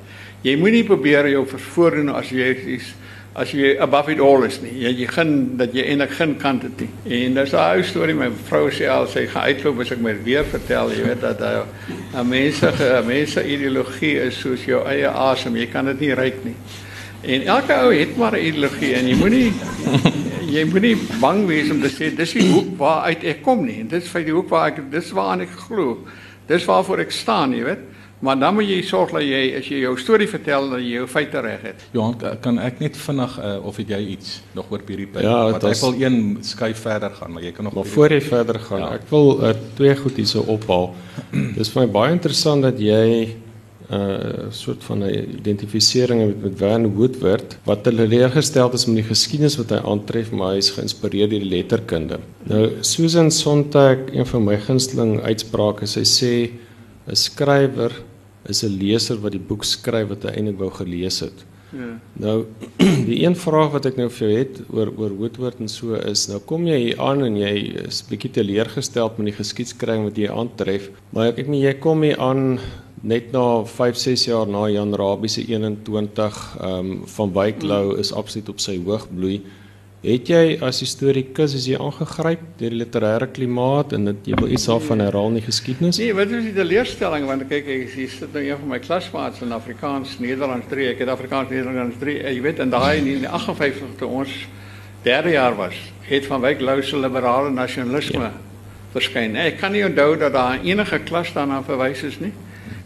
Jy 0.45 0.57
moenie 0.57 0.87
probeer 0.89 1.29
jou 1.29 1.45
vervoordoen 1.49 2.15
as 2.17 2.33
jy 2.33 2.55
is 2.79 2.95
as 3.41 3.53
jy 3.55 3.77
above 3.79 4.11
it 4.11 4.19
all 4.19 4.43
is 4.43 4.57
nie. 4.59 4.73
Jy 4.83 4.91
jy 5.05 5.07
gaan 5.13 5.35
dat 5.61 5.75
jy 5.77 5.85
eintlik 5.93 6.17
geen 6.19 6.33
kant 6.41 6.65
het 6.67 6.81
nie. 6.83 6.89
En 7.21 7.35
dis 7.35 7.53
'n 7.53 7.57
ou 7.57 7.83
storie 7.83 8.15
my 8.15 8.31
vrou 8.49 8.71
sê 8.71 8.89
al 8.91 9.07
sy 9.07 9.27
gaan 9.27 9.47
uitloop 9.53 9.81
as 9.81 9.93
ek 9.93 10.01
my 10.01 10.15
weer 10.25 10.45
vertel, 10.45 10.91
jy 10.91 11.05
weet 11.05 11.21
dat 11.21 11.41
'n 11.41 12.29
mense 12.29 12.73
mense 13.07 13.45
ideologie 13.45 14.19
is 14.27 14.41
soos 14.41 14.65
jou 14.65 14.83
eie 14.87 15.09
asem, 15.09 15.57
jy 15.57 15.67
kan 15.67 15.85
dit 15.87 16.01
nie 16.01 16.15
ryk 16.15 16.45
nie. 16.45 16.57
En 17.23 17.43
elke 17.43 17.75
ou 17.75 17.93
het 17.93 18.17
maar 18.17 18.33
'n 18.33 18.45
ideologie 18.47 18.95
en 18.95 19.07
jy 19.07 19.17
moenie 19.17 19.53
jy 20.51 20.65
moenie 20.71 20.97
bang 21.21 21.45
wees 21.49 21.71
om 21.73 21.81
te 21.83 21.91
sê 21.93 22.11
dis 22.17 22.35
die 22.37 22.49
hoek 22.51 22.75
waar 22.81 23.07
uit 23.11 23.25
ek 23.33 23.45
kom 23.47 23.65
nie. 23.67 23.83
Dis 23.89 24.09
vir 24.13 24.27
die 24.27 24.35
hoek 24.35 24.51
waar 24.53 24.73
ek 24.73 24.83
dis 24.93 25.13
waaraan 25.17 25.47
ek 25.47 25.55
glo. 25.67 26.01
Dis 26.51 26.67
waarvoor 26.67 27.05
ek 27.07 27.15
staan, 27.15 27.55
jy 27.55 27.65
weet. 27.69 27.87
Maar 28.21 28.37
dan 28.37 28.53
moet 28.55 28.67
jy 28.69 28.83
sorg 28.85 29.15
dat 29.17 29.23
jy 29.25 29.39
as 29.57 29.69
jy 29.71 29.79
jou 29.81 29.95
storie 29.97 30.27
vertel 30.29 30.67
dat 30.75 30.83
jy 30.85 30.91
jou 30.99 31.07
feite 31.09 31.41
reg 31.41 31.63
het. 31.65 31.85
Johan, 31.97 32.19
kan 32.45 32.59
ek 32.61 32.83
net 32.83 32.99
vinnig 33.01 33.37
uh, 33.41 33.55
of 33.65 33.79
het 33.81 33.93
jy 33.95 34.01
iets 34.13 34.35
nog 34.59 34.69
oor 34.69 34.83
hierdie 34.85 35.07
punt? 35.09 35.25
Ja, 35.25 35.39
Want 35.55 35.65
ek 35.71 35.81
wil 35.81 35.97
een 36.03 36.19
skuif 36.45 36.83
verder 36.85 37.15
gaan, 37.17 37.33
maar 37.33 37.47
jy 37.47 37.55
kan 37.57 37.65
nog 37.65 37.79
Maar 37.79 37.89
voor 37.95 38.13
jy 38.13 38.21
verder 38.27 38.61
gaan, 38.67 38.83
ja. 38.85 38.91
ek 38.99 39.07
wil 39.09 39.33
uh, 39.41 39.55
twee 39.79 39.95
goed 39.97 40.21
hierso 40.21 40.45
ophaal. 40.53 40.91
Dis 41.57 41.73
vir 41.73 41.87
my 41.87 41.89
baie 41.97 42.13
interessant 42.19 42.67
dat 42.69 42.83
jy 42.83 43.01
'n 43.91 43.95
uh, 43.95 44.51
soort 44.51 44.85
van 44.85 45.03
'n 45.03 45.39
identifisering 45.39 46.27
met 46.27 46.43
met 46.43 46.59
Van 46.59 46.95
Woodward 46.95 47.59
wat 47.65 47.85
hulle 47.85 48.07
leergestel 48.07 48.73
is 48.73 48.87
met 48.87 48.97
die 49.03 49.11
geskiedenis 49.15 49.57
wat 49.57 49.71
hy 49.71 49.81
aantref, 49.93 50.31
maar 50.31 50.53
hy 50.53 50.59
is 50.63 50.71
geïnspireer 50.71 51.29
deur 51.29 51.43
die 51.43 51.49
letterkunde. 51.57 52.19
Nou 52.43 52.71
Susan 52.81 53.31
Sontag, 53.31 53.99
een 54.13 54.27
van 54.27 54.45
my 54.45 54.57
gunsteling 54.57 55.21
uitsprake, 55.21 55.87
sy 55.87 56.05
sê 56.05 56.51
'n 57.07 57.17
skrywer 57.17 57.93
is 58.49 58.63
'n 58.63 58.79
leser 58.79 59.17
wat 59.21 59.33
die 59.33 59.47
boek 59.49 59.65
skryf 59.65 60.09
wat 60.09 60.23
hy 60.23 60.31
eintlik 60.31 60.59
wou 60.59 60.71
gelees 60.71 61.21
het. 61.21 61.45
Ja. 61.71 61.99
Nou 62.13 62.45
die 63.11 63.23
een 63.23 63.37
vraag 63.37 63.71
wat 63.71 63.87
ek 63.87 63.97
nou 63.97 64.09
vir 64.11 64.29
jou 64.29 64.39
het 64.39 64.61
oor 64.75 64.91
oor 64.99 65.13
Woodward 65.19 65.61
en 65.63 65.69
so 65.69 65.95
is, 65.95 66.27
nou 66.29 66.39
kom 66.39 66.67
jy 66.67 66.79
hier 66.79 67.01
aan 67.01 67.23
en 67.27 67.37
jy 67.37 67.55
is 67.87 68.03
bietjie 68.09 68.31
teleurgesteld 68.31 69.19
met 69.19 69.31
die 69.31 69.39
geskiedskrywing 69.39 70.09
wat 70.09 70.19
jy 70.19 70.31
aantref, 70.31 70.91
maar 71.11 71.31
ek 71.31 71.45
ek 71.45 71.49
nie 71.53 71.63
jy 71.63 71.75
kom 71.83 72.03
hier 72.03 72.19
aan 72.19 72.59
net 73.01 73.33
na 73.33 73.65
5 73.65 73.97
6 73.97 74.27
jaar 74.29 74.49
na 74.49 74.67
Jan 74.69 74.95
Rabie 74.95 75.29
se 75.29 75.45
21 75.47 76.57
ehm 76.61 76.79
um, 76.79 77.01
van 77.07 77.33
Wyklou 77.33 77.97
is 77.99 78.13
absoluut 78.13 78.49
op 78.49 78.61
sy 78.61 78.77
hoogbloei. 78.85 79.41
Het 80.01 80.29
jy 80.33 80.45
as 80.65 80.81
historikus 80.81 81.55
as 81.57 81.67
jy 81.69 81.77
aangegryp 81.77 82.41
deur 82.57 82.73
die 82.73 82.81
literêre 82.81 83.27
klimaat 83.29 83.93
en 83.93 84.05
dit 84.09 84.31
jy 84.33 84.39
wil 84.41 84.53
iets 84.53 84.65
daarvan 84.69 85.01
herhaal 85.05 85.33
in 85.33 85.41
die 85.41 85.45
geskiedenis? 85.45 85.99
Nee, 86.01 86.15
wat 86.17 86.33
is 86.33 86.45
die 86.45 86.55
teleurstelling 86.57 87.27
want 87.29 87.45
kyk 87.49 87.69
ek 87.69 87.95
hier 87.95 88.13
sit 88.13 88.33
nou 88.33 88.45
een 88.45 88.61
van 88.63 88.69
my 88.75 88.81
klasmaats 88.81 89.41
in 89.45 89.53
Afrikaans 89.53 90.19
Nederlands 90.21 90.69
3. 90.69 90.89
Ek 90.95 91.01
het 91.05 91.13
Afrikaans 91.13 91.53
Nederlands 91.53 92.01
3. 92.01 92.17
Jy 92.29 92.45
weet 92.49 92.61
en 92.65 92.73
daai 92.73 93.01
in 93.01 93.27
58 93.29 93.97
toe 94.01 94.09
ons 94.23 94.37
derde 95.05 95.33
jaar 95.33 95.57
was, 95.57 95.77
het 96.09 96.27
van 96.29 96.41
Wyklou 96.45 96.83
se 96.85 96.97
liberale 97.01 97.51
nasionalisme 97.53 98.29
ja. 98.29 98.33
verskyn. 98.93 99.37
Ek 99.41 99.61
kan 99.61 99.73
nie 99.73 99.85
onthou 99.85 100.17
dat 100.21 100.33
daar 100.37 100.61
enige 100.65 101.01
klas 101.09 101.33
daarna 101.33 101.63
verwys 101.65 102.05
is 102.05 102.21
nie 102.21 102.33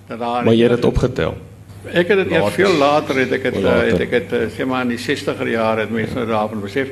Maar 0.09 0.55
jy 0.55 0.69
het 0.69 0.77
dit 0.77 0.85
opgetel. 0.85 1.37
Ek 1.85 2.09
het 2.09 2.23
dit 2.23 2.33
eers 2.33 2.55
veel 2.57 2.77
later 2.81 3.19
het 3.21 3.33
ek 3.37 3.43
het, 3.51 3.57
uh, 3.61 3.73
het 3.85 4.01
ek 4.01 4.11
het 4.17 4.33
uh, 4.33 4.47
sê 4.53 4.65
maar 4.69 4.87
in 4.87 4.95
die 4.95 5.01
60er 5.01 5.49
jare 5.53 5.85
het 5.85 5.93
mense 5.93 6.17
nou 6.17 6.27
daarvan 6.29 6.63
besef. 6.65 6.89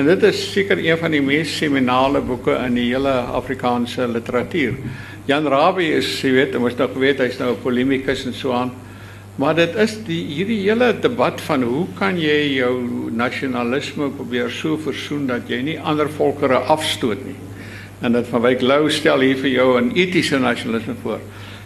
En 0.00 0.06
dit 0.08 0.22
is 0.22 0.40
seker 0.52 0.80
een 0.80 0.96
van 0.98 1.12
die 1.12 1.20
mees 1.20 1.50
seminale 1.56 2.22
boeke 2.24 2.54
in 2.64 2.78
die 2.78 2.86
hele 2.92 3.12
Afrikaanse 3.36 4.06
literatuur. 4.08 4.78
Jan 5.28 5.48
Rabie 5.48 5.90
is, 5.98 6.08
jy 6.24 6.32
weet, 6.32 6.56
ons 6.56 6.76
nog 6.78 6.94
weet 6.96 7.20
hy's 7.20 7.38
nou 7.38 7.52
'n 7.52 7.62
polemikus 7.62 8.24
en 8.26 8.34
so 8.34 8.52
aan. 8.52 8.72
Maar 9.36 9.54
dit 9.54 9.76
is 9.76 9.98
die 10.04 10.24
hierdie 10.24 10.60
hele 10.68 10.94
debat 11.00 11.40
van 11.40 11.62
hoe 11.62 11.86
kan 11.98 12.18
jy 12.18 12.56
jou 12.58 12.74
nasionalisme 13.12 14.10
probeer 14.10 14.50
so 14.50 14.76
versoen 14.76 15.26
dat 15.26 15.48
jy 15.48 15.60
nie 15.62 15.78
ander 15.80 16.10
volkere 16.10 16.56
afstoot 16.56 17.24
nie. 17.24 17.36
En 18.00 18.12
dit 18.12 18.26
van 18.26 18.42
Wyk 18.42 18.60
Lou 18.60 18.90
stel 18.90 19.20
hier 19.20 19.36
vir 19.36 19.50
jou 19.50 19.80
'n 19.80 19.92
etiese 19.94 20.38
nasionalisme 20.38 20.94
voor. 21.02 21.20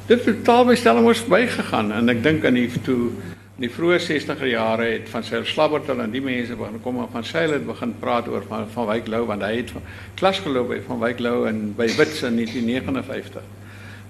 Dit 0.05 0.21
totaal 0.21 0.67
by 0.69 0.75
stelling 0.77 1.07
ons 1.09 1.23
bygegaan 1.33 1.89
en 1.97 2.13
ek 2.13 2.19
dink 2.21 2.43
aan 2.45 2.59
die 2.59 2.67
toe 2.85 3.07
in 3.55 3.65
die 3.65 3.71
vroeë 3.73 4.03
60er 4.05 4.51
jare 4.51 4.89
het 4.91 5.07
van 5.09 5.23
sy 5.25 5.39
Slabbertel 5.49 6.03
en 6.05 6.11
die 6.13 6.21
mense 6.21 6.53
begin 6.59 6.81
kom 6.85 6.99
van 7.09 7.25
sy 7.25 7.47
het 7.49 7.63
begin 7.65 7.95
praat 8.03 8.27
oor 8.29 8.43
van 8.51 8.67
van 8.75 8.85
Wyk 8.91 9.07
Lou 9.09 9.23
want 9.31 9.47
hy 9.47 9.55
het 9.63 9.71
klas 10.19 10.43
geloop 10.45 10.69
by 10.75 10.83
van 10.85 10.99
Wyk 11.01 11.23
Lou 11.25 11.47
en 11.49 11.71
by 11.79 11.87
Wits 11.97 12.21
in 12.21 12.37
1959. 12.37 13.47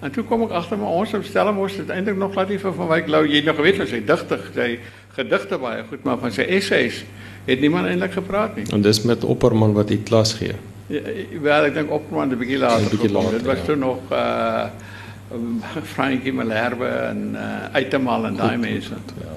En 0.03 0.11
toe 0.17 0.25
kom 0.27 0.43
ek 0.49 0.57
agter 0.59 0.81
maar 0.81 0.97
ons 0.99 1.15
stelling 1.29 1.61
ons 1.63 1.77
het 1.79 1.93
eintlik 1.95 2.19
nog 2.19 2.35
glad 2.35 2.51
nie 2.51 2.59
vir 2.65 2.75
van 2.81 2.91
Wyk 2.91 3.13
Lou 3.15 3.21
jy 3.31 3.45
nog 3.47 3.61
geweet 3.61 3.79
wat 3.85 3.93
sy 3.93 4.01
digtig 4.09 4.49
sy 4.57 4.67
gedigte 5.15 5.61
baie 5.63 5.85
goed 5.93 6.03
maar 6.09 6.19
van 6.25 6.35
sy 6.35 6.49
essays 6.57 7.05
het 7.47 7.63
niemand 7.63 7.87
eintlik 7.87 8.17
gepraat 8.19 8.59
nie. 8.59 8.67
En 8.75 8.83
dis 8.83 9.03
met 9.07 9.23
Opperman 9.23 9.79
wat 9.79 9.95
hy 9.95 10.01
klas 10.03 10.35
gee. 10.41 10.59
Ja, 10.91 11.07
wel 11.47 11.71
ek 11.71 11.79
dink 11.79 11.95
Opperman 11.95 12.35
'n 12.35 12.43
bietjie 12.43 12.59
later. 12.59 13.39
Dit 13.39 13.47
was 13.47 13.63
ja. 13.63 13.65
toe 13.71 13.79
nog 13.79 14.03
uh 14.11 14.91
Frankie 15.95 16.33
Malherbe 16.33 16.87
en 16.87 17.35
uh, 17.35 17.41
Uitemal 17.73 18.27
en 18.31 18.37
daai 18.37 18.57
mense. 18.57 18.97
Ja. 19.21 19.35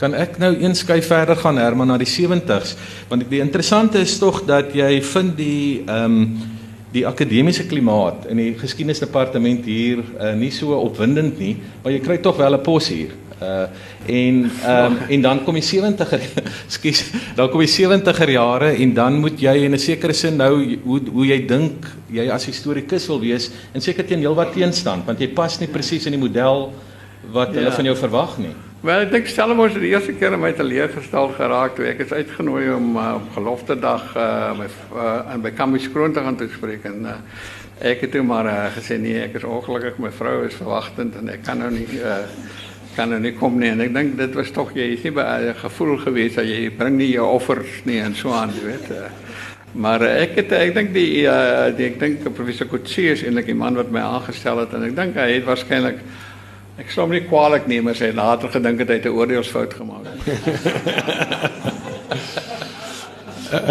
Kan 0.00 0.14
ek 0.14 0.36
nou 0.38 0.52
een 0.60 0.74
skuif 0.76 1.06
verder 1.08 1.36
gaan 1.40 1.56
Herman 1.60 1.88
na 1.88 1.96
die 2.00 2.08
70s 2.08 2.76
want 3.08 3.24
die 3.30 3.40
interessante 3.40 4.02
is 4.02 4.18
tog 4.18 4.42
dat 4.48 4.74
jy 4.76 5.00
vind 5.14 5.36
die 5.36 5.82
ehm 5.86 6.20
um, 6.20 6.52
die 6.96 7.02
akademiese 7.04 7.66
klimaat 7.68 8.24
in 8.30 8.38
die 8.40 8.52
geskiedenisdepartement 8.56 9.66
hier 9.68 9.98
uh, 10.00 10.30
nie 10.38 10.52
so 10.54 10.72
opwindend 10.78 11.36
nie, 11.42 11.56
maar 11.82 11.92
jy 11.92 11.98
kry 12.00 12.16
tog 12.24 12.38
wel 12.40 12.56
'n 12.56 12.62
pos 12.62 12.88
hier. 12.88 13.12
Uh 13.36 13.66
en 14.06 14.50
ehm 14.64 14.92
um, 14.92 14.98
en 15.08 15.22
dan 15.22 15.44
kom 15.44 15.54
die 15.54 15.64
70er 15.66 16.22
skus 16.76 17.04
dan 17.36 17.50
kom 17.50 17.60
die 17.60 17.70
70er 17.70 18.30
jare 18.30 18.72
en 18.74 18.94
dan 18.94 19.20
moet 19.20 19.40
jy 19.40 19.54
in 19.64 19.74
'n 19.74 19.78
sekere 19.78 20.12
sin 20.12 20.36
nou 20.36 20.78
hoe 20.84 21.00
hoe 21.12 21.26
jy 21.26 21.46
dink 21.46 21.86
jy 22.10 22.28
as 22.30 22.46
historikus 22.46 23.06
wil 23.08 23.20
wees 23.20 23.50
en 23.72 23.80
seker 23.80 24.06
teen 24.06 24.20
heelwat 24.20 24.52
teenstand 24.52 25.06
want 25.06 25.20
jy 25.20 25.28
pas 25.28 25.60
nie 25.60 25.68
presies 25.68 26.06
in 26.06 26.12
die 26.12 26.22
model 26.22 26.72
wat 27.32 27.54
hulle 27.54 27.70
ja. 27.70 27.74
van 27.74 27.84
jou 27.84 27.96
verwag 27.96 28.38
nie. 28.38 28.54
Wel 28.86 29.06
ek 29.06 29.10
dink 29.10 29.26
Stellenbosch 29.26 29.74
het 29.74 29.82
die 29.82 29.90
eerste 29.90 30.12
keer 30.14 30.36
in 30.36 30.40
my 30.40 30.52
teleer 30.52 30.90
gestel 30.92 31.32
geraak 31.34 31.74
toe 31.76 31.86
ek 31.88 32.04
is 32.04 32.12
uitgenooi 32.12 32.68
om 32.74 32.96
uh, 32.96 33.14
op 33.16 33.30
gelofte 33.34 33.74
dag 33.80 34.04
uh 34.14 34.52
my 34.58 34.68
uh, 34.94 35.34
in 35.34 35.42
by 35.42 35.50
Kampus 35.50 35.88
Kroon 35.90 36.12
te 36.12 36.20
gaan 36.20 36.36
spreek 36.38 36.84
en 36.84 37.06
uh, 37.06 37.16
ek 37.80 38.04
het 38.06 38.12
toe 38.12 38.22
maar 38.22 38.46
uh, 38.46 38.60
gesê 38.76 39.00
nee 39.00 39.24
ek 39.24 39.40
is 39.40 39.48
ongelukkig 39.48 39.98
my 39.98 40.12
vrou 40.14 40.44
is 40.46 40.54
verwagtend 40.54 41.16
en 41.16 41.32
ek 41.34 41.42
kan 41.48 41.58
nou 41.58 41.70
nie 41.72 41.88
uh, 41.98 42.20
kan 42.96 43.12
er 43.12 43.20
nie 43.20 43.34
kom 43.36 43.58
nie. 43.60 43.70
En 43.74 43.80
ek 43.84 43.92
dink 43.94 44.16
dit 44.18 44.36
was 44.38 44.50
tog 44.54 44.72
jy 44.76 44.86
is 44.96 45.04
nie 45.04 45.12
'n 45.12 45.54
gevoel 45.54 45.96
gewees 45.98 46.34
dat 46.34 46.44
jy 46.44 46.70
bring 46.70 46.96
nie 46.96 47.12
jou 47.12 47.26
offers 47.26 47.84
nie 47.84 48.00
en 48.00 48.14
so 48.14 48.32
aan 48.32 48.50
jy 48.50 48.66
weet 48.66 48.90
uh, 48.90 48.96
maar 49.74 50.02
ek 50.02 50.36
het 50.36 50.52
ek 50.52 50.74
dink 50.74 50.94
die, 50.94 51.26
uh, 51.26 51.76
die 51.76 51.86
ek 51.86 52.00
dink 52.00 52.34
professor 52.34 52.66
Kutsi 52.66 53.12
is 53.12 53.22
eintlik 53.22 53.46
die 53.46 53.54
man 53.54 53.76
wat 53.76 53.90
my 53.90 54.00
aangestel 54.00 54.58
het 54.58 54.74
en 54.74 54.82
ek 54.82 54.96
dink 54.96 55.14
hy 55.14 55.32
het 55.32 55.44
waarskynlik 55.44 55.98
ek 56.78 56.90
sou 56.90 57.04
hom 57.04 57.12
nie 57.12 57.28
kwaliek 57.28 57.66
neem 57.66 57.88
as 57.88 58.00
hy 58.00 58.12
later 58.12 58.48
gedink 58.48 58.80
het 58.80 58.88
hy 58.88 58.94
het 58.94 59.06
'n 59.06 59.18
oordeelsfout 59.18 59.74
gemaak 59.74 60.06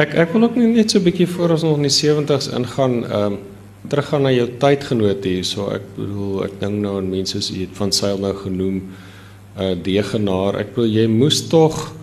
ek 0.03 0.15
ek 0.15 0.33
wil 0.33 0.43
ook 0.43 0.55
net 0.55 0.91
so 0.91 0.99
'n 0.99 1.03
bietjie 1.03 1.27
voor 1.27 1.49
ons 1.49 1.63
nog 1.63 1.77
in 1.77 1.89
die 1.89 1.97
70s 1.97 2.53
ingaan 2.53 3.11
um, 3.11 3.37
teruggaan 3.89 4.25
na 4.25 4.31
jou 4.31 4.47
tydgenoot 4.59 5.23
hier. 5.23 5.43
So 5.45 5.69
ek 5.73 5.85
bedoel 5.97 6.45
ek 6.47 6.55
dink 6.61 6.81
nou 6.83 6.97
aan 6.99 7.11
mense 7.11 7.37
soos 7.37 7.51
jy 7.53 7.67
het 7.67 7.75
van 7.77 7.93
Sail 7.95 8.21
nou 8.21 8.33
genoem 8.37 8.81
uh 9.59 9.75
degenaar. 9.83 10.59
Ek 10.59 10.75
wil 10.75 10.87
jy 10.87 11.07
moes 11.07 11.47
tog 11.47 11.95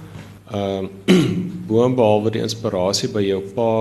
ehm 0.52 0.88
uh, 1.08 1.20
boonbehalwe 1.72 2.30
die 2.34 2.42
inspirasie 2.44 3.08
by 3.12 3.22
jou 3.24 3.40
pa 3.54 3.72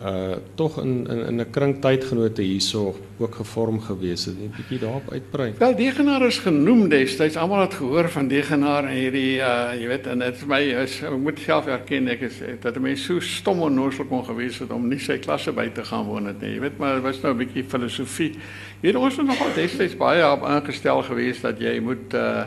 uh 0.00 0.36
tog 0.56 0.78
in 0.80 1.06
in 1.12 1.26
in 1.28 1.40
'n 1.40 1.50
kring 1.50 1.80
tydgenote 1.80 2.42
hierso 2.42 2.94
ook 3.18 3.34
gevorm 3.34 3.80
gewees 3.80 4.24
het. 4.24 4.34
'n 4.34 4.52
Bietjie 4.56 4.78
daarop 4.78 5.12
uitbrei. 5.12 5.52
Wel 5.58 5.76
Degenaar 5.76 6.26
is 6.26 6.38
genoem 6.38 6.88
destyds. 6.88 7.36
Almal 7.36 7.60
het 7.60 7.74
gehoor 7.74 8.08
van 8.08 8.28
Degenaar 8.28 8.84
en 8.84 8.96
hierdie 8.96 9.36
uh 9.36 9.72
jy 9.80 9.86
weet 9.86 10.06
en 10.06 10.18
dit 10.18 10.36
vir 10.36 10.48
my 10.48 10.60
is 10.60 11.02
ek 11.02 11.18
moet 11.18 11.38
self 11.38 11.66
erken 11.66 12.08
ek 12.08 12.20
is 12.20 12.40
dat 12.60 12.76
'n 12.76 12.82
mens 12.82 13.04
so 13.04 13.20
stom 13.20 13.62
en 13.62 13.74
nosel 13.74 14.04
kon 14.04 14.24
gewees 14.24 14.58
het 14.58 14.70
om 14.70 14.88
nie 14.88 14.98
sy 14.98 15.18
klasse 15.18 15.52
by 15.52 15.68
te 15.68 15.84
gaan 15.84 16.06
woon 16.06 16.26
het 16.26 16.40
nie. 16.40 16.54
Jy 16.54 16.60
weet 16.60 16.78
maar 16.78 16.94
dit 16.94 17.02
was 17.02 17.20
nou 17.22 17.34
'n 17.34 17.38
bietjie 17.38 17.64
filosofie. 17.64 18.32
Jy 18.80 18.92
weet 18.92 18.96
ons 18.96 19.16
was 19.16 19.26
nogal 19.26 19.54
destyds 19.54 19.96
baie 19.96 20.32
op 20.32 20.44
aangestel 20.44 21.02
gewees 21.02 21.40
dat 21.40 21.60
jy 21.60 21.80
moet 21.80 22.14
uh 22.14 22.44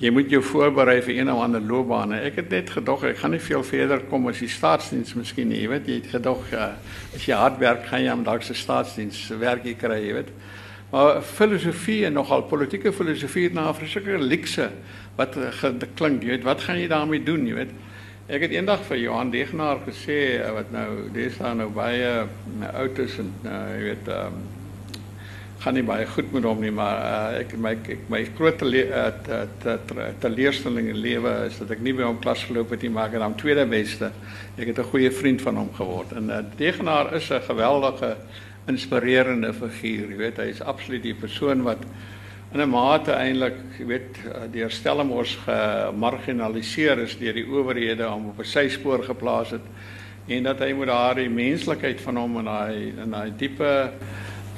jy 0.00 0.10
moet 0.16 0.30
jou 0.32 0.40
voorberei 0.44 1.00
vir 1.04 1.18
een 1.18 1.30
of 1.32 1.42
ander 1.44 1.60
loopbaan. 1.60 2.14
Ek 2.16 2.38
het 2.40 2.48
net 2.52 2.70
gedog 2.72 3.04
ek 3.04 3.18
gaan 3.20 3.34
nie 3.36 3.42
veel 3.44 3.64
verder 3.68 4.00
kom 4.08 4.30
as 4.30 4.40
die 4.40 4.48
staatsdiens 4.48 5.12
miskien 5.18 5.50
nie. 5.52 5.60
Jy 5.60 5.68
weet 5.74 5.90
jy 5.90 5.98
het 5.98 6.08
gedog 6.14 6.46
uh, 6.56 6.70
as 7.16 7.26
jy 7.28 7.36
hard 7.36 7.60
werk 7.60 7.84
gaan 7.90 8.04
jy 8.06 8.14
am 8.14 8.24
dalk 8.24 8.46
se 8.46 8.56
staatsdiens 8.56 9.20
werk 9.42 9.66
jy 9.68 9.74
kry, 9.76 9.98
jy 10.06 10.14
weet. 10.22 10.32
Maar 10.90 11.20
filosofie 11.22 12.00
en 12.08 12.16
nogal 12.16 12.46
politieke 12.50 12.94
filosofie 12.96 13.44
het 13.50 13.54
na 13.54 13.68
verskriklike 13.76 14.24
likse 14.24 14.70
wat 15.20 15.36
klink, 15.98 16.24
jy 16.24 16.32
weet, 16.32 16.46
wat 16.48 16.64
gaan 16.64 16.80
jy 16.80 16.88
daarmee 16.88 17.22
doen, 17.22 17.44
jy 17.46 17.58
weet? 17.58 17.76
Ek 18.30 18.46
het 18.46 18.54
eendag 18.54 18.82
vir 18.86 19.02
Johan 19.02 19.30
Degenaar 19.34 19.82
gesê 19.84 20.38
wat 20.54 20.72
nou 20.72 21.10
dis 21.12 21.36
nou 21.42 21.68
baie 21.74 22.24
oud 22.72 22.98
is 23.04 23.18
en 23.20 23.30
uh, 23.44 23.60
jy 23.74 23.84
weet 23.90 24.10
um, 24.16 24.40
gaan 25.60 25.76
nie 25.76 25.84
baie 25.84 26.06
goed 26.08 26.30
met 26.32 26.46
hom 26.48 26.60
nie, 26.64 26.70
maar 26.72 26.98
uh, 27.04 27.40
ek 27.42 27.52
my 27.60 27.74
ek 27.76 28.06
my 28.08 28.22
groot 28.38 28.62
teleurstelling 30.22 30.88
in 30.88 31.00
lewe 31.04 31.32
is 31.50 31.58
dat 31.60 31.74
ek 31.76 31.82
nie 31.84 31.92
by 31.96 32.06
hom 32.06 32.20
klas 32.22 32.46
geloop 32.48 32.72
het 32.72 32.86
nie, 32.86 32.92
maar 32.94 33.10
ek 33.10 33.18
het 33.18 33.24
hom 33.26 33.36
tweede 33.36 33.66
beste. 33.68 34.08
Ek 34.56 34.72
het 34.72 34.78
'n 34.78 34.90
goeie 34.92 35.10
vriend 35.12 35.42
van 35.42 35.56
hom 35.60 35.68
geword. 35.76 36.12
En 36.16 36.30
uh, 36.30 36.40
Degenaar 36.56 37.12
is 37.14 37.28
'n 37.30 37.44
geweldige 37.44 38.16
inspirerende 38.68 39.52
figuur, 39.52 40.10
jy 40.10 40.16
weet, 40.16 40.36
hy 40.36 40.48
is 40.48 40.62
absoluut 40.62 41.02
die 41.02 41.14
persoon 41.14 41.62
wat 41.62 41.84
in 42.52 42.60
'n 42.60 42.68
mate 42.70 43.12
eintlik, 43.12 43.56
jy 43.78 43.86
weet, 43.86 44.16
deur 44.52 44.70
Stellenbosch 44.70 45.36
gemarginaliseer 45.44 46.98
is 46.98 47.18
deur 47.18 47.34
die 47.34 47.46
owerhede 47.46 48.08
om 48.08 48.28
op 48.28 48.38
'n 48.38 48.44
syspoor 48.44 49.04
geplaas 49.04 49.50
het 49.50 49.66
en 50.28 50.42
dat 50.42 50.58
hy 50.58 50.72
met 50.72 50.88
daardie 50.88 51.30
menslikheid 51.30 52.00
van 52.00 52.16
hom 52.16 52.36
en 52.38 52.44
daai 52.44 52.92
en 53.02 53.10
daai 53.10 53.32
diepe 53.36 53.90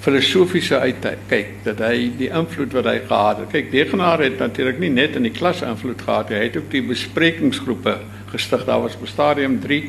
filosofiese 0.03 0.81
uitkyk 0.83 1.61
dat 1.62 1.79
hy 1.85 2.09
die 2.19 2.31
invloed 2.35 2.73
wat 2.75 2.88
hy 2.91 2.97
gehad 3.07 3.43
het. 3.45 3.53
Kyk, 3.53 3.69
Degenaar 3.71 4.23
het 4.25 4.41
natuurlik 4.43 4.81
nie 4.83 4.91
net 4.91 5.15
in 5.19 5.29
die 5.29 5.35
klas 5.35 5.62
invloed 5.62 6.03
gehad 6.03 6.33
nie. 6.33 6.41
Hy 6.41 6.49
het 6.49 6.59
ook 6.59 6.71
die 6.73 6.83
besprekingsgroepe 6.88 7.99
gestig. 8.33 8.65
Daar 8.67 8.83
was 8.83 8.99
op 8.99 9.07
stadium 9.07 9.61
3 9.62 9.85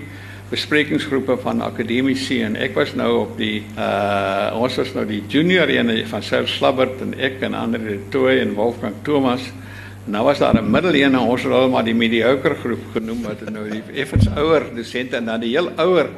besprekingsgroepe 0.53 1.37
van 1.41 1.63
akademici 1.65 2.43
en 2.45 2.57
ek 2.61 2.75
was 2.77 2.91
nou 2.99 3.09
op 3.23 3.37
die 3.39 3.63
uh 3.73 4.53
ons 4.59 4.75
was 4.77 4.91
nou 4.93 5.05
die 5.09 5.23
junior 5.31 5.71
ene 5.71 6.03
van 6.05 6.21
Sir 6.21 6.45
Slabbert 6.47 7.01
en 7.01 7.15
ek 7.17 7.41
en 7.47 7.57
ander 7.57 7.81
Toy 8.13 8.37
en 8.43 8.53
Wolfgang 8.53 8.99
Thomas. 9.07 9.47
Nou 10.05 10.25
was 10.27 10.43
daar 10.43 10.53
'n 10.53 10.69
middelene 10.69 11.19
ons 11.19 11.41
het 11.41 11.51
hulle 11.51 11.71
maar 11.73 11.83
die 11.83 11.95
mediocre 11.95 12.55
groep 12.55 12.85
genoem 12.93 13.23
wat 13.23 13.41
nou 13.49 13.69
die 13.69 13.81
effens 13.95 14.29
ouer 14.35 14.69
dosente 14.75 15.15
en 15.15 15.25
dan 15.25 15.39
die 15.39 15.55
heel 15.57 15.71
ouer 15.75 16.09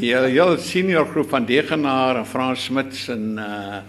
hele, 0.00 0.28
hele 0.28 0.58
senior 0.58 1.06
groep 1.06 1.30
van 1.30 1.46
Degenaar 1.46 2.16
en 2.20 2.26
Frans 2.26 2.64
Smits 2.64 3.08
en 3.08 3.38
uh, 3.38 3.82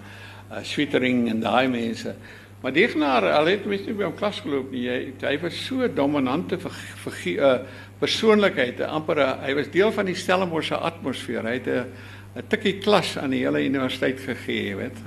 uh 0.51 0.63
Swittering 0.63 1.29
en 1.29 1.39
daai 1.41 1.67
mense. 1.67 2.15
Maar 2.61 2.73
Degenaar, 2.73 3.29
al 3.31 3.45
het 3.45 3.65
mens 3.65 3.85
nie 3.85 3.93
by 3.93 4.07
hom 4.07 4.15
klas 4.17 4.39
geloop 4.41 4.71
nie. 4.71 4.87
Hy 4.89 4.99
hy 5.21 5.35
was 5.41 5.57
so 5.67 5.87
dominante 5.87 6.57
vir 6.61 6.77
vir 7.05 7.21
uh 7.35 7.57
persoonlikheid, 7.99 8.81
amper 8.91 9.21
a, 9.23 9.27
hy 9.45 9.53
was 9.55 9.69
deel 9.71 9.91
van 9.95 10.05
die 10.05 10.17
Stellenbosch 10.19 10.73
se 10.73 10.77
atmosfeer. 10.77 11.45
Hy 11.47 11.53
het 11.59 11.67
'n 11.67 11.85
'n 12.35 12.47
tikkie 12.51 12.79
klas 12.83 13.17
aan 13.17 13.31
die 13.31 13.45
hele 13.45 13.63
universiteit 13.63 14.19
gegee, 14.19 14.69
jy 14.69 14.75
weet. 14.75 14.97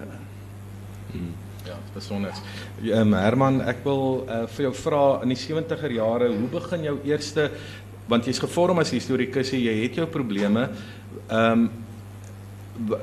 Hmm. 1.13 1.35
Ja, 1.67 1.77
besonder. 1.93 2.33
Um, 2.81 3.13
Herman, 3.13 3.61
ek 3.69 3.83
wil 3.85 4.25
uh, 4.25 4.47
vir 4.55 4.69
jou 4.69 4.75
vra 4.75 5.03
in 5.23 5.35
die 5.35 5.37
70er 5.37 5.93
jare, 5.93 6.31
hoe 6.33 6.49
begin 6.49 6.87
jou 6.87 6.95
eerste 7.05 7.51
want 8.09 8.27
jy's 8.27 8.41
gevorm 8.41 8.79
as 8.79 8.91
historikus 8.91 9.53
jy 9.53 9.83
het 9.83 10.01
jou 10.01 10.07
probleme. 10.07 10.69
Ehm 11.29 11.53
um, 11.53 11.71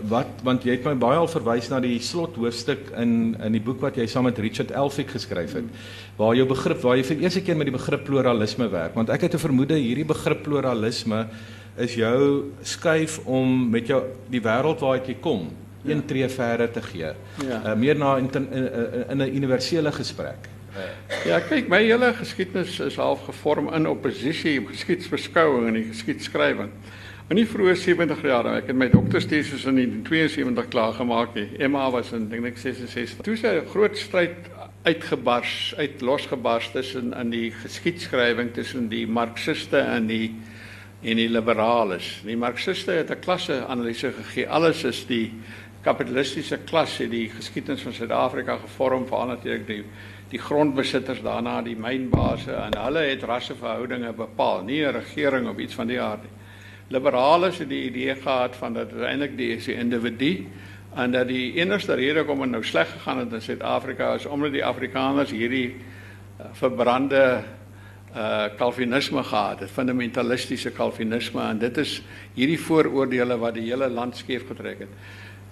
wat 0.07 0.39
want 0.43 0.63
jy 0.63 0.77
het 0.77 0.85
my 0.87 0.93
baie 0.95 1.17
al 1.19 1.27
verwys 1.27 1.67
na 1.67 1.81
die 1.83 1.97
slot 1.99 2.37
hoofstuk 2.39 2.93
in 3.01 3.35
in 3.43 3.57
die 3.57 3.59
boek 3.59 3.81
wat 3.83 3.97
jy 3.99 4.05
saam 4.07 4.23
met 4.23 4.39
Richard 4.39 4.71
Elphick 4.71 5.11
geskryf 5.11 5.57
het 5.57 5.67
waar 6.15 6.31
jou 6.37 6.45
begrip 6.47 6.79
waar 6.79 6.95
jy 6.95 7.03
vir 7.09 7.25
eerste 7.25 7.41
keer 7.43 7.59
met 7.59 7.67
die 7.67 7.75
begrip 7.75 8.05
pluralisme 8.07 8.69
werk 8.71 8.95
want 8.95 9.11
ek 9.11 9.27
het 9.27 9.35
'n 9.35 9.43
vermoede 9.43 9.75
hierdie 9.75 10.07
begrip 10.07 10.43
pluralisme 10.47 11.27
is 11.75 11.95
jou 11.95 12.51
skuif 12.63 13.19
om 13.25 13.69
met 13.69 13.87
jou 13.87 14.01
die 14.31 14.39
wêreld 14.39 14.79
waaruit 14.79 15.07
jy 15.07 15.17
kom 15.19 15.49
een 15.85 16.01
ja. 16.01 16.07
tree 16.07 16.29
verder 16.29 16.71
te 16.71 16.81
gee. 16.81 17.11
Ja. 17.47 17.61
Uh, 17.65 17.75
meer 17.75 17.97
na 17.97 18.17
in 18.17 18.29
'n 19.21 19.35
universele 19.35 19.91
gesprek. 19.91 20.49
Ja, 21.25 21.39
kyk, 21.39 21.69
my 21.71 21.79
hele 21.85 22.11
geskiedenis 22.17 22.79
is 22.83 22.97
half 22.99 23.23
gevorm 23.29 23.69
in 23.73 23.87
oppositie 23.87 24.57
op 24.59 24.73
geskiedsbeskouing 24.73 25.69
en 25.69 25.77
geskiedskrywing. 25.87 26.71
In 27.31 27.39
die 27.39 27.47
vroeë 27.49 27.73
70 27.79 28.19
jaar, 28.27 28.49
ek 28.59 28.67
het 28.69 28.77
my 28.77 28.89
dokterstesis 28.91 29.63
in 29.65 29.79
1972 29.79 30.67
klaar 30.73 30.93
gemaak. 30.93 31.37
Emma 31.57 31.87
was 31.93 32.11
in 32.13 32.27
dink 32.29 32.45
ek 32.51 32.59
66. 32.61 33.23
Toe 33.25 33.37
se 33.39 33.53
'n 33.61 33.71
groot 33.71 33.97
stryd 33.97 34.35
uitgebars, 34.83 35.73
uit 35.77 36.01
losgebars 36.01 36.69
tussen 36.71 37.13
in 37.13 37.29
die 37.29 37.51
geskiedskrywing 37.51 38.53
tussen 38.53 38.89
die 38.89 39.07
marxiste 39.07 39.79
en 39.79 40.07
die 40.07 40.35
en 41.01 41.17
die 41.17 41.29
liberales. 41.29 42.21
Die 42.25 42.37
marxiste 42.37 42.91
het 42.91 43.09
'n 43.09 43.19
klasse 43.19 43.65
analise 43.65 44.11
gegee. 44.11 44.47
Alles 44.47 44.83
is 44.83 45.05
die 45.05 45.31
kapitalistiese 45.81 46.57
klas 46.65 46.97
het 46.97 47.11
die 47.11 47.29
geskiedenis 47.29 47.81
van 47.81 47.93
Suid-Afrika 47.93 48.57
gevorm, 48.57 49.07
veral 49.07 49.27
natuurlik 49.27 49.67
die 49.67 49.83
die 50.35 50.43
grondbesitters 50.43 51.21
daarna 51.23 51.61
die 51.63 51.77
mynbase 51.79 52.53
en 52.59 52.75
hulle 52.75 53.05
het 53.07 53.23
rasseverhoudinge 53.23 54.11
bepaal, 54.17 54.63
nie 54.63 54.83
'n 54.83 54.93
regering 54.93 55.47
of 55.47 55.57
iets 55.57 55.75
van 55.75 55.87
die 55.87 56.01
aard 56.01 56.23
nie. 56.23 56.33
Liberale 56.89 57.51
het 57.51 57.69
die 57.69 57.85
idee 57.89 58.15
gehad 58.15 58.55
van 58.55 58.73
dat 58.73 58.93
eintlik 58.93 59.37
die 59.37 59.55
is 59.55 59.65
die 59.65 59.75
individu 59.75 60.45
en 60.95 61.11
dat 61.11 61.27
die 61.27 61.53
enigste 61.55 61.95
rede 61.95 62.19
hoekom 62.19 62.41
dit 62.41 62.51
nou 62.51 62.63
sleg 62.63 62.91
gegaan 62.91 63.17
het 63.17 63.33
in 63.33 63.41
Suid-Afrika 63.41 64.13
is 64.15 64.25
omdat 64.25 64.51
die 64.51 64.65
Afrikaners 64.65 65.31
hierdie 65.31 65.75
uh, 66.39 66.45
verbrande 66.51 67.43
uh 68.15 68.45
kalvinisme 68.57 69.23
gehad 69.23 69.59
het, 69.59 69.69
fundamentalistiese 69.69 70.71
kalvinisme 70.71 71.41
en 71.41 71.57
dit 71.59 71.77
is 71.77 72.01
hierdie 72.33 72.59
vooroordeele 72.59 73.37
wat 73.37 73.53
die 73.53 73.69
hele 73.69 73.89
land 73.89 74.17
skeef 74.17 74.47
getrek 74.47 74.79
het. 74.79 74.89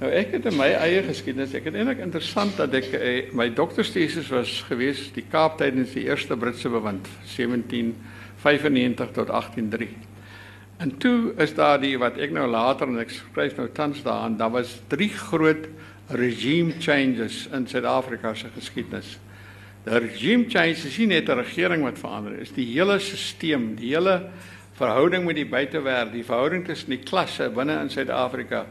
Nou 0.02 0.10
ek 0.10 0.32
het 0.34 0.48
in 0.50 0.58
my 0.58 0.72
eie 0.74 1.04
geskiedenis, 1.06 1.54
ek 1.54 1.68
het 1.70 1.76
eintlik 1.78 2.02
interessant 2.02 2.56
dat 2.58 2.74
ek 2.74 2.88
eh, 2.98 3.30
my 3.38 3.52
dokterstesis 3.54 4.32
was 4.34 4.56
gewees 4.66 5.06
die 5.14 5.26
Kaap 5.30 5.60
tydens 5.62 5.94
die 5.94 6.08
eerste 6.08 6.38
Britse 6.40 6.72
bewind 6.74 7.06
1795 7.36 9.14
tot 9.14 9.30
183. 9.30 9.94
En 10.82 10.96
toe 10.98 11.34
is 11.38 11.54
daar 11.56 11.78
die 11.80 11.94
wat 12.02 12.18
ek 12.18 12.34
nou 12.34 12.48
later 12.50 12.90
en 12.90 13.04
ek 13.04 13.14
skryf 13.14 13.54
nou 13.60 13.70
tans 13.72 14.02
daaraan, 14.04 14.40
daar 14.40 14.52
was 14.56 14.80
drie 14.90 15.12
groot 15.14 15.70
regime 16.10 16.74
changes 16.82 17.46
in 17.54 17.68
Suid-Afrika 17.70 18.34
se 18.36 18.50
geskiedenis. 18.56 19.20
Die 19.86 20.00
regime 20.00 20.50
changes 20.50 20.88
is 20.90 20.98
nie 20.98 21.14
net 21.14 21.30
'n 21.30 21.38
regering 21.38 21.84
wat 21.84 22.00
verander, 22.00 22.40
is 22.42 22.52
die 22.52 22.66
hele 22.66 23.00
stelsel, 23.00 23.76
die 23.78 23.94
hele 23.94 24.30
verhouding 24.74 25.26
met 25.26 25.36
die 25.36 25.46
buitewêreld, 25.46 26.12
die 26.12 26.26
verhouding 26.26 26.66
tussen 26.66 26.90
die 26.90 27.04
klasse 27.06 27.50
binne 27.50 27.80
in 27.82 27.90
Suid-Afrika 27.90 28.66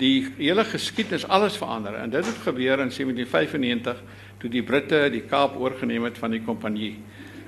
die 0.00 0.26
hele 0.38 0.64
geskiedenis 0.64 1.26
alles 1.28 1.58
verander 1.60 1.94
en 2.00 2.10
dit 2.10 2.26
het 2.26 2.42
gebeur 2.44 2.80
in 2.80 2.92
1795 2.92 4.02
toe 4.40 4.50
die 4.50 4.64
Britte 4.64 5.08
die 5.12 5.22
Kaap 5.28 5.58
oorgeneem 5.60 6.06
het 6.08 6.18
van 6.18 6.32
die 6.32 6.42
kompanjie. 6.44 6.94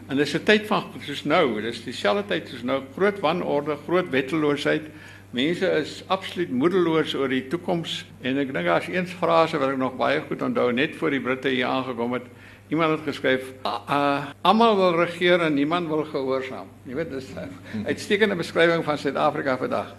En 0.08 0.16
dis 0.16 0.34
'n 0.34 0.44
tyd 0.44 0.66
van 0.66 0.84
soos 1.00 1.24
nou, 1.24 1.60
dis 1.62 1.84
dieselfde 1.84 2.24
tyd 2.28 2.48
soos 2.48 2.62
nou, 2.62 2.82
groot 2.94 3.20
wanorde, 3.20 3.76
groot 3.86 4.10
wetteloosheid. 4.10 4.82
Mense 5.30 5.70
is 5.80 6.04
absoluut 6.06 6.50
moedeloos 6.50 7.14
oor 7.14 7.28
die 7.28 7.46
toekoms 7.48 8.04
en 8.20 8.36
ek 8.38 8.52
dink 8.52 8.66
daar's 8.66 8.88
een 8.88 9.06
frase 9.06 9.58
wat 9.58 9.70
ek 9.70 9.78
nog 9.78 9.96
baie 9.96 10.20
goed 10.20 10.42
onthou 10.42 10.72
net 10.72 10.96
voor 10.96 11.10
die 11.10 11.20
Britte 11.20 11.48
hier 11.48 11.66
aangekom 11.66 12.12
het. 12.12 12.26
Iemand 12.68 12.90
het 12.90 13.00
geskryf: 13.04 13.52
uh, 13.64 14.24
"Almal 14.40 14.76
wil 14.76 14.94
regeer 15.04 15.40
en 15.40 15.54
niemand 15.54 15.88
wil 15.88 16.04
gehoorsaam." 16.04 16.66
Jy 16.82 16.94
weet 16.94 17.10
dis 17.10 17.28
'n 17.34 17.86
uitstekende 17.86 18.34
beskrywing 18.34 18.84
van 18.84 18.98
Suid-Afrika 18.98 19.56
vandag. 19.56 19.94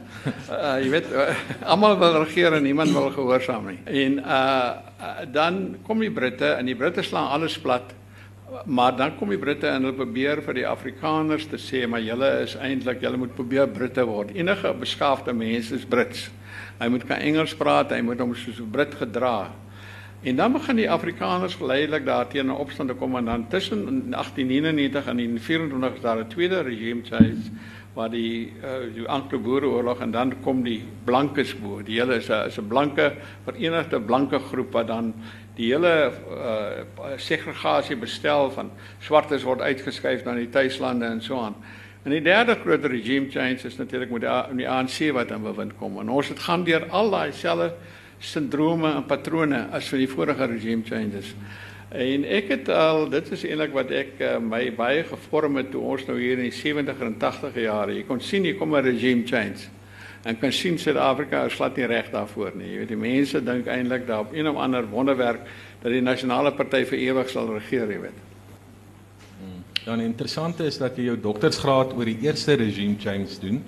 Uh, 0.49 0.83
jy 0.83 0.89
weet 0.89 1.11
uh, 1.11 1.35
almal 1.71 1.97
wil 1.99 2.23
regeer 2.23 2.53
en 2.53 2.63
niemand 2.63 2.91
wil 2.91 3.11
gehoorsaam 3.11 3.67
nie. 3.67 3.79
En 3.85 4.19
uh 4.19 4.71
dan 5.31 5.75
kom 5.83 5.99
die 5.99 6.11
Britte 6.11 6.45
en 6.45 6.65
die 6.65 6.75
Britte 6.75 7.01
slaan 7.01 7.27
alles 7.27 7.59
plat. 7.59 7.93
Maar 8.65 8.95
dan 8.95 9.15
kom 9.17 9.29
die 9.29 9.37
Britte 9.37 9.67
en 9.67 9.83
hulle 9.83 9.97
probeer 9.97 10.41
vir 10.41 10.53
die 10.53 10.67
Afrikaners 10.67 11.47
te 11.49 11.57
sê 11.57 11.87
maar 11.87 12.01
julle 12.01 12.29
is 12.43 12.55
eintlik 12.55 13.01
julle 13.01 13.17
moet 13.17 13.35
probeer 13.35 13.67
Britte 13.67 14.05
word. 14.05 14.31
Enige 14.35 14.73
beskaafde 14.79 15.33
mens 15.33 15.71
is 15.71 15.85
Brits. 15.85 16.29
Hy 16.79 16.87
moet 16.87 17.05
kan 17.07 17.17
Engels 17.17 17.55
praat, 17.55 17.91
hy 17.91 18.01
moet 18.01 18.19
hom 18.19 18.35
soos 18.35 18.59
'n 18.59 18.71
Brit 18.71 18.95
gedra. 18.95 19.51
En 20.23 20.35
dan 20.35 20.51
begin 20.51 20.75
die 20.75 20.89
Afrikaners 20.91 21.55
geleidelik 21.55 22.05
daarteen 22.05 22.45
'n 22.45 22.55
opstand 22.55 22.89
te 22.89 22.95
kom 22.95 23.15
en 23.15 23.25
dan 23.25 23.47
tussen 23.47 23.85
1899 23.85 25.07
en 25.07 25.15
1924 25.15 25.95
is 25.95 26.01
daar 26.01 26.17
'n 26.17 26.27
tweede 26.27 26.61
regime 26.61 27.01
change 27.03 27.51
waar 27.93 28.09
die 28.09 28.53
uh, 28.63 28.93
die 28.95 29.07
Anglo-Boereoorlog 29.07 29.99
en 29.99 30.11
dan 30.11 30.33
kom 30.41 30.63
die 30.63 30.83
blankes 31.03 31.59
bo. 31.59 31.83
Die 31.83 31.99
hele 31.99 32.15
is 32.15 32.29
'n 32.29 32.45
is 32.47 32.57
'n 32.57 32.67
blanke 32.67 33.13
verenigde 33.43 34.01
blanke 34.01 34.39
groep 34.39 34.71
wat 34.71 34.87
dan 34.87 35.13
die 35.55 35.73
hele 35.73 36.11
uh, 36.29 37.15
segregasie 37.15 37.95
bestel 37.95 38.51
van 38.51 38.71
swartes 38.99 39.43
word 39.43 39.61
uitgeskuif 39.61 40.23
na 40.23 40.33
die 40.33 40.49
tuislande 40.49 41.05
en 41.05 41.21
so 41.21 41.39
aan. 41.39 41.55
En 42.03 42.11
die 42.11 42.21
derde 42.21 42.55
groot 42.55 42.85
regime 42.85 43.29
change 43.29 43.59
is 43.63 43.77
natuurlik 43.77 44.09
met 44.09 44.21
die, 44.21 44.55
die 44.55 44.69
ANC 44.69 45.11
wat 45.11 45.31
aan 45.31 45.43
bewind 45.43 45.77
kom. 45.77 45.99
En 45.99 46.09
ons 46.09 46.27
het 46.27 46.39
gaan 46.39 46.63
deur 46.63 46.89
al 46.89 47.09
daai 47.09 47.31
selfe 47.31 47.73
sindrome 48.23 48.95
en 48.95 49.05
patrone 49.07 49.67
as 49.75 49.89
vir 49.91 50.03
die 50.05 50.09
vorige 50.09 50.47
regime 50.47 50.85
changes. 50.87 51.33
En 51.93 52.25
ek 52.25 52.49
het 52.49 52.69
al 52.73 53.05
dit 53.11 53.27
is 53.35 53.43
eintlik 53.45 53.75
wat 53.75 53.91
ek 53.93 54.17
uh, 54.23 54.37
my 54.41 54.63
baie 54.73 55.03
gevorm 55.05 55.59
het 55.61 55.69
toe 55.73 55.83
ons 55.93 56.07
nou 56.07 56.17
hier 56.17 56.39
in 56.39 56.47
die 56.47 56.55
70er 56.55 57.05
en 57.05 57.19
80er 57.21 57.59
jare. 57.67 57.97
Jy 57.99 58.07
kon 58.07 58.23
sien 58.23 58.47
hier 58.47 58.57
kom 58.57 58.73
'n 58.73 58.81
regime 58.83 59.27
change. 59.27 59.69
En 60.23 60.39
kan 60.39 60.51
sien 60.51 60.79
Suid-Afrika 60.79 61.45
is 61.45 61.53
glad 61.59 61.77
nie 61.77 61.85
reg 61.85 62.09
daarvoor 62.09 62.55
nie. 62.55 62.71
Jy 62.71 62.77
weet 62.79 62.93
die 62.95 62.97
mense 62.97 63.43
dink 63.43 63.67
eintlik 63.67 64.07
daar 64.07 64.23
op 64.23 64.33
een 64.33 64.47
of 64.47 64.55
ander 64.55 64.87
wonderwerk 64.87 65.41
dat 65.81 65.91
die 65.91 66.01
nasionale 66.01 66.51
party 66.51 66.85
vir 66.85 66.99
ewig 66.99 67.29
sal 67.29 67.53
regeer, 67.53 67.91
jy 67.91 67.99
weet. 67.99 68.21
Dan 69.83 69.99
interessant 69.99 70.61
is 70.63 70.77
dat 70.79 70.95
jy 70.95 71.09
jou 71.09 71.17
doktorsgraad 71.19 71.91
oor 71.97 72.07
die 72.07 72.21
eerste 72.23 72.55
regime 72.55 72.95
change 72.99 73.35
doen 73.41 73.59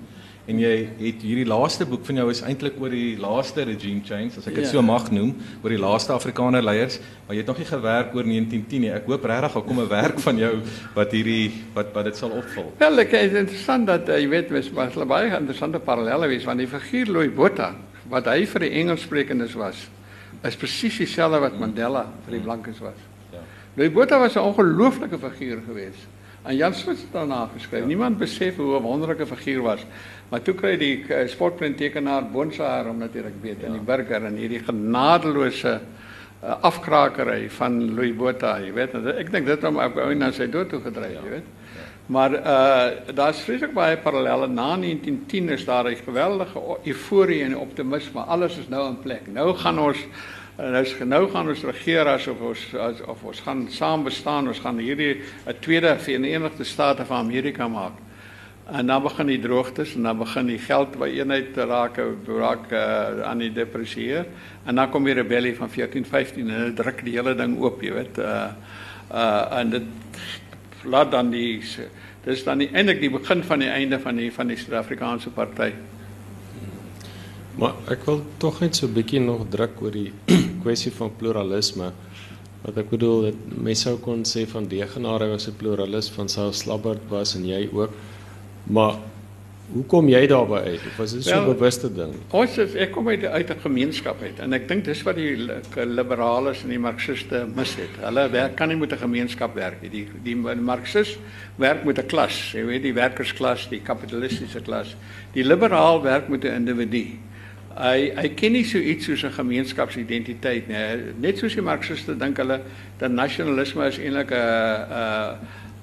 en 0.46 0.58
jy 0.58 0.88
het 1.00 1.22
hierdie 1.22 1.46
laaste 1.46 1.84
boek 1.86 2.04
van 2.06 2.16
jou 2.20 2.30
is 2.30 2.40
eintlik 2.46 2.76
oor 2.80 2.90
die 2.90 3.16
laaste 3.18 3.64
regime 3.66 4.00
change 4.06 4.36
as 4.38 4.46
ek 4.46 4.54
dit 4.54 4.64
Ja. 4.64 4.70
so 4.70 4.82
mag 4.82 5.10
noem, 5.10 5.34
oor 5.62 5.70
die 5.70 5.78
laaste 5.78 6.12
Afrikaner 6.12 6.62
leiers, 6.62 7.00
maar 7.26 7.34
jy 7.34 7.40
het 7.42 7.46
nog 7.46 7.58
nie 7.58 7.66
gewerk 7.66 8.14
oor 8.14 8.22
1910 8.24 8.80
nie. 8.80 8.90
Ek 8.90 9.06
hoop 9.06 9.24
regtig 9.24 9.52
daar 9.54 9.62
kom 9.62 9.80
'n 9.80 9.88
werk 9.88 10.18
van 10.20 10.36
jou 10.38 10.62
wat 10.94 11.10
hierdie 11.12 11.50
wat 11.74 11.92
wat 11.94 12.04
dit 12.04 12.16
sal 12.16 12.30
opvul. 12.30 12.72
Wel, 12.78 12.98
ek 13.00 13.12
is 13.12 13.32
interessant 13.32 13.86
dat 13.86 14.08
uh, 14.08 14.18
jy 14.20 14.28
weet 14.28 14.50
mens 14.50 14.70
was 14.70 14.92
hulle 14.94 15.06
baie 15.06 15.36
interessante 15.36 15.78
parallelle 15.78 16.28
wees 16.28 16.44
want 16.44 16.58
die 16.58 16.66
figuur 16.68 17.06
Louis 17.06 17.30
Botha 17.34 17.74
wat 18.08 18.26
hy 18.26 18.46
vir 18.46 18.60
die 18.60 18.70
Engelssprekendes 18.70 19.54
was, 19.54 19.88
is 20.44 20.54
presies 20.56 20.96
dieselfde 20.98 21.40
wat 21.40 21.58
Mandela 21.58 22.06
vir 22.24 22.32
die 22.38 22.40
blankes 22.44 22.78
was. 22.78 22.94
Ja. 23.32 23.38
Louis 23.76 23.90
Botha 23.92 24.18
was 24.18 24.36
'n 24.36 24.40
ongelooflike 24.46 25.18
figuur 25.18 25.58
geweest. 25.66 26.06
En 26.46 26.56
Jan 26.56 26.74
Smuts 26.74 27.00
het 27.00 27.12
daarna 27.12 27.48
geskryf. 27.54 27.84
Niemand 27.84 28.18
besef 28.18 28.56
hoe 28.56 28.78
'n 28.78 28.82
wonderlike 28.82 29.26
figuur 29.26 29.62
was. 29.62 29.80
Maar 30.28 30.42
toe 30.42 30.54
kry 30.54 30.76
die 30.76 31.04
uh, 31.08 31.28
sportprenttekenaar 31.28 32.30
Bonsaar 32.30 32.86
om 32.86 32.98
natuurlik 32.98 33.34
weet 33.40 33.62
in 33.62 33.72
die 33.72 33.80
burger 33.80 34.24
en 34.24 34.36
hierdie 34.36 34.62
genadeloose 34.64 35.80
uh, 36.44 36.54
afkrakery 36.60 37.50
van 37.50 37.94
Louis 37.94 38.14
Botha, 38.16 38.58
jy 38.58 38.72
weet. 38.72 38.94
Ek 38.94 39.30
dink 39.32 39.46
dit 39.46 39.62
hom 39.62 39.76
op 39.76 39.96
ou 39.96 40.14
na 40.14 40.30
sy 40.32 40.46
dood 40.46 40.68
toe 40.68 40.80
gedryf, 40.80 41.18
jy 41.18 41.30
weet. 41.30 41.52
Maar 42.06 42.32
uh 42.32 43.14
daar's 43.14 43.40
vreeslik 43.42 43.72
baie 43.74 43.96
parallelle 43.96 44.46
na 44.46 44.76
1910 44.76 45.48
is 45.48 45.64
daar 45.64 45.90
'n 45.90 45.96
geweldige 46.04 46.60
euforie 46.84 47.42
en 47.42 47.58
optimisme. 47.58 48.20
Alles 48.20 48.58
is 48.58 48.68
nou 48.68 48.88
in 48.88 48.98
plek. 48.98 49.26
Nou 49.26 49.54
gaan 49.54 49.78
ons 49.78 49.98
uh, 50.58 50.70
nou 50.70 51.04
nou 51.04 51.22
gaan 51.30 51.48
ons 51.48 51.62
regeer 51.64 52.08
asof 52.08 52.40
ons 52.40 52.64
as, 52.74 53.00
of 53.06 53.22
ons 53.24 53.40
gaan 53.40 53.66
saam 53.70 54.04
bestaan. 54.04 54.48
Ons 54.48 54.60
gaan 54.64 54.78
hierdie 54.78 55.22
'n 55.46 55.60
tweede 55.60 55.98
Verenigde 55.98 56.64
State 56.64 57.04
van 57.04 57.24
Amerika 57.24 57.68
maak. 57.68 57.92
En 58.66 58.86
dan 58.86 59.02
begin 59.02 59.26
die 59.26 59.40
droogtes 59.40 59.94
en 59.94 60.02
dan 60.02 60.18
begin 60.18 60.46
die 60.46 60.58
geld 60.58 60.98
by 60.98 61.06
eenheid 61.06 61.52
te 61.54 61.64
raak 61.64 62.00
raak 62.26 62.72
uh, 62.72 63.22
aan 63.22 63.38
die 63.38 63.52
depresieer 63.52 64.26
en 64.66 64.74
dan 64.74 64.90
kom 64.90 65.04
die 65.04 65.14
rebellie 65.14 65.54
van 65.54 65.68
1415 65.70 66.50
en 66.50 66.64
dit 66.64 66.76
druk 66.76 67.04
die 67.04 67.14
hele 67.14 67.34
ding 67.34 67.58
oop, 67.62 67.82
jy 67.82 67.92
weet. 67.92 68.18
Uh 68.18 68.48
uh 69.14 69.58
en 69.60 69.70
dit 69.70 69.82
laat 70.82 71.10
dan 71.10 71.30
die 71.30 71.62
dis 72.24 72.42
dan 72.44 72.58
die, 72.58 72.68
eintlik 72.74 73.00
die 73.00 73.10
begin 73.10 73.44
van 73.46 73.62
die 73.62 73.70
einde 73.70 74.00
van 74.02 74.16
die 74.16 74.32
van 74.32 74.50
die 74.50 74.56
Suid-Afrikaanse 74.56 75.30
party. 75.30 75.70
Maar 77.56 77.72
ek 77.88 78.04
wil 78.04 78.20
tog 78.42 78.60
net 78.60 78.76
so 78.76 78.86
'n 78.86 78.92
bietjie 78.92 79.20
nog 79.20 79.46
druk 79.48 79.80
oor 79.80 79.90
die 79.92 80.12
kwessie 80.62 80.92
van 80.92 81.10
pluralisme. 81.16 81.92
Wat 82.62 82.76
ek 82.76 82.90
bedoel, 82.90 83.20
dit 83.30 83.58
mense 83.62 83.82
sou 83.82 83.96
kon 84.02 84.24
sê 84.24 84.46
van 84.46 84.66
Degenaar 84.68 85.28
was 85.30 85.46
'n 85.48 85.56
pluralis, 85.56 86.08
van 86.10 86.28
Sou 86.28 86.52
Slabbert 86.52 87.00
was 87.08 87.34
en 87.34 87.46
jy 87.46 87.68
ook. 87.72 87.90
Maar 88.66 88.96
hoe 89.72 89.84
kom 89.86 90.08
jy 90.08 90.26
daarby 90.26 90.54
uit? 90.66 90.80
Of 90.86 90.96
was 90.98 91.12
dit 91.12 91.24
so 91.24 91.40
'n 91.40 91.54
bewuste 91.54 91.88
ding? 91.94 92.12
Ons 92.30 92.58
is 92.58 92.74
ek 92.74 92.92
kom 92.92 93.08
uit 93.08 93.24
uit 93.24 93.50
'n 93.50 93.60
gemeenskap 93.60 94.22
uit 94.22 94.38
en 94.40 94.52
ek 94.52 94.68
dink 94.68 94.84
dis 94.84 95.02
wat 95.02 95.16
die 95.16 95.36
li- 95.36 95.86
liberales 95.86 96.62
en 96.62 96.68
die 96.68 96.78
marxiste 96.78 97.46
mis 97.54 97.74
het. 97.76 97.96
Hulle 98.04 98.30
werk 98.30 98.56
kan 98.56 98.68
nie 98.68 98.76
met 98.76 98.92
'n 98.92 98.98
gemeenskap 98.98 99.54
werk 99.54 99.80
nie. 99.82 99.90
Die 99.90 100.08
die 100.22 100.36
marxist 100.36 101.18
werk 101.56 101.84
met 101.84 101.98
'n 101.98 102.06
klas, 102.06 102.52
jy 102.52 102.64
weet 102.66 102.82
die 102.82 102.94
werkersklas, 102.94 103.68
die 103.68 103.80
kapitalistiese 103.80 104.60
klas. 104.60 104.94
Die 105.32 105.44
liberaal 105.44 106.02
werk 106.02 106.28
met 106.28 106.44
'n 106.44 106.54
individu. 106.54 107.06
Hy 107.76 108.08
hy 108.16 108.28
ken 108.32 108.54
nie 108.56 108.64
so 108.64 108.80
iets 108.80 109.04
soos 109.04 109.22
'n 109.24 109.36
gemeenskapsidentiteit 109.36 110.68
nie. 110.68 111.12
Net 111.20 111.38
soos 111.38 111.54
die 111.54 111.62
marxiste 111.62 112.16
dink 112.16 112.38
hulle 112.38 112.62
dat 112.98 113.10
nasionalisme 113.10 113.86
is 113.86 113.98
eintlik 113.98 114.32
'n 114.32 115.36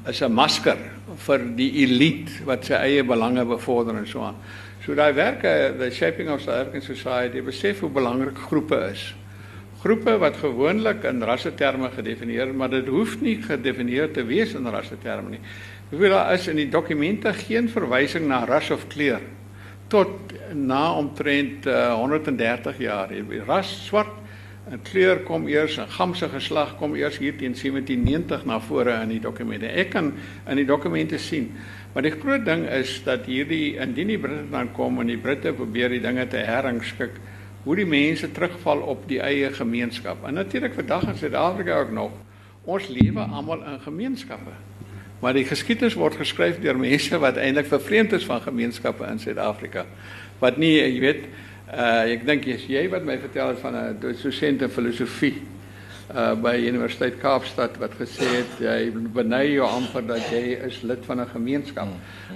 'n 0.10 0.26
'n 0.26 0.34
masker 0.34 0.78
vir 1.18 1.40
die 1.56 1.84
elite 1.84 2.46
wat 2.46 2.66
sy 2.66 2.74
eie 2.74 3.04
belange 3.04 3.46
bevorder 3.46 3.96
en 3.96 4.08
so 4.08 4.22
aan. 4.22 4.36
So 4.86 4.96
daai 4.96 5.14
werke 5.14 5.76
the 5.78 5.92
shaping 5.92 6.30
of 6.30 6.42
South 6.42 6.68
African 6.68 6.82
society 6.82 7.42
besef 7.42 7.80
hoe 7.80 7.90
belangrik 7.90 8.38
groepe 8.38 8.90
is. 8.92 9.14
Groepe 9.84 10.18
wat 10.18 10.38
gewoonlik 10.38 11.04
in 11.04 11.22
rasseterme 11.22 11.90
gedefinieer, 11.90 12.56
maar 12.56 12.70
dit 12.70 12.88
hoef 12.88 13.22
nie 13.22 13.38
gedefinieer 13.42 14.12
te 14.12 14.26
wees 14.26 14.54
in 14.54 14.66
rasseterme 14.66 15.30
nie. 15.30 15.40
Hoewel 15.90 16.10
daar 16.10 16.34
is 16.34 16.48
in 16.48 16.56
die 16.56 16.70
dokumente 16.70 17.34
geen 17.34 17.70
verwysing 17.70 18.28
na 18.28 18.46
ras 18.46 18.72
of 18.72 18.88
kleur 18.88 19.22
tot 19.94 20.34
na 20.54 20.94
omtrent 20.98 21.68
uh, 21.70 21.94
130 22.00 22.82
jaar. 22.82 23.14
Die 23.14 23.42
Ras 23.46 23.70
swart 23.86 24.22
en 24.72 24.80
kleur 24.88 25.20
kom 25.28 25.46
eers 25.52 25.76
en 25.82 25.90
gamse 25.92 26.30
geslag 26.32 26.78
kom 26.80 26.96
eers 26.96 27.20
hier 27.20 27.36
teen 27.36 27.54
1790 27.58 28.46
na 28.48 28.62
vore 28.64 28.96
in 29.04 29.12
die 29.12 29.22
dokumente. 29.22 29.68
Ek 29.68 29.92
kan 29.94 30.14
in 30.50 30.62
die 30.62 30.68
dokumente 30.68 31.20
sien. 31.20 31.52
Maar 31.94 32.08
die 32.08 32.16
groot 32.16 32.46
ding 32.48 32.64
is 32.72 32.96
dat 33.06 33.28
hierdie 33.30 33.76
indien 33.84 34.14
die 34.16 34.18
Britte 34.18 34.50
dan 34.54 34.72
kom 34.74 35.02
en 35.04 35.12
die 35.12 35.20
Britte 35.20 35.54
probeer 35.54 35.94
die 35.94 36.02
dinge 36.02 36.26
te 36.32 36.42
herrangskik, 36.42 37.20
hoe 37.68 37.76
die 37.78 37.88
mense 37.88 38.32
terugval 38.34 38.82
op 38.96 39.06
die 39.12 39.20
eie 39.22 39.52
gemeenskap. 39.54 40.24
En 40.26 40.40
natuurlik 40.40 40.74
vandag 40.80 41.10
in 41.12 41.20
Suid-Afrika 41.20 41.84
ook 41.84 41.92
nog. 41.94 42.16
Ons 42.64 42.88
lewe 42.88 43.28
almal 43.28 43.66
in 43.68 43.82
gemeenskappe. 43.84 44.56
Maar 45.24 45.38
die 45.38 45.46
geskiedenis 45.48 45.96
word 45.96 46.18
geskryf 46.20 46.58
deur 46.60 46.76
mense 46.76 47.16
wat 47.24 47.38
eintlik 47.40 47.70
vervreemd 47.72 48.12
is 48.18 48.26
van 48.28 48.42
gemeenskappe 48.44 49.08
in 49.08 49.22
Suid-Afrika. 49.24 49.86
Wat 50.42 50.58
nie, 50.60 50.76
jy 50.82 51.00
weet, 51.00 51.24
uh 51.72 52.12
ek 52.12 52.26
dink 52.28 52.44
jy's 52.50 52.66
jy 52.68 52.84
wat 52.92 53.06
my 53.08 53.16
vertel 53.22 53.54
het 53.54 53.62
van 53.64 53.78
'n 53.80 54.00
dosent 54.02 54.62
in 54.62 54.70
filosofie 54.70 55.38
uh 56.12 56.36
by 56.36 56.58
Universiteit 56.60 57.16
Kaapstad 57.22 57.80
wat 57.80 57.96
gesê 57.96 58.28
het 58.36 58.60
jy 58.60 58.92
beny 58.92 59.56
jou 59.56 59.66
amper 59.66 60.04
dat 60.06 60.28
jy 60.30 60.60
is 60.68 60.82
lid 60.84 61.06
van 61.08 61.22
'n 61.22 61.32
gemeenskap. 61.32 61.88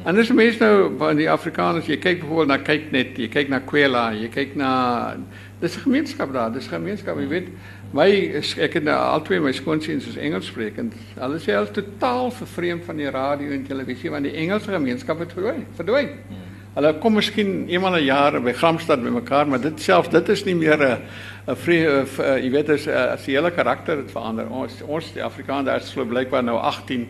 En 0.05 0.15
dis 0.15 0.31
mense 0.31 0.63
nou 0.63 0.97
van 0.97 1.15
die 1.15 1.29
Afrikaners, 1.29 1.85
jy 1.85 1.97
kyk 1.97 2.21
byvoorbeeld 2.21 2.47
na 2.47 2.57
kyk 2.57 2.91
net, 2.91 3.17
jy 3.17 3.27
kyk 3.27 3.49
na 3.49 3.59
Kwela, 3.59 4.13
jy 4.13 4.29
kyk 4.29 4.55
na 4.55 5.17
dis 5.59 5.75
'n 5.75 5.81
gemeenskap 5.81 6.33
daar, 6.33 6.53
dis 6.53 6.67
'n 6.67 6.79
gemeenskap, 6.79 7.19
jy 7.19 7.27
weet. 7.27 7.47
My 7.95 8.07
ek 8.59 8.73
het 8.79 8.83
nou 8.83 8.95
albei 8.95 9.39
my 9.39 9.53
skoonseuns 9.55 10.09
is 10.09 10.17
Engels 10.19 10.49
sprekend. 10.51 10.95
Hulle 11.15 11.39
sê 11.39 11.53
hulle 11.55 11.69
is 11.69 11.75
totaal 11.75 12.33
vervreemd 12.35 12.83
van 12.83 12.99
die 12.99 13.09
radio 13.13 13.53
en 13.55 13.63
televisie 13.67 14.11
want 14.11 14.27
die 14.27 14.35
Engelse 14.41 14.73
gemeenskap 14.73 15.21
het 15.23 15.31
verdwyn. 15.31 15.63
Verdwyn. 15.77 16.11
Hulle 16.77 16.91
kom 17.01 17.15
miskien 17.17 17.65
eenmal 17.71 17.95
'n 17.95 18.03
jaar 18.05 18.41
by 18.41 18.51
Gramstad 18.51 19.01
bymekaar, 19.01 19.47
maar 19.47 19.61
dit 19.61 19.79
self 19.81 20.09
dit 20.09 20.29
is 20.29 20.43
nie 20.45 20.55
meer 20.55 20.77
'n 20.77 21.01
'n 21.47 22.43
jy 22.43 22.51
weet 22.51 22.69
as 22.69 22.87
as 22.87 23.25
die 23.25 23.35
hele 23.35 23.51
karakter 23.51 23.97
het 23.97 24.11
verander. 24.11 24.49
Ons 24.49 24.81
ons 24.81 25.13
die 25.13 25.23
Afrikaners 25.23 25.85
is 25.85 25.93
glo 25.93 26.05
blykbaar 26.05 26.43
nou 26.43 26.57
18 26.57 27.07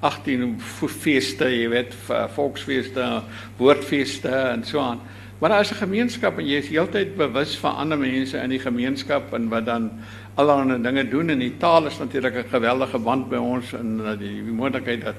18 0.00 0.60
feeste, 0.86 1.44
jy 1.44 1.68
weet, 1.68 1.94
volksfeeste, 2.34 3.22
woordfeeste 3.56 4.28
en 4.28 4.64
so 4.64 4.78
aan. 4.78 5.00
Maar 5.38 5.50
daar 5.50 5.60
is 5.60 5.70
'n 5.70 5.84
gemeenskap 5.84 6.38
en 6.38 6.46
jy 6.46 6.56
is 6.58 6.68
heeltyd 6.68 7.16
bewus 7.16 7.56
van 7.56 7.76
ander 7.76 7.98
mense 7.98 8.36
in 8.38 8.50
die 8.50 8.58
gemeenskap 8.58 9.32
en 9.32 9.48
wat 9.48 9.64
dan 9.66 9.90
allerlei 10.34 10.82
dinge 10.82 11.08
doen 11.08 11.30
en 11.30 11.38
die 11.38 11.56
taal 11.56 11.86
is 11.86 11.98
natuurlik 11.98 12.34
'n 12.34 12.48
geweldige 12.50 12.98
band 12.98 13.28
by 13.28 13.36
ons 13.36 13.72
en 13.72 13.96
die, 14.18 14.42
die 14.44 14.52
moontlikheid 14.52 15.04
dat 15.04 15.14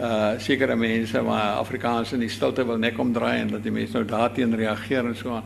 uh 0.00 0.38
sekere 0.38 0.76
mense 0.76 1.22
maar 1.22 1.58
Afrikaans 1.58 2.12
in 2.12 2.20
die 2.20 2.28
stilte 2.28 2.66
wil 2.66 2.78
nek 2.78 2.98
omdraai 2.98 3.40
en 3.40 3.48
dat 3.48 3.62
die 3.62 3.72
mense 3.72 3.92
nou 3.92 4.04
daarteen 4.04 4.56
reageer 4.56 5.04
en 5.04 5.16
so 5.16 5.30
aan. 5.30 5.44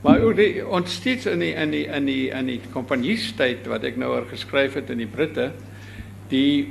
Maar 0.00 0.20
ook 0.20 0.36
die 0.36 0.66
ons 0.68 0.94
steeds 0.94 1.26
in 1.26 1.38
die 1.38 1.54
in 1.54 1.70
die 1.70 1.86
in 1.86 2.04
die 2.04 2.28
in 2.30 2.46
die 2.46 2.60
kompanjiestyd 2.72 3.66
wat 3.66 3.82
ek 3.82 3.96
nou 3.96 4.12
oor 4.12 4.26
geskryf 4.30 4.74
het 4.74 4.90
in 4.90 4.98
die 4.98 5.10
Britte, 5.10 5.50
die 6.28 6.68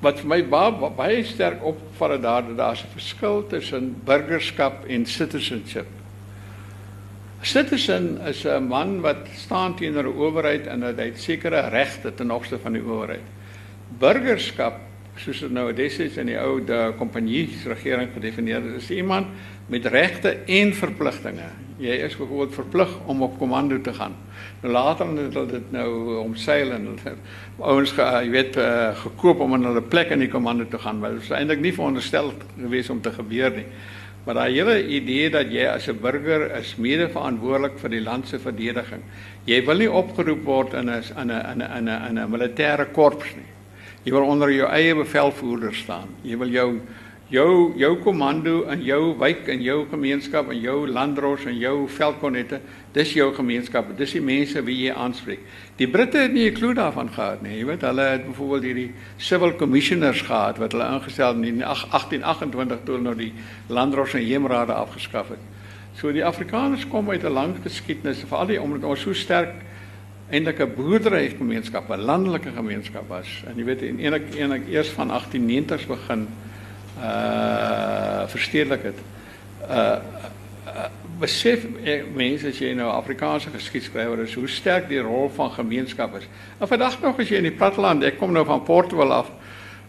wat 0.00 0.18
vir 0.18 0.28
my 0.28 0.42
baie 0.42 0.90
baie 0.96 1.22
sterk 1.24 1.62
opval 1.64 2.20
daar 2.20 2.42
dat 2.42 2.56
daar's 2.56 2.82
'n 2.82 2.92
verskil 2.92 3.46
tussen 3.46 3.94
burgerskap 4.04 4.84
en 4.88 5.06
citizenship. 5.06 5.86
Citizen 7.40 8.18
is 8.26 8.44
'n 8.44 8.66
man 8.66 9.00
wat 9.00 9.28
staan 9.34 9.76
teenoor 9.76 10.04
'n 10.04 10.18
owerheid 10.18 10.66
en 10.66 10.80
dat 10.80 10.96
hy 10.98 11.12
sekere 11.14 11.68
regte 11.68 12.14
ten 12.14 12.30
opsigte 12.30 12.58
van 12.58 12.72
die 12.72 12.82
owerheid. 12.82 13.26
Burgerskap 13.98 14.74
soos 15.16 15.40
dit 15.40 15.50
nou 15.50 15.72
destyds 15.72 16.16
in 16.16 16.26
die 16.26 16.38
ou 16.38 16.58
de 16.64 16.92
kompanjiesregering 16.98 18.12
gedefinieer 18.14 18.62
is, 18.74 18.82
is 18.82 18.90
iemand 18.90 19.26
met 19.66 19.86
regte 19.86 20.36
en 20.46 20.72
verpligtinge. 20.74 21.50
Jy 21.78 21.98
is 22.06 22.16
byvoorbeeld 22.16 22.54
verplig 22.54 22.94
om 23.06 23.22
op 23.22 23.38
komando 23.38 23.80
te 23.80 23.92
gaan. 23.92 24.14
Nou 24.62 24.72
later 24.72 25.06
het 25.06 25.34
hulle 25.34 25.46
dit 25.46 25.72
nou 25.74 26.16
omseil 26.22 26.72
en 26.74 26.88
ouens 27.58 27.92
ge, 27.92 28.02
jy 28.02 28.30
weet 28.30 28.56
uh, 28.56 28.96
gekoop 28.96 29.40
om 29.40 29.54
in 29.54 29.68
hulle 29.68 29.82
plek 29.82 30.10
in 30.10 30.24
die 30.24 30.30
komando 30.32 30.66
te 30.66 30.78
gaan, 30.78 30.98
maar 30.98 31.14
dit 31.14 31.22
is 31.22 31.30
eintlik 31.30 31.60
nie 31.60 31.74
veronderstel 31.74 32.32
gewees 32.56 32.90
om 32.90 33.00
te 33.00 33.12
gebeur 33.12 33.54
nie. 33.60 33.66
Maar 34.28 34.36
daai 34.36 34.58
hele 34.58 34.74
idee 34.92 35.30
dat 35.32 35.48
jy 35.48 35.62
as 35.64 35.86
'n 35.88 36.00
burger 36.02 36.42
is 36.58 36.74
mede 36.76 37.08
verantwoordelik 37.08 37.78
vir 37.80 37.90
die 37.90 38.00
land 38.00 38.28
se 38.28 38.38
verdediging. 38.38 39.00
Jy 39.46 39.64
wil 39.64 39.78
nie 39.78 39.90
opgeroep 39.90 40.44
word 40.44 40.74
in 40.74 40.90
'n 40.90 41.02
in 41.16 41.30
'n 41.30 41.46
in 41.52 41.62
'n 41.62 41.88
in 41.88 41.88
'n 41.88 42.18
'n 42.18 42.30
militêre 42.30 42.92
korps 42.92 43.24
nie. 43.34 43.48
Wil 44.04 44.26
onder 44.28 44.50
jou 44.52 44.68
eie 44.68 44.94
bevelvoerder 44.94 45.74
staan. 45.74 46.08
Jy 46.22 46.36
wil 46.36 46.48
jou 46.48 46.80
jou 47.28 47.74
jou 47.76 47.90
komando 48.00 48.62
in 48.72 48.82
jou 48.86 49.02
wijk 49.20 49.48
en 49.52 49.62
jou 49.62 49.82
gemeenskap 49.90 50.48
en 50.48 50.60
jou 50.60 50.86
landdros 50.88 51.44
en 51.46 51.56
jou 51.58 51.88
veldkonnette, 51.92 52.60
dis 52.96 53.12
jou 53.12 53.28
gemeenskap. 53.36 53.90
Dis 53.98 54.14
die 54.16 54.22
mense 54.24 54.62
wie 54.64 54.76
jy 54.86 54.94
aanspreek. 54.96 55.44
Die 55.76 55.88
Britte 55.88 56.18
het 56.24 56.32
nie 56.32 56.48
'n 56.50 56.54
klou 56.54 56.72
daarvan 56.74 57.10
gehad 57.10 57.42
nie. 57.42 57.58
Jy 57.58 57.66
weet, 57.66 57.80
hulle 57.82 58.02
het 58.02 58.26
byvoorbeeld 58.26 58.62
hierdie 58.62 58.92
civil 59.16 59.56
commissioners 59.56 60.22
gehad 60.22 60.58
wat 60.58 60.72
hulle 60.72 60.94
ingestel 60.94 61.34
het 61.34 61.46
in 61.46 61.62
1828 61.62 62.78
toe 62.84 62.98
nou 62.98 63.14
die 63.14 63.32
landdros 63.68 64.14
en 64.14 64.24
heemrade 64.24 64.72
afgeskaf 64.72 65.28
het. 65.28 65.38
So 65.94 66.12
die 66.12 66.24
Afrikaners 66.24 66.88
kom 66.88 67.10
uit 67.10 67.24
'n 67.24 67.32
lang 67.32 67.56
geskiedenis, 67.62 68.24
veral 68.26 68.46
die 68.46 68.62
omdat 68.62 68.88
ons 68.88 69.00
so 69.00 69.12
sterk 69.12 69.54
eintlik 70.30 70.60
'n 70.60 70.74
boerderygemeenskap, 70.76 71.90
'n 71.90 72.00
landelike 72.00 72.50
gemeenskap 72.50 73.08
was. 73.08 73.44
En 73.46 73.56
jy 73.56 73.64
weet, 73.64 73.82
en 73.82 73.98
eintlik 73.98 74.34
eintlik 74.34 74.68
eers 74.68 74.88
van 74.88 75.10
1890s 75.10 75.86
begin 75.86 76.28
uh 76.98 78.26
verstedelik 78.28 78.82
het. 78.82 78.98
Uh, 79.70 79.96
besef 81.18 81.64
mense 82.14 82.50
as 82.52 82.58
jy 82.60 82.74
nou 82.76 82.88
Afrikaanse 82.92 83.50
geskiedskrywer 83.50 84.22
is, 84.22 84.34
hoe 84.38 84.48
sterk 84.50 84.88
die 84.90 85.00
rol 85.02 85.30
van 85.34 85.50
gemeenskap 85.54 86.14
is. 86.18 86.28
En 86.58 86.70
vandag 86.70 87.00
nog 87.02 87.18
as 87.18 87.30
jy 87.30 87.40
in 87.40 87.48
die 87.48 87.56
platteland, 87.56 88.04
ek 88.06 88.20
kom 88.20 88.34
nou 88.34 88.44
van 88.46 88.62
Portugal 88.66 89.14
af, 89.22 89.32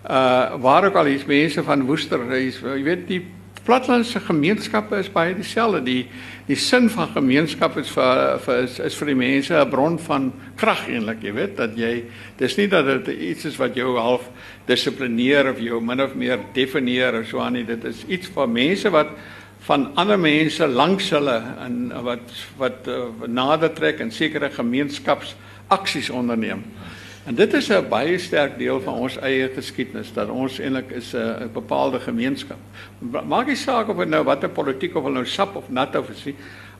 uh 0.06 0.56
waar 0.64 0.88
ook 0.88 0.96
al 0.96 1.12
hier's 1.12 1.28
mense 1.28 1.64
van 1.64 1.86
Woester, 1.86 2.24
jy 2.34 2.84
weet 2.86 3.06
die 3.08 3.22
plattelandse 3.70 4.20
gemeenskappe 4.26 4.98
is 4.98 5.12
baie 5.14 5.36
dieselfde. 5.38 5.84
Die 5.86 6.04
die 6.50 6.58
sin 6.58 6.88
van 6.90 7.12
gemeenskap 7.14 7.76
is 7.78 7.92
vir 7.94 8.40
vir 8.42 8.64
is, 8.66 8.80
is 8.82 8.96
vir 8.98 9.12
die 9.12 9.20
mense 9.20 9.54
'n 9.54 9.70
bron 9.70 10.00
van 10.00 10.32
krag 10.58 10.88
eintlik, 10.90 11.22
jy 11.24 11.34
weet, 11.34 11.58
dat 11.58 11.78
jy 11.78 12.06
dis 12.38 12.58
nie 12.58 12.68
dat 12.68 12.86
dit 12.86 13.08
iets 13.30 13.46
is 13.46 13.58
wat 13.58 13.76
jou 13.76 13.98
half 13.98 14.26
dissiplineer 14.66 15.52
of 15.52 15.60
jou 15.60 15.82
min 15.82 16.02
of 16.02 16.16
meer 16.16 16.40
definieer 16.54 17.20
of 17.22 17.28
so 17.28 17.40
aan 17.40 17.54
nie. 17.54 17.64
Dit 17.64 17.86
is 17.86 18.04
iets 18.08 18.28
vir 18.28 18.48
mense 18.48 18.90
wat 18.90 19.14
van 19.68 19.92
ander 19.96 20.18
mense 20.18 20.68
langs 20.68 21.10
hulle 21.10 21.38
en 21.60 21.92
wat 22.04 22.34
wat 22.58 22.88
uh, 22.88 23.28
nader 23.28 23.74
trek 23.74 24.00
en 24.00 24.12
sekere 24.12 24.50
gemeenskapsaksies 24.50 26.10
onderneem. 26.10 26.64
En 27.30 27.36
dit 27.36 27.54
is 27.54 27.68
'n 27.70 27.86
baie 27.90 28.18
sterk 28.18 28.58
deel 28.58 28.82
van 28.82 28.94
ons 28.94 29.18
eie 29.18 29.50
geskiedenis 29.54 30.14
dat 30.14 30.30
ons 30.30 30.60
eintlik 30.60 30.92
is 30.92 31.14
'n 31.14 31.50
bepaalde 31.54 32.00
gemeenskap. 32.00 32.58
Maak 33.28 33.48
nie 33.48 33.56
saak 33.56 33.88
of 33.88 33.98
dit 33.98 34.10
nou 34.10 34.24
watter 34.24 34.50
politiek 34.50 34.96
of 34.96 35.10
nou 35.10 35.26
sap 35.26 35.56
of 35.56 35.70
nat 35.70 35.96
of 35.96 36.10
is 36.10 36.26
nie. 36.26 36.36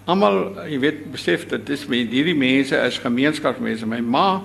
Almal, 0.06 0.66
jy 0.68 0.80
weet, 0.80 1.12
besef 1.12 1.48
dat 1.48 1.66
dis 1.66 1.86
met 1.86 2.10
hierdie 2.10 2.36
mense 2.36 2.76
is 2.76 2.98
gemeenskapsmense. 2.98 3.86
My 3.86 4.00
ma 4.00 4.42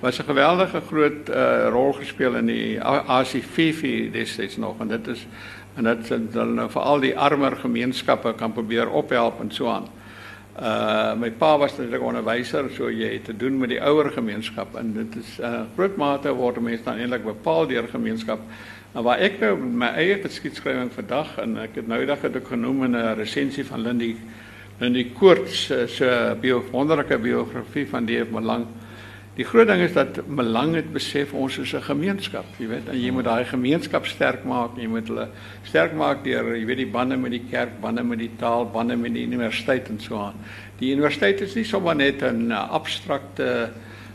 was 0.00 0.18
'n 0.18 0.24
geweldige 0.24 0.80
groot 0.80 1.28
uh, 1.28 1.68
rol 1.70 1.92
gespeel 1.92 2.34
in 2.34 2.46
die 2.46 2.80
ACFF 2.82 3.80
destyds 4.12 4.56
nog 4.56 4.80
en 4.80 4.88
dit 4.88 5.06
is 5.06 5.26
en 5.76 5.84
dit 5.84 6.08
hulle 6.32 6.54
nou 6.54 6.70
vir 6.70 6.82
al 6.82 7.00
die 7.00 7.18
armer 7.18 7.56
gemeenskappe 7.56 8.34
kan 8.34 8.52
probeer 8.52 8.90
ophelp 8.90 9.40
en 9.40 9.50
so 9.50 9.68
aan. 9.68 9.88
Uh 10.56 11.12
my 11.20 11.30
pa 11.30 11.58
was 11.58 11.74
natuurlik 11.76 12.02
onderwyser, 12.02 12.70
so 12.72 12.88
jy 12.88 13.10
het 13.12 13.24
te 13.24 13.36
doen 13.36 13.58
met 13.58 13.68
die 13.68 13.80
ouer 13.80 14.08
gemeenskap 14.10 14.76
en 14.80 14.94
dit 14.94 15.16
is 15.16 15.36
'n 15.38 15.44
uh, 15.44 15.60
groot 15.74 15.96
mate 15.96 16.32
word 16.32 16.60
mense 16.60 16.84
dan 16.84 16.96
eintlik 16.96 17.24
bepaal 17.24 17.66
deur 17.66 17.88
gemeenskap. 17.88 18.40
En 18.94 19.02
waar 19.02 19.18
ek 19.18 19.40
nou 19.40 19.56
my 19.56 19.86
eie 19.86 20.16
geskiedskrywing 20.22 20.92
vandag 20.92 21.38
en 21.38 21.58
ek 21.58 21.74
het 21.74 21.88
nou 21.88 22.00
het 22.00 22.36
ek 22.36 22.48
genoem 22.48 22.84
in 22.84 22.96
'n 22.96 23.14
resensie 23.16 23.64
van 23.64 23.82
Lindy 23.82 24.16
Lindy 24.80 25.12
Koorts 25.12 25.72
se 25.86 26.36
bio 26.40 26.64
wonderlike 26.70 27.18
biografie 27.18 27.86
van 27.88 28.04
die 28.04 28.24
Malang. 28.24 28.66
Die 29.36 29.44
groot 29.44 29.68
ding 29.68 29.82
is 29.84 29.92
dat 29.92 30.22
Malang 30.32 30.72
het 30.78 30.86
besef 30.94 31.34
ons 31.36 31.58
is 31.58 31.74
'n 31.74 31.82
gemeenskap, 31.82 32.44
jy 32.56 32.68
weet, 32.68 32.88
en 32.88 33.00
jy 33.00 33.10
moet 33.10 33.24
daai 33.24 33.44
gemeenskap 33.44 34.06
sterk 34.06 34.44
maak, 34.44 34.78
jy 34.78 34.86
moet 34.86 35.08
hulle 35.08 35.28
sterk 35.62 35.92
maak 35.92 36.24
deur 36.24 36.56
jy 36.56 36.64
weet 36.64 36.76
die 36.76 36.86
bande 36.86 37.16
met 37.16 37.30
die 37.30 37.44
kerk, 37.50 37.80
bande 37.80 38.02
met 38.02 38.18
die 38.18 38.30
taal, 38.38 38.64
bande 38.64 38.96
met 38.96 39.12
die 39.12 39.26
universiteit 39.26 39.88
en 39.88 40.00
so 40.00 40.16
aan. 40.16 40.34
Die 40.78 40.92
universiteit 40.92 41.40
is 41.40 41.54
nie 41.54 41.64
sommer 41.64 41.94
net 41.94 42.22
'n 42.22 42.50
abstrakte 42.50 43.70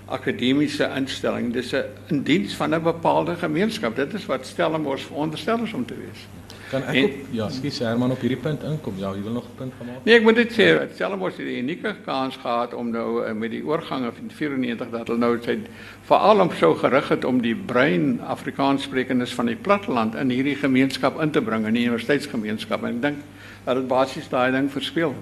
akademiese 0.07 0.89
instelling, 0.95 1.53
dis 1.53 1.74
'n 1.74 1.84
in 2.09 2.24
diens 2.24 2.55
van 2.55 2.74
'n 2.74 2.82
bepaalde 2.82 3.36
gemeenskap. 3.36 3.95
Dit 3.95 4.13
is 4.13 4.26
wat 4.26 4.45
Stellenbosch 4.45 5.05
veronderstel 5.05 5.63
is 5.63 5.74
om 5.74 5.86
te 5.86 5.95
wees. 5.95 6.41
Kan 6.72 6.86
ek 6.88 6.95
en, 6.95 7.03
op 7.03 7.32
ja, 7.36 7.49
skus 7.51 7.80
Herman 7.84 8.13
op 8.15 8.22
hierdie 8.24 8.39
punt 8.39 8.61
inkom? 8.63 8.95
Ja, 9.01 9.09
jy 9.11 9.26
wil 9.26 9.34
nog 9.36 9.47
'n 9.49 9.57
punt 9.57 9.74
gemaak? 9.78 10.05
Nee, 10.05 10.15
ek 10.15 10.24
moet 10.24 10.36
dit 10.36 10.53
sê, 10.55 10.67
Stellenbosch 10.93 11.38
het 11.38 11.47
'n 11.47 11.59
unieke 11.63 11.95
kans 12.05 12.38
gehad 12.38 12.74
om 12.74 12.91
nou 12.91 13.26
uh, 13.26 13.34
met 13.34 13.51
die 13.51 13.63
oorgange 13.65 14.11
van 14.11 14.32
94 14.32 14.89
dat 14.89 15.07
hulle 15.07 15.19
nou 15.19 15.38
sy 15.41 15.59
veral 16.07 16.39
om 16.39 16.51
so 16.55 16.74
gerig 16.74 17.09
het 17.09 17.26
om 17.26 17.41
die 17.41 17.55
brein 17.55 18.22
Afrikaanssprekendes 18.22 19.34
van 19.34 19.45
die 19.45 19.55
platteland 19.55 20.15
in 20.15 20.30
hierdie 20.30 20.55
gemeenskap 20.55 21.22
in 21.22 21.32
te 21.32 21.41
bring 21.41 21.67
in 21.67 21.74
die 21.74 21.84
universiteitsgemeenskap 21.84 22.84
en 22.84 22.95
ek 22.95 23.01
dink 23.01 23.17
dat 23.65 23.76
dit 23.76 23.88
basies 23.88 24.30
daai 24.30 24.51
ding 24.51 24.72
verspeel. 24.72 25.15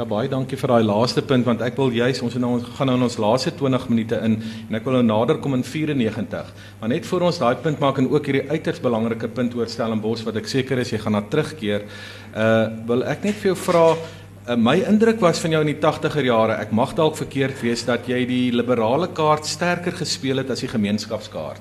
Ja 0.00 0.06
baie 0.08 0.30
dankie 0.32 0.56
vir 0.56 0.70
daai 0.72 0.86
laaste 0.88 1.20
punt 1.28 1.44
want 1.44 1.60
ek 1.60 1.74
wil 1.76 1.90
juis 1.92 2.22
ons 2.24 2.32
nou 2.40 2.54
ons 2.56 2.68
gaan 2.78 2.88
nou 2.88 2.94
in 2.96 3.02
ons 3.04 3.16
laaste 3.20 3.50
20 3.52 3.82
minute 3.90 4.16
in 4.24 4.38
en 4.40 4.78
ek 4.78 4.86
wil 4.86 4.94
nou 4.96 5.02
nader 5.04 5.36
kom 5.44 5.52
in 5.58 5.64
94. 5.66 6.54
Maar 6.80 6.92
net 6.94 7.08
voor 7.10 7.26
ons 7.26 7.40
daai 7.42 7.60
punt 7.60 7.82
maak 7.84 8.00
en 8.00 8.08
ook 8.08 8.30
hierdie 8.30 8.46
uiters 8.48 8.80
belangrike 8.80 9.28
punt 9.36 9.58
oor 9.58 9.68
Stellenbosch 9.68 10.24
wat 10.24 10.38
ek 10.40 10.48
seker 10.48 10.80
is 10.80 10.94
jy 10.94 11.02
gaan 11.02 11.18
na 11.18 11.20
terugkeer. 11.34 11.84
Uh 12.32 12.70
wil 12.88 13.04
ek 13.12 13.28
net 13.28 13.36
vir 13.42 13.50
jou 13.50 13.58
vra 13.66 13.84
uh, 13.92 14.56
my 14.56 14.78
indruk 14.88 15.20
was 15.20 15.44
van 15.44 15.58
jou 15.58 15.60
in 15.66 15.74
die 15.74 15.80
80er 15.82 16.30
jare 16.30 16.56
ek 16.64 16.72
mag 16.80 16.96
dalk 16.96 17.20
verkeerd 17.20 17.60
wees 17.60 17.84
dat 17.84 18.08
jy 18.08 18.24
die 18.30 18.46
liberale 18.56 19.12
kaart 19.20 19.44
sterker 19.44 20.00
gespeel 20.00 20.40
het 20.40 20.56
as 20.56 20.64
die 20.64 20.72
gemeenskapskaart. 20.78 21.60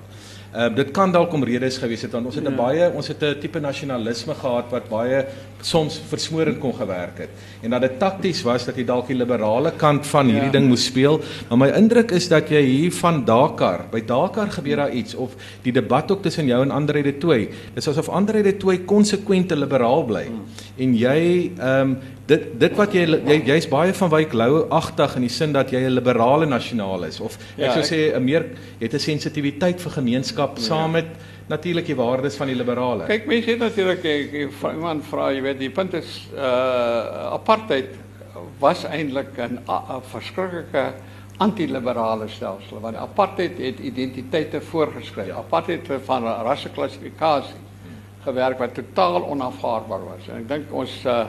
Uh, 0.49 0.65
dit 0.73 0.95
kan 0.95 1.11
dalk 1.13 1.35
om 1.35 1.43
redes 1.45 1.75
gewees 1.77 2.07
het 2.07 2.15
want 2.15 2.31
ons 2.31 2.39
het 2.39 2.47
'n 2.47 2.55
ja. 2.55 2.57
baie 2.57 2.87
ons 2.89 3.07
het 3.11 3.21
'n 3.21 3.39
tipe 3.43 3.59
nasionalisme 3.59 4.33
gehad 4.33 4.71
wat 4.71 4.87
baie 4.89 5.25
soms 5.61 5.99
versmoorend 6.09 6.59
kon 6.59 6.73
gewerk 6.75 7.17
het 7.25 7.63
en 7.63 7.73
dat 7.75 7.81
dit 7.81 7.97
takties 7.99 8.41
was 8.47 8.65
dat 8.65 8.77
jy 8.79 8.85
dalk 8.87 9.09
die 9.11 9.17
liberale 9.17 9.71
kant 9.77 10.07
van 10.07 10.29
hierdie 10.31 10.47
ja. 10.47 10.55
ding 10.55 10.69
moes 10.71 10.85
speel 10.87 11.19
maar 11.49 11.61
my 11.65 11.69
indruk 11.77 12.13
is 12.15 12.29
dat 12.31 12.49
jy 12.49 12.61
hier 12.63 12.93
van 12.99 13.23
Dakar 13.27 13.87
by 13.91 14.01
Dakar 14.07 14.51
gebeur 14.55 14.85
daar 14.85 14.95
iets 14.95 15.15
of 15.15 15.35
die 15.65 15.73
debat 15.75 16.11
ook 16.11 16.23
tussen 16.23 16.47
jou 16.47 16.61
en 16.63 16.71
Andre 16.71 17.03
de 17.03 17.17
Tooy 17.17 17.49
dis 17.75 17.87
asof 17.91 18.09
Andre 18.09 18.43
de 18.43 18.55
Tooy 18.57 18.79
konsekwente 18.87 19.57
liberaal 19.59 20.05
bly 20.07 20.25
hmm. 20.29 20.63
en 20.77 20.95
jy 20.95 21.19
ehm 21.57 21.81
um, 21.81 21.99
dit 22.29 22.43
dit 22.61 22.75
wat 22.77 22.93
jy 22.93 23.05
jy 23.25 23.37
jy's 23.47 23.65
baie 23.69 23.93
van 23.97 24.11
Wyk 24.13 24.35
Lou 24.37 24.67
agtig 24.75 25.15
in 25.17 25.25
die 25.25 25.33
sin 25.33 25.55
dat 25.55 25.71
jy 25.73 25.81
'n 25.87 25.95
liberale 25.95 26.45
nasionaal 26.45 27.07
is 27.07 27.19
of 27.19 27.37
ek 27.57 27.63
ja, 27.65 27.73
sou 27.73 27.81
sê 27.81 28.13
'n 28.15 28.23
meer 28.23 28.45
jy 28.79 28.85
het 28.85 28.93
'n 28.93 28.99
sensitiwiteit 28.99 29.81
vir 29.81 29.91
gemeenskap 29.91 30.57
ja. 30.57 30.63
saam 30.63 30.91
met 30.91 31.09
natuurlik 31.49 31.87
die 31.89 31.97
waardes 31.97 32.37
van 32.37 32.51
die 32.51 32.57
liberale. 32.57 33.07
Kyk 33.09 33.25
mense 33.29 33.49
het 33.49 33.63
natuurlik 33.63 34.05
iemand 34.05 35.05
vra 35.09 35.31
jy 35.33 35.41
weet 35.41 35.59
die 35.61 35.71
punt 35.73 35.95
is 35.97 36.27
uh 36.35 37.33
apartheid 37.33 37.95
was 38.61 38.85
eintlik 38.85 39.37
'n 39.37 39.59
verskriklike 40.11 40.93
antiliberale 41.39 42.27
stelsel 42.27 42.79
want 42.81 42.95
apartheid 42.95 43.57
het 43.57 43.79
identiteite 43.79 44.61
voorgeskryf. 44.61 45.27
Ja. 45.27 45.37
Apartheid 45.37 45.87
het 45.87 46.05
van 46.05 46.23
rasseklassifikasie 46.23 47.63
gewerk 48.23 48.59
wat 48.59 48.73
totaal 48.73 49.23
onaanvaarbaar 49.25 50.03
was. 50.05 50.27
En 50.29 50.43
ek 50.43 50.47
dink 50.47 50.73
ons 50.73 51.05
uh 51.05 51.25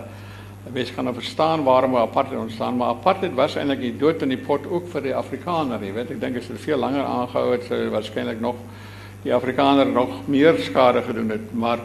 Mens 0.68 0.90
kan 0.94 1.04
nou 1.04 1.14
verstaan 1.14 1.62
waarom 1.64 1.96
apartheid 1.96 2.40
ontstaan, 2.40 2.76
maar 2.76 2.88
apartheid 2.88 3.32
was 3.34 3.54
eintlik 3.56 3.80
die 3.80 3.96
dood 3.96 4.22
in 4.22 4.28
die 4.28 4.38
pot 4.38 4.66
ook 4.68 4.90
vir 4.92 5.02
die 5.02 5.14
Afrikaner, 5.16 5.80
jy 5.80 5.92
weet. 5.92 6.10
Ek 6.10 6.20
dink 6.20 6.36
as 6.36 6.50
dit 6.52 6.60
veel 6.60 6.78
langer 6.78 7.04
aangehou 7.04 7.52
het, 7.54 7.64
sou 7.64 7.78
waarskynlik 7.88 8.40
nog 8.40 8.60
die 9.24 9.34
Afrikaner 9.34 9.86
nog 9.86 10.28
meer 10.28 10.58
skade 10.64 11.02
gedoen 11.06 11.30
het, 11.34 11.52
maar 11.52 11.82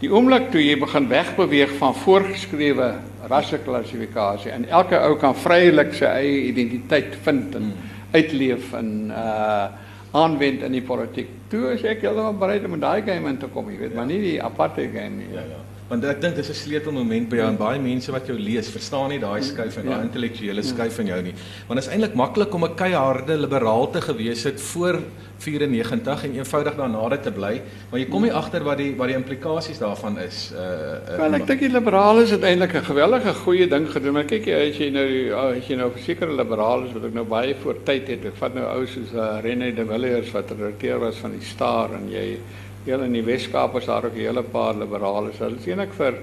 die 0.00 0.08
oomblik 0.12 0.48
toe 0.52 0.62
jy 0.62 0.78
begin 0.80 1.08
wegbeweeg 1.10 1.76
van 1.78 1.94
voorgeskrewe 1.94 2.90
rasseklassifikasie 3.28 4.52
en 4.54 4.64
elke 4.68 4.96
ou 4.96 5.14
kan 5.20 5.36
vrylik 5.36 5.92
sy 5.98 6.08
eie 6.08 6.42
identiteit 6.48 7.18
vind 7.26 7.54
en 7.60 7.72
uitleef 8.16 8.72
en 8.80 8.90
uh 9.10 9.88
aanwend 10.10 10.64
in 10.66 10.74
die 10.74 10.82
politiek. 10.82 11.28
Toe 11.52 11.68
is 11.70 11.84
ek 11.86 12.00
heeltemal 12.02 12.34
bereid 12.34 12.64
om 12.66 12.72
in 12.74 12.80
daai 12.82 13.02
game 13.06 13.30
in 13.30 13.36
te 13.38 13.46
kom, 13.54 13.68
jy 13.70 13.76
weet, 13.78 13.92
ja. 13.92 14.00
maar 14.00 14.08
nie 14.08 14.18
die 14.24 14.38
apartheid 14.42 14.90
game 14.90 15.20
nie. 15.20 15.28
Ja 15.30 15.44
ja. 15.46 15.60
Want 15.90 16.04
ek 16.06 16.20
dink 16.22 16.36
dis 16.38 16.48
'n 16.48 16.54
sleutelmoment 16.54 17.28
by 17.28 17.36
jou 17.40 17.46
en 17.48 17.56
baie 17.58 17.78
mense 17.82 18.12
wat 18.12 18.26
jou 18.26 18.38
lees, 18.38 18.68
verstaan 18.70 19.08
nie 19.10 19.18
daai 19.18 19.42
skuif 19.42 19.76
en 19.76 19.86
daai 19.86 19.98
Ja. 19.98 20.02
intellektuele 20.06 20.62
skuif 20.62 21.00
in 21.00 21.06
jou 21.06 21.22
nie. 21.22 21.34
Want 21.66 21.80
dit 21.80 21.88
is 21.88 21.90
eintlik 21.90 22.14
maklik 22.14 22.54
om 22.54 22.64
'n 22.64 22.76
keiharde 22.76 23.36
liberaal 23.36 23.90
te 23.90 24.00
gewees 24.00 24.44
het 24.44 24.60
voor 24.60 25.00
94 25.38 26.24
en 26.24 26.34
eenvoudig 26.34 26.76
daarna 26.76 27.08
dit 27.08 27.22
te 27.22 27.32
bly, 27.32 27.62
maar 27.90 28.00
jy 28.00 28.06
kom 28.06 28.22
nie 28.22 28.32
agter 28.32 28.62
wat 28.62 28.78
die 28.78 28.94
wat 28.96 29.08
die 29.08 29.16
implikasies 29.16 29.78
daarvan 29.78 30.18
is. 30.18 30.52
Uh, 30.54 30.60
uh 30.60 31.18
Wel, 31.18 31.34
ek 31.34 31.46
dink 31.46 31.60
die 31.60 31.72
liberale 31.72 32.22
is 32.22 32.32
uiteindelik 32.32 32.74
'n 32.74 32.84
geweldige 32.84 33.34
goeie 33.34 33.66
ding 33.66 33.90
gedoen. 33.90 34.12
Maar 34.12 34.24
kyk 34.24 34.46
jy 34.46 34.70
as 34.70 34.78
jy 34.78 34.90
nou 34.90 35.34
as 35.56 35.66
jy 35.66 35.76
nou 35.76 35.90
sekere 35.96 36.32
liberale 36.32 36.86
is 36.86 36.92
wat 36.92 37.04
ek 37.04 37.14
nou 37.14 37.24
baie 37.24 37.54
voor 37.54 37.76
tyd 37.84 38.08
het. 38.08 38.24
Ek 38.24 38.36
vat 38.36 38.54
nou 38.54 38.64
ou 38.64 38.86
soos 38.86 39.12
uh, 39.14 39.40
René 39.42 39.74
de 39.74 39.84
Villiers 39.84 40.30
wat 40.30 40.50
redakteur 40.50 40.98
was 41.00 41.16
van 41.16 41.32
die 41.32 41.44
Star 41.44 41.90
en 41.94 42.08
jy 42.10 42.38
heel 42.84 43.02
in 43.04 43.12
die 43.12 43.24
Weskaap 43.24 43.76
is 43.76 43.86
daar 43.86 44.04
ook 44.04 44.14
'n 44.14 44.26
hele 44.26 44.42
paar 44.42 44.74
liberale. 44.74 45.30
Hulle 45.38 45.56
is 45.56 45.66
eintlik 45.66 45.92
vir 45.92 46.14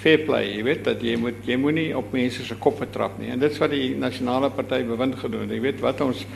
fair 0.00 0.18
play. 0.18 0.56
Jy 0.56 0.62
weet 0.62 0.84
dat 0.84 1.02
jy 1.02 1.16
moet 1.16 1.44
jy 1.46 1.56
moenie 1.56 1.96
op 1.96 2.12
mense 2.12 2.44
se 2.44 2.54
koppe 2.54 2.90
trap 2.90 3.18
nie. 3.18 3.30
En 3.30 3.38
dit 3.38 3.50
is 3.50 3.58
wat 3.58 3.70
die 3.70 3.96
nasionale 3.96 4.50
party 4.50 4.82
bewind 4.84 5.18
gedoen 5.18 5.40
het. 5.40 5.50
Jy 5.50 5.60
weet 5.60 5.80
wat 5.80 6.00
ons 6.00 6.26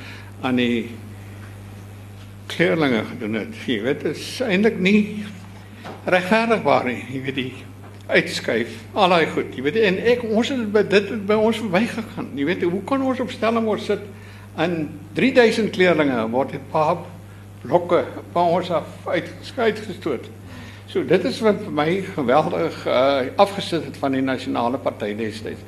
aan 0.40 0.56
die 0.56 0.90
kleerlinge 2.46 3.04
gedoen 3.04 3.34
het. 3.34 3.56
Jy 3.66 3.80
weet 3.82 4.02
dit 4.02 4.16
is 4.16 4.40
eintlik 4.40 4.78
nie 4.78 5.24
regverdigbaar 6.06 6.84
nie. 6.84 7.02
Jy 7.12 7.22
weet 7.22 7.34
die 7.34 7.52
uitskuif, 8.06 8.70
al 8.94 9.10
daai 9.10 9.26
goed. 9.34 9.50
Jy 9.56 9.64
weet 9.66 9.80
en 9.82 9.98
ek 10.12 10.22
ons 10.28 10.52
het 10.52 10.62
by 10.72 10.84
dit 10.86 11.10
het 11.10 11.26
by 11.26 11.34
ons 11.34 11.58
verbygegaan. 11.58 12.30
Jy 12.38 12.46
weet 12.46 12.62
hoe 12.62 12.82
kan 12.86 13.02
ons 13.02 13.20
op 13.20 13.34
Stellenbosch 13.34 13.88
sit 13.88 14.06
en 14.56 14.76
3000 15.18 15.72
kleerlinge 15.74 16.20
word 16.30 16.54
dit 16.54 16.68
paar 16.70 17.02
blokke 17.66 18.04
by 18.34 18.46
ons 18.56 18.70
af 18.70 19.06
uitgeskuif 19.06 19.82
gestoot. 19.86 20.30
So 20.86 21.02
dit 21.04 21.24
is 21.26 21.40
wat 21.42 21.58
vir 21.64 21.74
my 21.74 21.90
geweldig 22.14 22.78
uh, 22.86 23.26
afgesit 23.42 23.88
het 23.88 23.98
van 24.00 24.14
die 24.14 24.22
nasionale 24.24 24.78
party 24.78 25.12
destyds. 25.18 25.62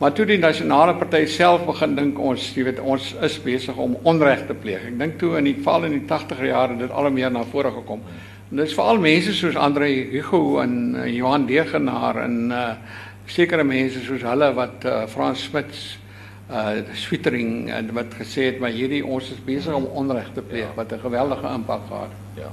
Maar 0.00 0.14
toe 0.16 0.24
die 0.26 0.40
nasionale 0.40 0.96
party 0.98 1.26
self 1.30 1.62
begin 1.68 1.92
dink 1.94 2.18
ons, 2.18 2.48
jy 2.56 2.64
weet, 2.66 2.80
ons 2.80 3.12
is 3.22 3.36
besig 3.44 3.76
om 3.78 3.94
onreg 4.08 4.46
te 4.48 4.56
pleeg. 4.58 4.88
Ek 4.88 4.96
dink 4.98 5.20
toe 5.20 5.36
in 5.38 5.46
die 5.46 5.58
val 5.62 5.86
in 5.86 5.94
die 5.94 6.06
80er 6.08 6.48
jare 6.48 6.78
dit 6.80 6.90
al 6.90 7.10
meer 7.14 7.30
na 7.30 7.44
vore 7.46 7.70
gekom. 7.76 8.02
En 8.50 8.58
dit 8.58 8.66
is 8.66 8.74
veral 8.74 8.98
mense 9.00 9.36
soos 9.36 9.54
Andre 9.56 9.86
Hugo 10.10 10.58
en 10.64 10.74
uh, 10.96 11.06
Johan 11.06 11.46
Degenaar 11.46 12.18
en 12.24 12.38
uh, 12.50 12.64
sekere 13.30 13.62
mense 13.64 14.02
soos 14.02 14.24
hulle 14.26 14.50
wat 14.56 14.88
uh, 14.88 15.04
Frans 15.12 15.46
Smits 15.46 15.84
uh 16.50 16.82
Swittering 16.94 17.70
en 17.70 17.92
wat 17.94 18.14
gesê 18.18 18.50
het 18.50 18.58
maar 18.60 18.74
hierdie 18.74 19.04
ons 19.04 19.30
is 19.30 19.40
besig 19.44 19.74
om 19.74 19.84
onreg 19.84 20.32
te 20.34 20.42
pleeg 20.42 20.68
ja. 20.68 20.74
wat 20.74 20.92
'n 20.92 21.00
geweldige 21.00 21.48
impak 21.54 21.86
gehad. 21.88 22.12
Ja. 22.36 22.50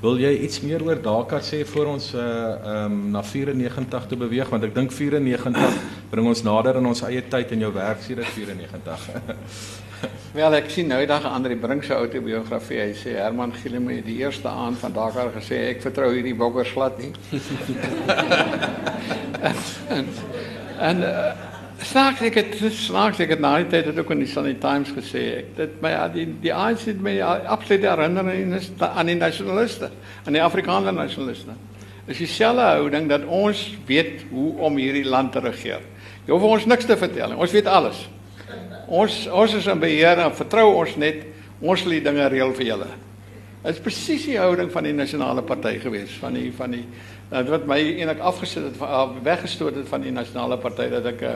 Wil 0.00 0.18
jy 0.18 0.30
iets 0.46 0.60
meer 0.60 0.82
oor 0.82 1.00
Dakar 1.02 1.42
sê 1.42 1.64
voor 1.66 1.86
ons 1.86 2.14
uh 2.14 2.20
ehm 2.20 2.92
um, 2.92 3.10
na 3.10 3.22
94 3.22 4.06
toe 4.06 4.18
beweeg 4.18 4.48
want 4.48 4.64
ek 4.64 4.74
dink 4.74 4.92
94 4.92 5.74
bring 6.12 6.26
ons 6.26 6.42
nader 6.42 6.76
aan 6.76 6.86
ons 6.86 7.02
eie 7.02 7.22
tyd 7.28 7.52
en 7.52 7.58
jou 7.58 7.72
werk 7.72 8.00
sê 8.06 8.14
dit 8.14 8.26
94. 8.36 9.08
Wel 10.38 10.54
ek 10.54 10.70
sien 10.70 10.86
nou 10.86 11.00
eendag 11.00 11.24
Andre 11.26 11.56
Brink 11.56 11.84
se 11.84 11.94
autobiografie. 11.94 12.78
Hy 12.78 12.94
sê 12.94 13.16
Herman 13.16 13.52
Gielem 13.52 13.88
het 13.88 14.04
die 14.06 14.20
eerste 14.20 14.48
aand 14.48 14.78
van 14.78 14.92
Dakar 14.92 15.32
gesê 15.34 15.72
ek 15.72 15.82
vertrou 15.82 16.12
hierdie 16.14 16.36
bokkers 16.38 16.70
glad 16.76 16.98
nie. 17.02 17.12
en 19.96 20.06
en 20.78 21.02
uh, 21.02 21.32
snaaks 21.78 22.22
ek 22.26 22.34
het 22.40 22.54
snaaks 22.74 23.20
ek 23.22 23.36
het 23.36 23.40
na 23.40 23.52
die 23.62 23.68
tyd 23.70 23.90
het 23.90 23.98
ook 24.00 24.10
in 24.10 24.24
die 24.24 24.30
Sunday 24.30 24.56
Times 24.58 24.90
gesê 24.96 25.22
ek 25.38 25.50
dit 25.56 25.76
my 25.82 25.92
die 26.14 26.26
die 26.42 26.52
ANC 26.54 26.88
het 26.90 27.00
my 27.02 27.14
ja, 27.18 27.36
absoluut 27.46 27.84
da- 28.78 28.92
aan 28.96 29.06
die 29.06 29.14
nasionaliste, 29.14 29.90
aan 30.26 30.32
die 30.32 30.42
Afrikaner 30.42 30.92
nasionaliste. 30.92 31.54
Is 32.08 32.18
dieselfde 32.18 32.62
houding 32.62 33.08
dat 33.08 33.24
ons 33.24 33.76
weet 33.86 34.24
hoe 34.30 34.54
om 34.64 34.76
hierdie 34.80 35.04
land 35.04 35.32
te 35.32 35.40
regeer. 35.44 35.82
Jy 36.26 36.32
hoef 36.32 36.42
ons 36.42 36.66
niks 36.66 36.86
te 36.88 36.96
vertel 36.96 37.34
nie. 37.34 37.38
Ons 37.38 37.52
weet 37.52 37.66
alles. 37.66 38.08
Ons 38.88 39.26
ons 39.28 39.54
is 39.54 39.66
in 39.68 39.80
beheer 39.80 40.18
en 40.24 40.32
vertrou 40.32 40.70
ons 40.78 40.96
net 40.96 41.26
ons 41.60 41.80
sal 41.80 41.90
die 41.90 42.02
dinge 42.04 42.28
reël 42.28 42.54
vir 42.56 42.72
julle. 42.72 42.88
Dit 43.58 43.74
is 43.74 43.80
presies 43.82 44.22
die 44.28 44.36
houding 44.38 44.68
van 44.70 44.86
die 44.86 44.94
nasionale 44.94 45.42
party 45.42 45.80
gewees 45.82 46.12
van 46.22 46.36
die 46.38 46.52
van 46.54 46.76
die 46.76 46.84
uh, 47.32 47.40
wat 47.48 47.64
my 47.66 47.78
eintlik 47.80 48.20
afgesit 48.22 48.68
het 48.68 48.76
van 48.78 48.92
uh, 48.94 49.22
weggestoot 49.26 49.74
het 49.80 49.88
van 49.90 50.04
die 50.06 50.12
nasionale 50.14 50.60
party 50.62 50.86
dat 50.92 51.08
ek 51.10 51.24
uh, 51.26 51.32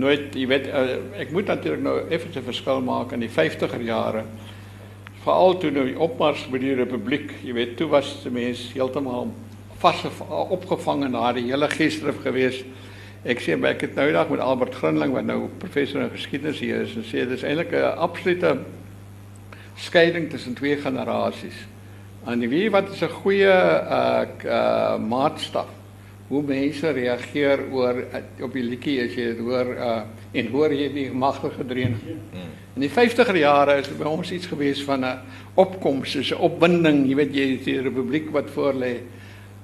nooit 0.00 0.32
jy 0.32 0.46
weet 0.48 0.70
uh, 0.70 0.94
ek 1.20 1.34
moet 1.36 1.52
natuurlik 1.52 1.82
nou 1.84 1.98
effens 2.08 2.38
'n 2.40 2.46
verskil 2.46 2.80
maak 2.80 3.12
in 3.12 3.20
die 3.20 3.28
50er 3.28 3.84
jare 3.84 4.24
veral 5.26 5.58
toe 5.60 5.70
nou 5.70 5.84
die 5.84 5.98
opmars 6.08 6.46
by 6.48 6.62
die 6.62 6.72
republiek 6.74 7.36
jy 7.44 7.52
weet 7.52 7.76
toe 7.76 7.90
was 7.92 8.14
die 8.24 8.32
mense 8.32 8.72
heeltemal 8.72 9.28
vas 9.84 10.06
opgevang 10.56 11.04
in 11.04 11.12
daardie 11.20 11.50
hele 11.52 11.68
geesdrif 11.68 12.22
geweest 12.24 12.64
Ek 13.26 13.40
sê 13.42 13.56
ek 13.58 13.80
het 13.82 13.94
nou 13.98 14.04
eendag 14.06 14.28
met 14.30 14.40
Albert 14.40 14.74
Grinling 14.78 15.12
wat 15.12 15.24
nou 15.26 15.48
professor 15.58 16.00
in 16.00 16.10
geskiedenis 16.10 16.60
hier 16.62 16.84
is 16.84 16.92
en 16.94 17.02
sê 17.02 17.26
dis 17.26 17.42
eintlik 17.42 17.72
'n 17.74 17.98
absolute 17.98 18.56
skeiding 19.76 20.30
tussen 20.30 20.54
twee 20.54 20.76
generasies. 20.76 21.56
En 22.26 22.40
jy 22.42 22.48
weet 22.48 22.72
wat 22.74 22.92
is 22.92 23.02
'n 23.02 23.18
goeie 23.22 23.46
uh, 23.46 24.22
uh 24.44 24.98
maatstaf 24.98 25.68
hoe 26.28 26.42
mense 26.42 26.90
reageer 26.90 27.60
oor 27.70 27.94
uh, 28.02 28.22
op 28.42 28.52
die 28.52 28.62
liedjie 28.62 29.02
as 29.04 29.14
jy 29.14 29.26
dit 29.30 29.38
hoor 29.38 29.68
uh 29.76 30.02
en 30.32 30.48
hoor 30.52 30.72
jy 30.72 30.88
die 30.92 31.10
magtige 31.12 31.64
dreun. 31.64 31.94
In 32.76 32.82
die 32.82 32.90
50er 32.90 33.36
jare 33.38 33.78
is 33.80 33.88
by 33.88 34.04
ons 34.04 34.32
iets 34.32 34.46
gewees 34.46 34.82
van 34.84 35.04
'n 35.04 35.20
opkoms, 35.54 36.10
soos 36.10 36.32
'n 36.32 36.40
opwinding, 36.40 37.06
jy 37.08 37.14
weet 37.14 37.34
jy 37.34 37.46
die 37.64 37.80
republiek 37.80 38.30
wat 38.30 38.50
voor 38.50 38.74
lê. 38.74 39.00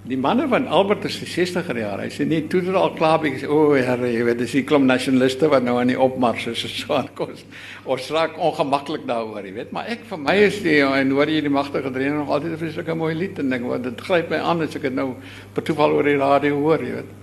Die 0.03 0.16
manne 0.18 0.48
van 0.50 0.64
Albert 0.66 1.05
is 1.07 1.20
die 1.22 1.28
60er 1.30 1.76
jare. 1.78 2.09
Hy 2.09 2.11
sê 2.11 2.24
nee, 2.26 2.42
toe 2.50 2.59
dit 2.64 2.74
al 2.74 2.90
klaar 2.96 3.20
bietjie, 3.22 3.46
o, 3.46 3.68
oh, 3.68 3.74
Here, 3.78 4.09
jy 4.11 4.24
weet, 4.26 4.40
dis 4.40 4.57
die 4.57 4.64
klomp 4.66 4.88
nasionaliste 4.88 5.46
wat 5.53 5.62
nou 5.62 5.76
aan 5.78 5.92
die 5.92 5.98
opmars 5.98 6.48
is 6.50 6.64
so 6.66 6.96
aan 6.96 7.07
kos. 7.18 7.44
Ons 7.86 8.09
raak 8.11 8.34
ongemaklik 8.34 9.05
daaroor, 9.07 9.46
jy 9.46 9.55
weet, 9.61 9.70
maar 9.76 9.86
ek 9.94 10.03
vir 10.09 10.20
my 10.24 10.34
is 10.48 10.59
die 10.64 10.80
en 10.82 11.14
hoor 11.14 11.30
jy 11.30 11.44
die 11.46 11.55
magtige 11.55 11.94
dreun 11.94 12.18
nog 12.18 12.34
altyd 12.34 12.57
'n 12.57 12.62
vreeslike 12.64 12.98
mooi 12.98 13.12
lied 13.14 13.38
en 13.38 13.55
dink 13.55 13.68
wat 13.70 13.86
dit 13.86 14.03
gryp 14.09 14.34
my 14.34 14.42
aan 14.42 14.66
as 14.66 14.74
ek 14.74 14.88
dit 14.90 14.98
nou 14.98 15.12
per 15.55 15.62
toeval 15.70 15.94
oor 15.94 16.11
die 16.11 16.18
radio 16.18 16.59
hoor, 16.59 16.82
jy 16.82 16.98
weet. 16.98 17.14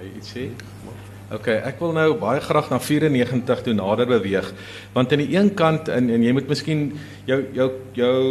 jy 0.00 0.10
iets 0.18 0.34
sê? 0.34 0.50
OK, 1.28 1.48
ek 1.52 1.76
wil 1.82 1.90
nou 1.92 2.14
baie 2.16 2.40
graag 2.40 2.70
na 2.72 2.78
94 2.80 3.60
toe 3.66 3.74
nader 3.76 4.08
beweeg 4.08 4.46
want 4.94 5.10
aan 5.12 5.20
die 5.20 5.34
een 5.34 5.50
kant 5.52 5.90
en 5.92 6.08
en 6.08 6.22
jy 6.24 6.32
moet 6.32 6.48
miskien 6.48 6.86
jou 7.28 7.42
jou 7.52 7.68
jou 7.98 8.22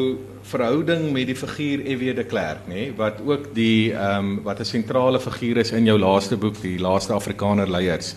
verhouding 0.47 1.09
met 1.13 1.27
die 1.29 1.35
figuur 1.35 1.83
F.W. 1.83 2.13
de 2.17 2.23
Klerk, 2.27 2.65
nê, 2.71 2.87
wat 2.97 3.19
ook 3.21 3.49
die 3.55 3.91
ehm 3.91 4.31
um, 4.31 4.43
wat 4.47 4.59
'n 4.59 4.65
sentrale 4.65 5.19
figuur 5.19 5.57
is 5.57 5.71
in 5.71 5.85
jou 5.85 5.97
laaste 5.99 6.37
boek, 6.37 6.61
die 6.61 6.79
laaste 6.79 7.13
Afrikaner 7.13 7.69
leiers. 7.69 8.15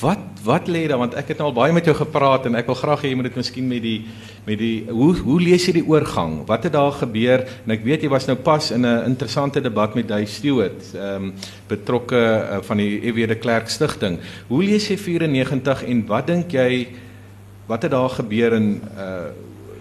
Wat 0.00 0.44
wat 0.44 0.68
lê 0.68 0.86
daar 0.88 0.98
want 0.98 1.14
ek 1.14 1.28
het 1.28 1.38
nou 1.38 1.48
al 1.48 1.58
baie 1.62 1.72
met 1.72 1.84
jou 1.84 1.96
gepraat 1.96 2.46
en 2.46 2.54
ek 2.54 2.66
wil 2.66 2.74
graag 2.74 3.02
hê 3.02 3.08
jy 3.08 3.14
moet 3.14 3.30
dit 3.32 3.36
miskien 3.36 3.68
met 3.68 3.82
die 3.82 4.06
met 4.44 4.58
die 4.58 4.86
hoe 4.88 5.12
hoe 5.16 5.40
lees 5.40 5.66
jy 5.68 5.72
die 5.80 5.86
oorgang? 5.86 6.46
Wat 6.46 6.64
het 6.64 6.72
daar 6.72 6.92
gebeur? 6.92 7.44
En 7.66 7.74
ek 7.74 7.84
weet 7.84 8.02
jy 8.02 8.08
was 8.12 8.26
nou 8.26 8.36
pas 8.36 8.70
in 8.70 8.86
'n 8.86 9.04
interessante 9.04 9.60
debat 9.60 9.94
met 9.94 10.08
Dave 10.08 10.26
Stewart, 10.26 10.94
ehm 10.94 11.24
um, 11.24 11.32
betrokke 11.68 12.16
uh, 12.16 12.58
van 12.62 12.76
die 12.76 13.00
F.W. 13.12 13.26
de 13.28 13.34
Klerk 13.34 13.68
stigting. 13.68 14.18
Hoe 14.48 14.62
lees 14.64 14.88
jy 14.88 14.96
94 14.96 15.84
en 15.84 16.06
wat 16.06 16.26
dink 16.26 16.52
jy 16.52 16.88
wat 17.66 17.82
het 17.82 17.90
daar 17.90 18.10
gebeur 18.10 18.52
en 18.52 18.82
uh 18.96 19.30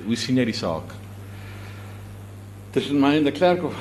hoe 0.06 0.16
sien 0.16 0.38
jy 0.38 0.46
die 0.46 0.58
saak? 0.58 0.94
Tussen 2.72 3.00
my 3.00 3.16
en 3.18 3.24
de 3.24 3.32
Klerk 3.32 3.64
of 3.64 3.76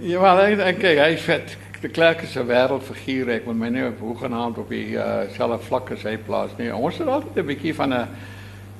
ja, 0.00 0.20
wel 0.20 0.60
ek 0.62 0.78
kyk, 0.78 0.98
hy 0.98 1.12
is 1.14 1.20
vet. 1.20 1.56
De 1.80 1.88
Klerk 1.88 2.22
is 2.22 2.36
'n 2.36 2.46
wêreldfiguur. 2.46 3.28
Ek 3.28 3.46
moet 3.46 3.56
my 3.56 3.68
nie 3.68 3.86
op 3.86 4.00
hoegenaamd 4.00 4.58
op 4.58 4.68
die 4.68 4.94
uh, 4.94 5.58
vlak 5.58 5.90
as 5.90 6.02
hy 6.02 6.16
plaas 6.16 6.50
nie. 6.58 6.74
Ons 6.74 6.98
het 6.98 7.08
altyd 7.08 7.36
'n 7.36 7.46
bietjie 7.46 7.74
van 7.74 7.92
'n 7.92 8.08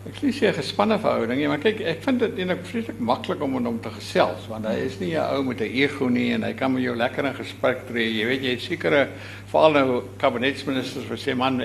ek 0.06 0.20
sê 0.20 0.30
sê 0.30 0.50
gespanne 0.54 0.98
verhouding, 1.02 1.40
maar 1.50 1.58
kyk, 1.58 1.80
ek 1.82 2.04
vind 2.04 2.22
eintlik 2.26 2.60
vreeslik 2.68 2.98
maklik 3.02 3.40
om 3.42 3.56
met 3.56 3.66
hom 3.66 3.78
te 3.82 3.90
gesels 3.90 4.44
want 4.50 4.68
hy 4.68 4.76
is 4.84 5.00
nie 5.00 5.16
'n 5.16 5.34
ou 5.34 5.42
met 5.42 5.60
'n 5.60 5.72
ego 5.82 6.08
nie 6.08 6.30
en 6.32 6.44
hy 6.44 6.52
kan 6.52 6.72
met 6.72 6.82
jou 6.82 6.94
lekker 6.94 7.24
in 7.24 7.34
gesprek 7.34 7.86
tree. 7.88 8.14
Jy 8.14 8.26
weet 8.26 8.42
jy 8.42 8.50
het 8.50 8.60
sekere 8.60 9.08
veral 9.50 9.72
nou 9.72 10.02
kabinetsministers 10.18 11.26
sê 11.26 11.34
man 11.34 11.60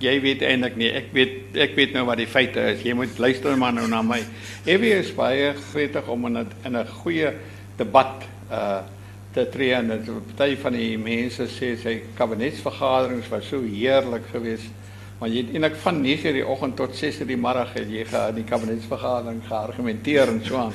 jy 0.00 0.20
weet 0.20 0.42
eintlik 0.42 0.76
nie. 0.76 0.90
Ek 0.92 1.12
weet 1.12 1.56
ek 1.56 1.74
weet 1.74 1.92
nou 1.92 2.04
wat 2.06 2.18
die 2.18 2.26
feite 2.26 2.60
is. 2.72 2.82
Jy 2.82 2.94
moet 2.94 3.18
luister 3.18 3.56
maar 3.56 3.72
nou 3.72 3.88
na 3.88 4.02
my. 4.02 4.22
Evie 4.64 4.94
is 4.94 5.10
baie 5.10 5.54
om 6.06 6.26
in 6.26 6.38
'n 6.38 6.46
in 6.64 6.76
'n 6.76 6.86
goeie 6.86 7.32
debat 7.76 8.22
uh 8.50 8.82
te 9.36 9.44
tree 9.52 9.74
en 9.74 9.88
party 10.36 10.56
van 10.56 10.72
die 10.72 10.96
mense 10.96 11.44
sê 11.44 11.76
sy 11.76 12.00
kabinetsvergaderings 12.16 13.28
was 13.28 13.44
so 13.48 13.60
heerlik 13.60 14.22
geweest. 14.32 14.85
Maar 15.18 15.30
jy 15.32 15.42
het 15.46 15.52
eintlik 15.54 15.76
van 15.80 16.00
9:00 16.04 16.32
die 16.36 16.46
oggend 16.46 16.76
tot 16.76 16.96
6:00 16.96 17.26
die 17.26 17.36
middag 17.36 17.72
het 17.72 17.88
jy 17.88 18.04
gaan 18.04 18.34
die 18.34 18.44
kabinetsvergadering 18.44 19.42
geargumenteer 19.48 20.28
en 20.28 20.40
so 20.44 20.56
aan. 20.56 20.74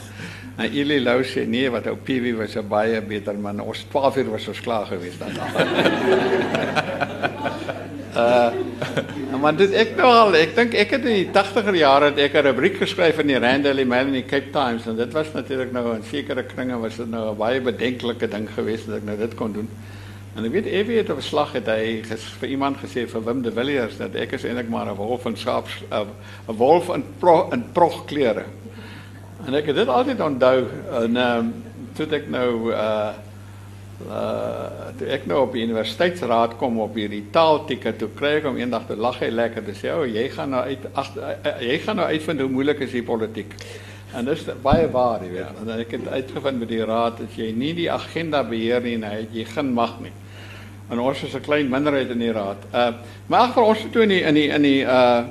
En 0.58 0.72
Eli 0.72 1.00
Lou 1.04 1.24
sê 1.24 1.46
nee, 1.48 1.70
wat 1.70 1.88
ou 1.88 1.96
PW 1.96 2.38
was 2.38 2.56
'n 2.56 2.68
baie 2.68 3.02
beter 3.02 3.36
man. 3.36 3.60
Ons 3.60 3.86
12:00 3.94 4.30
was 4.30 4.48
ons 4.48 4.62
klaar 4.62 4.86
geweest 4.86 5.20
dan. 5.20 5.30
uh 8.16 8.52
maar 9.42 9.56
dit 9.56 9.72
ek 9.74 9.96
nou 9.98 10.06
al, 10.06 10.36
ek 10.36 10.56
dink 10.56 10.74
ek 10.74 10.90
het 10.92 11.06
in 11.06 11.16
die 11.24 11.30
80er 11.34 11.76
jare 11.76 12.06
het 12.06 12.18
ek 12.18 12.34
'n 12.34 12.46
rubriek 12.46 12.78
geskryf 12.78 13.20
in 13.20 13.28
die 13.28 13.40
Rand 13.40 13.64
Daily 13.64 13.84
Mail 13.84 14.06
en 14.06 14.14
die 14.14 14.26
Cape 14.26 14.50
Times 14.52 14.86
en 14.86 14.96
dit 14.96 15.14
was 15.14 15.32
natuurlik 15.34 15.72
nou 15.72 15.96
in 15.96 16.04
sekere 16.04 16.44
kringe 16.44 16.78
was 16.80 16.98
dit 16.98 17.10
nou 17.10 17.32
'n 17.32 17.38
baie 17.38 17.62
bedenklike 17.62 18.28
ding 18.28 18.50
geweest 18.50 18.88
dat 18.88 18.98
ek 18.98 19.04
nou 19.04 19.18
dit 19.18 19.36
kon 19.36 19.54
doen. 19.54 19.70
En 20.32 20.46
ek 20.48 20.54
weet 20.56 20.68
Evie 20.72 20.98
het 21.02 21.10
op 21.12 21.18
'n 21.20 21.28
slag 21.28 21.52
het 21.52 21.68
hy 21.68 22.04
ges, 22.08 22.24
vir 22.40 22.50
iemand 22.50 22.78
gesê 22.80 23.08
vir 23.08 23.24
Wim 23.24 23.42
de 23.42 23.52
Villiers 23.52 23.98
dat 23.98 24.16
ek 24.16 24.32
is 24.32 24.44
eintlik 24.44 24.70
maar 24.70 24.88
'n 24.88 24.96
wolf 24.96 25.26
in 25.26 25.36
skaap 25.38 25.68
'n 25.92 26.56
wolf 26.56 26.88
in 26.96 27.04
pro, 27.20 27.50
in 27.52 27.66
prog 27.72 28.06
klere. 28.06 28.46
En 29.46 29.54
ek 29.54 29.66
het 29.66 29.76
dit 29.76 29.88
altyd 29.88 30.22
onthou 30.22 30.66
en 30.92 31.18
ehm 31.18 31.38
um, 31.38 31.54
toe 31.94 32.08
ek 32.12 32.30
nou 32.30 32.72
uh 32.72 33.12
uh 34.10 34.70
toe 34.98 35.08
ek 35.08 35.26
nou 35.26 35.42
op 35.42 35.54
die 35.54 35.64
universiteitsraad 35.64 36.58
kom 36.58 36.80
op 36.80 36.96
hierdie 36.96 37.26
taaltikke 37.32 37.96
toe 37.96 38.10
kry 38.16 38.38
ek 38.38 38.44
hom 38.44 38.58
eendag 38.58 38.88
te 38.88 38.96
lag 38.96 39.20
hy 39.20 39.30
lekker 39.30 39.64
te 39.64 39.74
sê 39.74 39.92
o 39.94 40.06
jy 40.06 40.30
gaan 40.30 40.50
nou 40.50 40.64
uit 40.64 40.88
ag 40.94 41.12
jy 41.60 41.78
gaan 41.78 41.96
nou 41.96 42.08
uitvind 42.08 42.40
hoe 42.40 42.50
moeilik 42.50 42.80
is 42.80 42.92
die 42.92 43.04
politiek. 43.04 43.54
En 44.14 44.26
dis 44.26 44.44
baie 44.62 44.90
waar, 44.92 45.22
jy 45.24 45.30
weet. 45.32 45.60
En 45.62 45.70
ek 45.80 45.92
het 45.92 46.08
uitgevind 46.08 46.60
met 46.60 46.70
die 46.70 46.84
raad 46.86 47.18
dat 47.18 47.36
jy 47.36 47.52
nie 47.56 47.74
die 47.74 47.92
agenda 47.92 48.44
beheer 48.44 48.82
nie, 48.84 48.98
nee, 48.98 49.28
jy 49.32 49.46
geen 49.46 49.72
mag 49.74 50.00
nie. 50.04 50.12
En 50.92 51.00
ons 51.00 51.24
is 51.24 51.36
'n 51.36 51.42
klein 51.42 51.70
minderheid 51.70 52.10
in 52.10 52.20
die 52.20 52.32
raad. 52.32 52.66
Uh 52.74 52.94
maar 53.28 53.54
vir 53.54 53.64
ons 53.64 53.86
toe 53.92 54.04
in 54.04 54.10
die 54.10 54.22
in 54.22 54.36
die 54.36 54.50
in 54.50 54.62
die 54.62 54.82
uh 54.84 55.24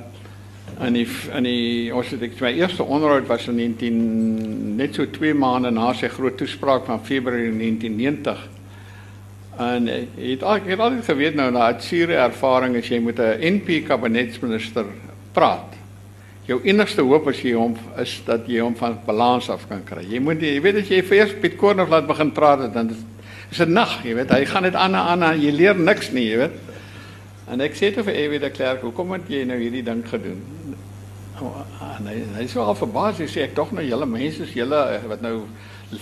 in 0.81 0.93
die 0.93 1.07
in 1.33 1.43
die 1.43 1.93
ons 1.95 2.09
het 2.09 2.21
ek 2.21 2.39
my 2.41 2.53
eerste 2.53 2.83
onderhoud 2.83 3.27
was 3.27 3.47
in 3.47 3.55
19 3.55 4.75
net 4.75 4.95
so 4.95 5.05
2 5.05 5.33
maande 5.33 5.71
na 5.71 5.93
sy 5.93 6.07
groot 6.07 6.37
toespraak 6.37 6.85
van 6.85 7.05
Februarie 7.05 7.51
1990 7.51 8.49
En 9.61 9.89
jy 9.89 10.31
het 10.31 10.43
al 10.47 10.63
jy 10.63 10.73
het 10.73 10.81
altyd 10.81 11.05
geweet 11.05 11.35
nou 11.35 11.49
na 11.51 11.67
uitsiere 11.73 12.15
ervaring 12.23 12.77
as 12.79 12.87
jy 12.89 12.99
met 13.03 13.19
'n 13.19 13.57
NP 13.57 13.83
kabinetsminister 13.87 14.85
praat. 15.33 15.75
Jou 16.45 16.59
enigste 16.63 17.01
hoop 17.01 17.27
as 17.27 17.41
jy 17.41 17.53
hom 17.53 17.75
is 17.97 18.21
dat 18.25 18.47
jy 18.47 18.59
hom 18.59 18.75
van 18.75 18.97
balans 19.05 19.49
af 19.49 19.67
kan 19.67 19.83
kry. 19.83 20.03
Jy 20.03 20.19
moet 20.19 20.41
jy 20.41 20.61
weet 20.61 20.75
as 20.75 20.87
jy 20.87 21.03
eers 21.11 21.33
Piet 21.41 21.57
Kornoff 21.57 21.89
laat 21.89 22.07
begin 22.07 22.31
praat 22.31 22.73
dan 22.73 22.95
is 23.51 23.59
is 23.59 23.65
dit 23.65 23.71
nag, 23.73 23.97
jy 24.07 24.15
weet. 24.15 24.31
Hy 24.31 24.45
gaan 24.47 24.63
net 24.63 24.75
aan 24.79 24.95
en 24.95 25.23
aan 25.27 25.39
jy 25.39 25.51
leer 25.51 25.75
niks 25.75 26.11
nie, 26.15 26.29
jy 26.29 26.37
weet. 26.45 26.59
En 27.51 27.59
ek 27.63 27.75
sê 27.75 27.89
te 27.91 28.03
vir 28.07 28.15
Ewie 28.15 28.39
de 28.39 28.49
Klerk, 28.53 28.83
hoekom 28.85 29.11
het 29.17 29.27
jy 29.27 29.41
nou 29.43 29.57
hierdie 29.59 29.83
ding 29.83 30.05
gedoen? 30.07 30.39
En 31.41 32.07
hy 32.07 32.15
hy 32.37 32.45
is 32.45 32.53
wel 32.55 32.71
verbaas, 32.79 33.19
hy 33.19 33.27
sê 33.27 33.43
ek 33.47 33.55
tog 33.57 33.73
nou 33.75 33.83
julle 33.83 34.07
mense 34.07 34.45
is 34.45 34.53
julle 34.55 34.79
wat 35.09 35.23
nou 35.25 35.33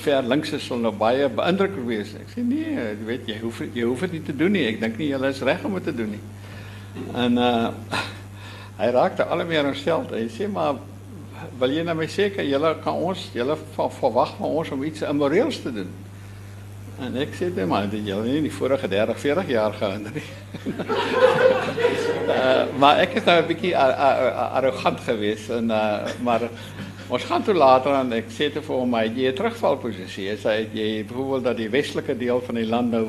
ver 0.04 0.28
links 0.28 0.52
is 0.54 0.66
sal 0.68 0.82
nou 0.84 0.92
baie 0.94 1.30
beïndrukker 1.34 1.88
wees. 1.88 2.12
Ek 2.20 2.30
sê 2.36 2.44
nee, 2.46 2.76
jy 2.76 3.08
weet 3.08 3.32
jy 3.32 3.40
hoef 3.42 3.64
jy 3.66 3.88
hoef 3.88 4.04
dit 4.06 4.20
nie 4.20 4.22
te 4.28 4.36
doen 4.44 4.54
nie. 4.54 4.68
Ek 4.70 4.78
dink 4.84 5.00
nie 5.02 5.10
jy 5.10 5.22
is 5.32 5.42
reg 5.48 5.66
om 5.66 5.80
dit 5.80 5.90
te 5.90 5.96
doen 5.96 6.14
nie. 6.14 6.22
En 7.18 7.42
uh 7.42 8.04
hy 8.80 8.92
raakte 8.96 9.26
al 9.26 9.42
meer 9.48 9.68
ontstel. 9.72 10.06
Hy 10.14 10.28
sê 10.36 10.52
maar 10.52 10.78
wil 11.60 11.74
jy 11.74 11.88
nou 11.88 11.98
my 11.98 12.08
sê 12.12 12.30
kan 12.36 12.46
julle 12.46 12.76
kan 12.84 13.02
ons 13.10 13.26
julle 13.34 13.58
verwag 13.74 14.36
van 14.38 14.60
ons 14.62 14.76
om 14.76 14.86
iets 14.86 15.08
immoreels 15.08 15.64
te 15.64 15.74
doen? 15.80 15.90
En 17.00 17.16
ek 17.16 17.34
sê 17.38 17.48
dit 17.54 17.68
maar 17.68 17.88
dit 17.90 18.06
julle 18.08 18.28
nie 18.28 18.42
die 18.44 18.52
vorige 18.52 18.88
30, 18.92 19.20
40 19.20 19.50
jaar 19.54 19.74
gehinder 19.74 20.12
nie. 20.14 20.28
uh 22.28 22.64
maar 22.82 23.00
ek 23.06 23.18
het 23.20 23.26
nou 23.26 23.40
'n 23.42 23.48
bietjie 23.48 23.74
arrogant 23.78 25.00
geweest 25.08 25.50
en 25.50 25.72
uh 25.72 26.08
maar 26.24 26.50
Ons 27.10 27.24
gaan 27.26 27.42
toe 27.42 27.56
later 27.58 27.96
aan 27.98 28.12
ek 28.14 28.28
sê 28.30 28.52
te 28.54 28.62
vir 28.62 28.76
hom 28.76 28.92
hy 28.94 29.08
jy 29.18 29.32
terugvalposisie. 29.34 30.28
Hy 30.30 30.36
sê 30.38 30.52
jy 30.78 30.90
byvoorbeeld 31.10 31.48
dat 31.48 31.58
die 31.58 31.70
westelike 31.74 32.14
deel 32.14 32.42
van 32.46 32.60
die 32.60 32.68
land 32.70 32.92
nou 32.94 33.06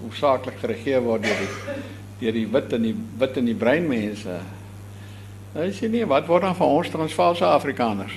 hoofsaaklik 0.00 0.56
geregeer 0.62 1.02
word 1.04 1.26
deur 1.26 1.42
die 1.42 1.50
deur 2.22 2.32
die 2.32 2.46
wit 2.54 2.72
en 2.72 2.86
die 2.88 2.94
wit 3.20 3.36
en 3.36 3.50
die 3.50 3.56
bruin 3.60 3.84
mense. 3.88 4.38
Hy 5.52 5.68
sê 5.76 5.90
nee, 5.92 6.08
wat 6.08 6.28
word 6.32 6.46
dan 6.46 6.56
van 6.56 6.72
ons 6.78 6.92
Transvaalse 6.92 7.44
Afrikaners? 7.44 8.16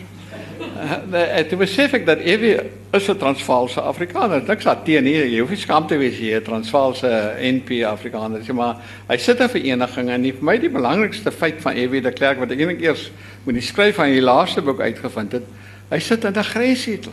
En 1.12 1.48
toe 1.48 1.58
besef 1.58 1.94
ek 1.94 2.06
dat 2.06 2.20
Evie 2.20 2.58
is 2.92 3.08
'n 3.10 3.18
Transvaalse 3.18 3.82
Afrikaner. 3.82 4.44
Niks 4.48 4.64
daar 4.64 4.84
teen 4.84 5.04
nie. 5.04 5.14
Jy 5.14 5.40
hoef 5.40 5.50
nie 5.50 5.58
skaam 5.58 5.88
te 5.88 5.98
wees 5.98 6.20
jy 6.20 6.36
'n 6.36 6.44
Transvaalse 6.44 7.36
NP 7.40 7.84
Afrikaner 7.84 8.40
is, 8.40 8.48
maar 8.48 8.76
hy 9.08 9.18
sit 9.18 9.40
'n 9.40 9.50
vereniging 9.50 10.10
en 10.10 10.24
vir 10.24 10.44
my 10.44 10.58
die 10.58 10.70
belangrikste 10.70 11.32
feit 11.32 11.62
van 11.62 11.74
Evie 11.74 12.02
de 12.02 12.12
Klerk 12.12 12.40
wat 12.40 12.52
ek 12.52 12.82
eers 12.82 13.12
moet 13.44 13.56
die 13.56 13.62
skryf 13.62 13.96
van 13.96 14.12
die 14.12 14.22
laaste 14.22 14.62
boek 14.62 14.80
uitgevind 14.80 15.32
het. 15.32 15.44
Hy 15.90 16.00
sit 16.00 16.24
in 16.24 16.34
'n 16.34 16.44
grensietel. 16.44 17.12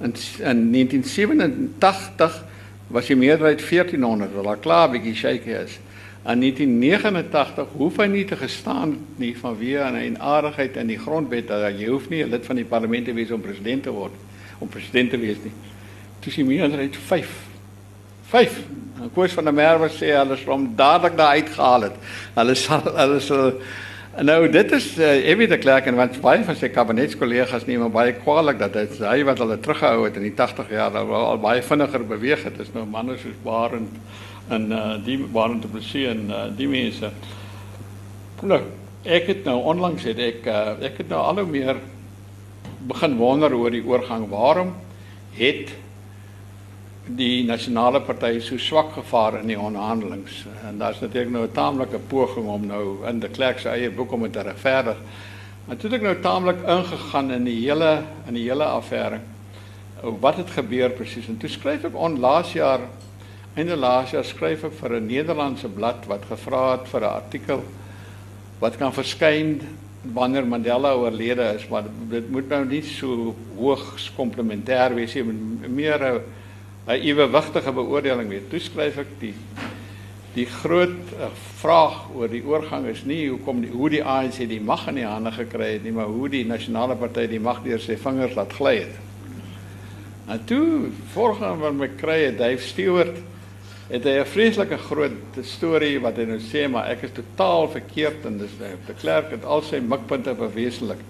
In 0.00 0.14
in 0.38 0.70
1987 0.70 2.44
was 2.86 3.06
die 3.06 3.16
meerderheid 3.16 3.60
1400, 3.60 4.34
wat 4.34 4.44
daar 4.44 4.56
klaar 4.56 4.90
bietjie 4.90 5.14
shaky 5.14 5.50
is. 5.50 5.78
In 6.20 6.40
1989 6.40 7.66
hoef 7.76 7.96
hy 7.96 8.06
nie 8.12 8.24
te 8.28 8.36
gestaan 8.36 8.98
nie 9.16 9.32
vanweë 9.32 9.86
'n 9.88 9.96
eienaardigheid 9.96 10.76
in 10.76 10.86
die 10.92 10.98
grondwet 10.98 11.48
dat 11.48 11.78
jy 11.80 11.88
hoef 11.88 12.10
nie 12.10 12.22
'n 12.22 12.30
lid 12.30 12.44
van 12.46 12.56
die 12.56 12.64
parlement 12.64 13.04
te 13.04 13.14
wees 13.14 13.30
om 13.30 13.40
president 13.40 13.82
te 13.82 13.90
word 13.90 14.12
om 14.58 14.68
president 14.68 15.10
te 15.10 15.18
wees 15.18 15.38
nie. 15.42 15.52
Toe 16.20 16.32
sien 16.32 16.46
meerderheid 16.46 16.96
5. 16.96 17.28
5. 18.28 18.58
En 19.00 19.10
Koos 19.14 19.32
van 19.32 19.44
der 19.44 19.54
Merwe 19.54 19.88
sê 19.88 20.12
hulle 20.12 20.36
het 20.36 20.44
hom 20.44 20.72
dadelik 20.76 21.16
daar 21.16 21.34
uitgehaal 21.40 21.82
het. 21.88 21.96
Hulle 22.34 22.54
sal 22.54 22.82
hulle 22.84 23.20
sal 23.20 23.52
nou 24.20 24.48
dit 24.50 24.72
is 24.72 24.98
uh, 24.98 25.28
Evie 25.30 25.48
de 25.48 25.58
Klerk 25.58 25.86
en 25.86 25.94
want 25.94 26.20
baie 26.20 26.44
van 26.44 26.56
sy 26.56 26.68
kabinetskollegas 26.68 27.64
neem 27.66 27.90
baie 27.90 28.12
kwaadlik 28.12 28.58
dat 28.58 28.72
dit 28.72 28.98
hy 28.98 29.22
wat 29.24 29.38
hulle 29.38 29.56
teruggehou 29.56 30.04
het 30.04 30.16
in 30.16 30.22
die 30.28 30.34
80 30.34 30.70
jaar 30.70 30.98
al 30.98 31.38
baie 31.38 31.62
vinniger 31.62 32.04
beweeg 32.04 32.44
het. 32.44 32.58
Dit 32.58 32.66
is 32.66 32.74
nou 32.74 32.84
manne 32.84 33.16
soos 33.16 33.38
Barend 33.42 33.96
en 34.50 34.72
uh, 34.72 34.94
die 35.04 35.18
waren 35.32 35.60
te 35.60 35.68
plezier 35.70 36.10
en 36.10 36.26
uh, 36.28 36.44
die 36.56 36.68
mense. 36.68 37.10
Nou, 38.42 38.60
ek 39.02 39.28
het 39.30 39.44
nou 39.44 39.60
onlangs 39.72 40.04
het 40.08 40.18
ek 40.18 40.46
uh, 40.50 40.74
ek 40.90 41.02
het 41.04 41.12
nou 41.12 41.20
al 41.22 41.42
hoe 41.42 41.50
meer 41.50 41.78
begin 42.90 43.16
wonder 43.20 43.54
oor 43.54 43.70
die 43.70 43.84
oorgang. 43.86 44.26
Waarom 44.30 44.74
het 45.36 45.74
die 47.10 47.44
nasionale 47.44 48.00
party 48.06 48.38
so 48.44 48.58
swak 48.58 48.92
gevaar 48.96 49.40
in 49.40 49.50
die 49.52 49.58
onderhandelings? 49.58 50.44
En 50.66 50.78
daar's 50.78 51.00
natuurlik 51.00 51.32
nou 51.32 51.44
'n 51.46 51.52
taamlike 51.52 51.98
poging 52.08 52.46
om 52.48 52.66
nou 52.66 53.06
in 53.08 53.20
die 53.20 53.28
Klerk 53.28 53.58
se 53.58 53.68
eie 53.68 53.90
boek 53.90 54.12
om 54.12 54.22
dit 54.22 54.32
te 54.32 54.42
regverdig. 54.42 54.96
Maar 55.66 55.76
toe 55.76 55.90
het 55.90 56.00
ek 56.00 56.06
nou 56.06 56.20
taamlik 56.20 56.62
ingegaan 56.66 57.30
in 57.30 57.44
die 57.44 57.60
hele 57.60 58.02
in 58.26 58.34
die 58.34 58.48
hele 58.48 58.64
affære. 58.64 59.20
Wat 60.20 60.36
het 60.36 60.50
gebeur 60.50 60.90
presies? 60.90 61.28
En 61.28 61.36
toe 61.36 61.48
skryf 61.48 61.84
ek 61.84 61.94
onlaas 61.94 62.52
jaar 62.52 62.80
Einde 63.58 63.74
laas 63.74 64.12
jaar 64.14 64.22
skryf 64.22 64.62
ek 64.68 64.74
vir 64.78 64.92
'n 65.00 65.06
Nederlandse 65.08 65.68
blad 65.68 66.06
wat 66.06 66.22
gevra 66.28 66.78
het 66.78 66.86
vir 66.86 67.00
'n 67.00 67.16
artikel 67.18 67.62
wat 68.60 68.78
kan 68.78 68.92
verskyn 68.92 69.60
wanneer 70.14 70.46
Mandela 70.46 70.94
oorlede 70.94 71.54
is, 71.56 71.68
maar 71.68 71.84
dit 72.10 72.30
moet 72.30 72.48
nou 72.48 72.64
nie 72.64 72.82
so 72.82 73.34
hoogs 73.56 74.12
komplementêr 74.16 74.94
wees 74.94 75.14
nie, 75.14 75.24
meer 75.68 75.98
'n 75.98 76.20
'n 76.86 77.02
ewewigtige 77.02 77.72
beoordeling 77.72 78.28
wees. 78.28 78.48
Toe 78.50 78.60
skryf 78.60 78.98
ek 78.98 79.18
die 79.18 79.34
die 80.34 80.46
groot 80.46 80.94
uh, 81.18 81.26
vraag 81.58 82.14
oor 82.14 82.28
die 82.28 82.44
oorgang 82.46 82.86
is 82.86 83.02
nie 83.04 83.28
hoekom 83.28 83.62
die 83.62 83.70
hoe 83.70 83.90
die 83.90 84.04
ANC 84.04 84.46
die 84.48 84.60
mag 84.60 84.86
in 84.86 84.94
die 84.94 85.04
hande 85.04 85.32
gekry 85.32 85.72
het 85.72 85.82
nie, 85.82 85.92
maar 85.92 86.06
hoe 86.06 86.28
die 86.28 86.44
nasionale 86.44 86.94
party 86.94 87.26
die 87.26 87.40
mag 87.40 87.64
deur 87.64 87.80
sy 87.80 87.96
vingers 87.96 88.36
laat 88.36 88.52
gly 88.52 88.76
het. 88.76 88.94
En 90.28 90.44
toe 90.44 90.90
volgens 91.12 91.60
wat 91.60 91.74
my 91.74 91.88
kry 91.88 92.24
het 92.26 92.38
Dave 92.38 92.62
Stewart 92.62 93.18
het 93.90 94.04
hy 94.06 94.20
'n 94.20 94.26
vreeslike 94.26 94.78
groot 94.78 95.38
storie 95.42 95.98
wat 96.00 96.16
hy 96.16 96.24
nou 96.24 96.38
sê 96.38 96.68
maar 96.70 96.90
ek 96.90 97.02
is 97.02 97.10
totaal 97.12 97.68
verkeerd 97.68 98.24
en 98.24 98.38
dis 98.38 98.52
eh, 98.62 98.76
die 98.86 98.94
klerk 98.94 99.30
het 99.30 99.44
al 99.44 99.62
sy 99.62 99.80
mikpunte 99.80 100.34
verwesenlik. 100.34 101.02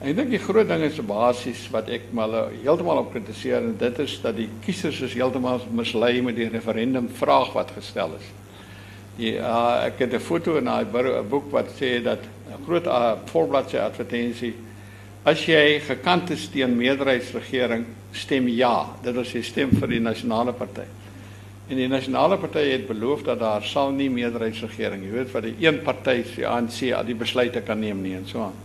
Ek 0.00 0.16
dink 0.16 0.30
die 0.30 0.38
groot 0.38 0.68
ding 0.68 0.82
is 0.82 0.98
basies 1.00 1.68
wat 1.70 1.88
ek 1.88 2.10
maar 2.12 2.50
heeltemal 2.62 2.98
op 2.98 3.12
kritiseer 3.12 3.58
en 3.58 3.76
dit 3.78 3.98
is 3.98 4.20
dat 4.22 4.36
die 4.36 4.48
kiesers 4.64 5.00
is 5.00 5.14
heeltemal 5.14 5.60
mislei 5.70 6.20
met 6.22 6.36
die 6.36 6.48
referendum 6.48 7.08
vraag 7.08 7.52
wat 7.52 7.70
gestel 7.74 8.14
is. 8.18 8.28
Die 9.16 9.34
uh, 9.38 9.86
ek 9.86 9.98
het 9.98 10.14
'n 10.14 10.20
foto 10.20 10.56
in 10.56 10.68
'n 10.68 11.28
boek 11.28 11.50
wat 11.50 11.66
sê 11.80 12.02
dat 12.02 12.22
'n 12.22 12.64
groot 12.64 12.86
uh, 12.86 13.18
voorbladsy 13.26 13.76
advertensie 13.76 14.54
as 15.24 15.46
jy 15.46 15.80
gekant 15.80 16.30
is 16.30 16.48
teen 16.48 16.76
meerderheidsregering 16.76 17.84
stem 18.12 18.48
ja, 18.48 18.86
dit 19.02 19.14
wil 19.14 19.24
sê 19.24 19.42
stem 19.42 19.70
vir 19.70 19.88
die 19.88 20.00
nasionale 20.00 20.52
party. 20.52 20.86
En 21.68 21.76
die 21.76 21.88
nasionale 21.88 22.38
party 22.40 22.62
het 22.70 22.86
beloof 22.88 23.26
dat 23.26 23.42
daar 23.42 23.64
sal 23.64 23.90
nie 23.92 24.08
meerderheidsregering, 24.10 25.02
jy 25.04 25.10
weet 25.12 25.32
wat 25.34 25.44
die 25.44 25.56
een 25.60 25.82
party, 25.84 26.22
die 26.34 26.46
ANC, 26.48 26.78
al 26.96 27.04
die 27.04 27.16
besluite 27.18 27.60
kan 27.60 27.82
neem 27.84 28.00
nie 28.02 28.14
en 28.16 28.24
so 28.28 28.46
aan. 28.46 28.56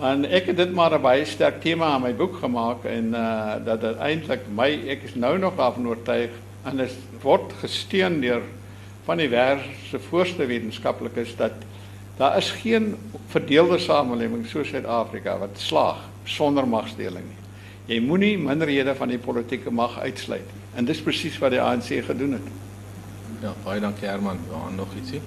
En 0.00 0.26
ek 0.28 0.50
het 0.52 0.56
dit 0.56 0.72
maar 0.72 0.94
'n 0.96 1.02
baie 1.02 1.24
sterk 1.24 1.60
tema 1.60 1.94
in 1.96 2.02
my 2.02 2.14
boek 2.14 2.36
gemaak 2.40 2.84
en 2.84 3.14
uh 3.14 3.64
dat 3.64 3.80
dit 3.80 3.96
eintlik 3.96 4.40
my 4.54 4.68
ek 4.88 5.02
is 5.02 5.14
nou 5.14 5.38
nog 5.38 5.56
daarvan 5.56 5.88
oortuig 5.88 6.30
en 6.64 6.76
dit 6.76 6.92
word 7.22 7.52
gesteun 7.60 8.20
deur 8.20 8.42
van 9.04 9.16
die 9.16 9.28
wêreld 9.28 9.64
se 9.90 9.98
voorste 9.98 10.46
wetenskaplikes 10.46 11.36
dat 11.36 11.52
daar 12.16 12.36
is 12.36 12.50
geen 12.50 12.96
verdeelde 13.28 13.78
samelewing 13.78 14.46
soos 14.46 14.68
Suid-Afrika 14.68 15.38
wat 15.38 15.58
slaag 15.58 16.08
sonder 16.24 16.68
magsdeling 16.68 17.24
nie. 17.24 17.40
Jy 17.94 18.00
moenie 18.00 18.38
minderhede 18.38 18.94
van 18.94 19.08
die 19.08 19.18
politieke 19.18 19.70
mag 19.70 19.98
uitsluit 19.98 20.46
nie. 20.52 20.59
En 20.74 20.84
dis 20.84 21.00
presies 21.02 21.38
wat 21.38 21.50
die 21.50 21.60
ANC 21.60 21.90
gedoen 22.06 22.32
het. 22.38 22.48
Ja, 23.42 23.54
baie 23.64 23.80
dankie 23.80 24.08
Herman. 24.08 24.38
Ja, 24.50 24.68
nog 24.74 24.94
ietsie? 24.96 25.20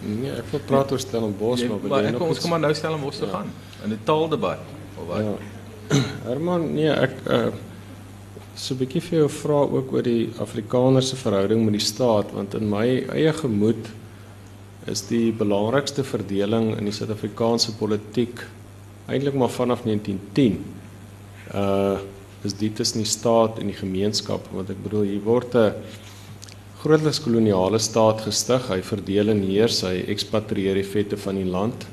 Nee, 0.00 0.30
ek 0.30 0.50
wil 0.52 0.60
praat 0.66 0.92
oor 0.94 1.00
Stellenbosch, 1.02 1.64
maar 1.68 1.80
wil 1.82 1.96
jy 2.04 2.10
nog 2.14 2.26
ons 2.28 2.40
kom 2.42 2.54
maar 2.54 2.62
nou 2.62 2.74
Stellenbosch 2.74 3.18
toe 3.18 3.26
ja. 3.26 3.38
gaan 3.38 3.48
in 3.84 3.92
'n 3.92 4.00
taaldebat 4.04 4.58
of 4.94 5.06
wat? 5.06 5.24
Ja. 5.26 5.34
Herman, 6.28 6.74
nee, 6.74 6.90
ek 6.90 7.16
uh 7.26 7.48
so 8.58 8.74
'n 8.74 8.78
bietjie 8.78 9.00
vir 9.00 9.18
jou 9.18 9.28
vra 9.30 9.60
ook 9.70 9.92
oor 9.92 10.02
die 10.02 10.30
Afrikaner 10.42 11.02
se 11.02 11.16
verhouding 11.16 11.64
met 11.64 11.76
die 11.78 11.84
staat 11.84 12.32
want 12.34 12.54
in 12.54 12.68
my 12.68 13.06
eie 13.14 13.32
gemoed 13.32 13.90
is 14.90 15.04
die 15.06 15.32
belangrikste 15.32 16.02
verdeling 16.04 16.72
in 16.78 16.84
die 16.84 16.92
Suid-Afrikaanse 16.92 17.76
politiek 17.78 18.42
eintlik 19.06 19.34
maar 19.34 19.50
vanaf 19.50 19.82
1910. 19.82 20.64
Uh 21.54 21.98
is 22.46 22.54
dit 22.54 22.74
tussen 22.76 23.02
die 23.02 23.08
staat 23.08 23.58
en 23.58 23.66
die 23.66 23.78
gemeenskap 23.78 24.46
want 24.54 24.70
ek 24.70 24.82
bedoel 24.82 25.08
hier 25.10 25.24
word 25.24 25.54
'n 25.54 25.72
grootliks 26.78 27.18
koloniale 27.20 27.78
staat 27.78 28.20
gestig. 28.22 28.68
Hy 28.70 28.82
verdeel 28.82 29.32
en 29.32 29.42
heers, 29.42 29.82
hy 29.82 30.04
ekspatrieer 30.14 30.74
die 30.78 30.86
vette 30.86 31.16
van 31.16 31.34
die 31.34 31.48
land. 31.48 31.86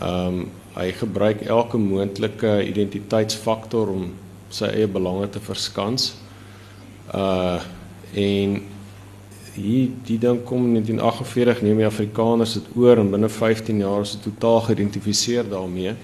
Ehm 0.00 0.26
um, 0.26 0.48
hy 0.70 0.92
gebruik 0.94 1.40
elke 1.50 1.78
moontlike 1.78 2.50
identiteitsfaktor 2.62 3.88
om 3.90 4.12
sy 4.54 4.68
eie 4.70 4.86
belange 4.86 5.26
te 5.34 5.40
verskans. 5.42 6.14
Uh 7.14 7.60
en 8.10 8.56
hier 9.54 9.90
die 10.06 10.18
ding 10.18 10.40
kom 10.46 10.64
in 10.66 10.80
1948 10.80 11.60
neem 11.62 11.82
die 11.82 11.86
Afrikaners 11.86 12.56
dit 12.58 12.70
oor 12.74 12.98
en 12.98 13.10
binne 13.12 13.28
15 13.30 13.82
jaar 13.82 14.02
is 14.02 14.16
dit 14.16 14.24
totaal 14.26 14.60
geïdentifiseer 14.66 15.46
daarmee. 15.50 15.94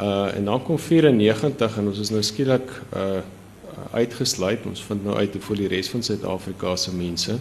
Uh 0.00 0.36
en 0.36 0.44
dan 0.44 0.62
kom 0.62 0.78
94 0.78 1.78
en 1.78 1.86
ons 1.86 1.98
is 1.98 2.10
nou 2.10 2.22
skielik 2.22 2.70
uh 2.96 3.20
uitgesluit. 3.92 4.64
Ons 4.66 4.82
vind 4.82 5.04
nou 5.04 5.16
uit 5.16 5.32
hoe 5.32 5.40
voel 5.42 5.56
die 5.64 5.68
res 5.68 5.88
van 5.92 6.02
Suid-Afrika 6.02 6.76
se 6.76 6.94
mense. 6.94 7.36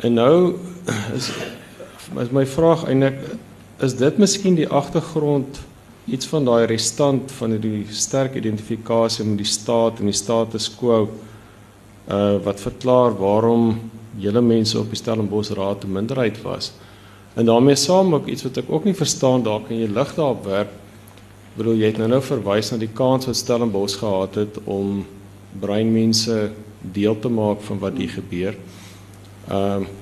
En 0.00 0.12
nou 0.12 0.56
is 1.14 1.30
is 2.20 2.30
my 2.30 2.44
vraag 2.46 2.84
eintlik 2.84 3.16
is 3.82 3.96
dit 3.96 4.18
miskien 4.18 4.54
die 4.54 4.68
agtergrond 4.68 5.60
iets 6.04 6.26
van 6.28 6.44
daai 6.44 6.66
restant 6.68 7.32
van 7.32 7.56
die 7.60 7.86
sterk 7.90 8.36
identifikasie 8.36 9.24
met 9.24 9.40
die 9.40 9.48
staat 9.48 9.98
en 9.98 10.10
die 10.12 10.16
status 10.16 10.68
quo 10.76 11.08
uh 11.08 12.36
wat 12.44 12.60
verklaar 12.60 13.16
waarom 13.16 13.78
julle 14.20 14.40
mense 14.44 14.78
op 14.78 14.92
die 14.92 15.00
Stellenbosch 15.00 15.56
raad 15.56 15.84
'n 15.84 15.92
minderheid 15.92 16.42
was. 16.42 16.72
En 17.34 17.46
daarmee 17.46 17.74
saam 17.74 18.14
ook 18.14 18.26
iets 18.26 18.42
wat 18.42 18.56
ek 18.56 18.68
ook 18.68 18.84
nie 18.84 18.94
verstaan, 18.94 19.42
daar 19.42 19.60
kan 19.60 19.76
jy 19.76 19.88
lig 19.88 20.14
daarop 20.14 20.44
werp. 20.44 20.70
Bedoel 21.54 21.74
jy 21.74 21.86
het 21.92 21.98
nou 22.02 22.08
nou 22.10 22.22
verwys 22.22 22.72
na 22.72 22.78
die 22.78 22.90
kans 22.90 23.26
wat 23.26 23.36
Stellenbosch 23.38 23.98
gehad 24.00 24.34
het 24.34 24.56
om 24.64 25.04
breinmense 25.60 26.50
deel 26.80 27.18
te 27.18 27.28
maak 27.28 27.62
van 27.62 27.78
wat 27.78 28.00
hier 28.00 28.10
gebeur. 28.10 28.56
Ehm 29.48 29.82
uh, 29.82 29.92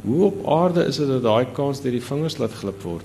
hoe 0.00 0.24
op 0.24 0.46
aarde 0.48 0.86
is 0.88 0.96
dit 0.96 1.08
dat 1.08 1.22
daai 1.22 1.52
kans 1.52 1.82
deur 1.84 1.92
die 1.92 2.00
vingers 2.00 2.38
laat 2.40 2.54
glip 2.56 2.82
word? 2.82 3.04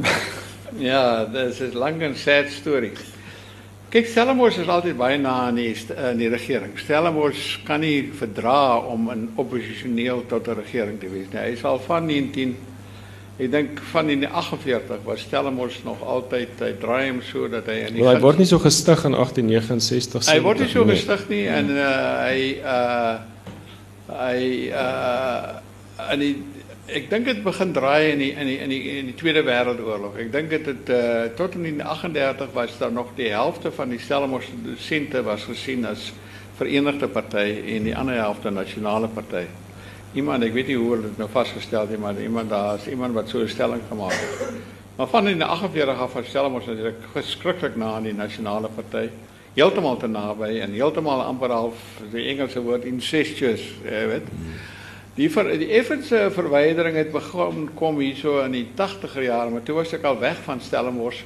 Ja, 0.80 1.24
dis 1.24 1.60
'n 1.60 1.76
lang 1.76 2.00
en 2.02 2.16
sad 2.16 2.48
storie. 2.48 2.92
Kyk, 3.88 4.06
Stellenbosch 4.06 4.56
is 4.58 4.68
altyd 4.68 4.96
baie 4.96 5.18
na 5.18 5.32
aan 5.46 5.54
die 5.54 5.76
in 6.10 6.16
die 6.16 6.28
regering. 6.28 6.78
Stellenbosch 6.78 7.58
kan 7.64 7.80
nie 7.80 8.08
verdra 8.12 8.78
om 8.78 9.10
'n 9.10 9.32
oppositioneel 9.36 10.24
tot 10.26 10.48
'n 10.48 10.54
regering 10.54 11.00
te 11.00 11.10
wees 11.10 11.28
nie. 11.32 11.40
Hy 11.40 11.52
is 11.52 11.64
al 11.64 11.78
van 11.78 12.06
19 12.06 12.56
Ek 13.40 13.48
dink 13.50 13.80
van 13.92 14.10
in 14.12 14.26
48 14.28 15.04
was 15.06 15.22
Stellenbosch 15.24 15.80
nog 15.86 16.02
altyd 16.04 16.58
hy 16.60 16.72
draai 16.80 17.08
hom 17.08 17.22
so 17.24 17.48
dat 17.48 17.70
hy 17.70 17.78
in 17.86 17.96
die 17.96 18.02
well, 18.04 18.12
Hy 18.12 18.20
word 18.20 18.42
nie 18.42 18.48
so 18.50 18.60
gestig 18.60 19.06
in 19.08 19.16
1869 19.16 20.28
Hy 20.28 20.40
word 20.44 20.60
nie 20.60 20.68
so 20.68 20.84
nee. 20.84 20.98
gestig 20.98 21.24
nie 21.32 21.46
en 21.48 21.72
uh, 21.72 21.92
hy 22.26 22.40
uh 22.60 23.14
hy 24.12 24.40
uh 24.76 26.12
in 26.12 26.20
die 26.20 26.32
ek 26.92 27.08
dink 27.08 27.28
dit 27.30 27.40
begin 27.44 27.72
draai 27.72 28.12
in 28.12 28.20
die 28.20 28.30
in 28.36 28.50
die 28.50 28.58
in 28.60 28.72
die 28.74 28.80
in 28.98 29.08
die 29.08 29.16
Tweede 29.16 29.44
Wêreldoorlog. 29.46 30.18
Ek 30.20 30.32
dink 30.34 30.50
dit 30.52 30.66
het 30.68 30.92
uh, 30.92 31.30
tot 31.38 31.56
in 31.56 31.64
1938 31.78 32.52
was 32.56 32.76
daar 32.80 32.92
nog 32.92 33.14
die 33.16 33.30
helfte 33.32 33.72
van 33.72 33.94
die 33.94 34.00
Stellenbosch 34.02 34.50
dosente 34.66 35.22
was 35.24 35.46
gesien 35.48 35.86
as 35.88 36.10
Verenigde 36.58 37.08
Party 37.08 37.48
en 37.76 37.88
die 37.88 37.96
ander 37.96 38.18
helfte 38.20 38.52
Nasionale 38.52 39.08
Party. 39.08 39.46
Iemand, 40.12 40.44
ek 40.44 40.52
weet 40.52 40.68
nie 40.68 40.76
hoe 40.76 40.90
hulle 40.92 41.08
dit 41.08 41.18
nou 41.18 41.28
vasgestel 41.32 41.88
het, 41.88 42.00
maar 42.00 42.18
iemand 42.20 42.50
daar 42.52 42.76
is 42.76 42.88
iemand 42.92 43.14
wat 43.14 43.28
so 43.28 43.38
'n 43.40 43.48
stelling 43.48 43.80
gemaak 43.88 44.12
het. 44.12 44.52
Maar 44.96 45.06
van 45.06 45.28
in 45.28 45.42
48 45.42 45.98
af 45.98 46.10
van 46.10 46.24
Stellenbosch 46.24 46.66
natuurlik 46.66 47.00
geskrikkelik 47.12 47.76
na 47.76 47.94
aan 47.94 48.02
die 48.02 48.14
Nasionale 48.14 48.68
Party. 48.68 49.08
Heeltemal 49.54 49.96
te 49.96 50.06
naby 50.06 50.60
en 50.60 50.72
heeltemal 50.72 51.22
amper 51.22 51.50
half 51.50 51.74
die 52.12 52.26
Engelse 52.28 52.62
woord 52.62 52.84
incestuous, 52.84 53.62
jy 53.84 54.06
weet. 54.06 54.28
Hmm. 54.28 54.52
Die 55.14 55.30
ver, 55.30 55.58
die 55.58 55.68
effense 55.76 56.30
verwydering 56.32 56.96
het 56.96 57.10
begin 57.12 57.66
kom 57.76 57.98
hierso 58.00 58.38
in 58.44 58.54
die 58.56 58.66
80er 58.76 59.26
jare, 59.26 59.50
maar 59.50 59.62
toe 59.62 59.74
was 59.74 59.92
ek 59.92 60.06
al 60.08 60.16
weg 60.20 60.38
van 60.44 60.60
Stellenbosch. 60.60 61.20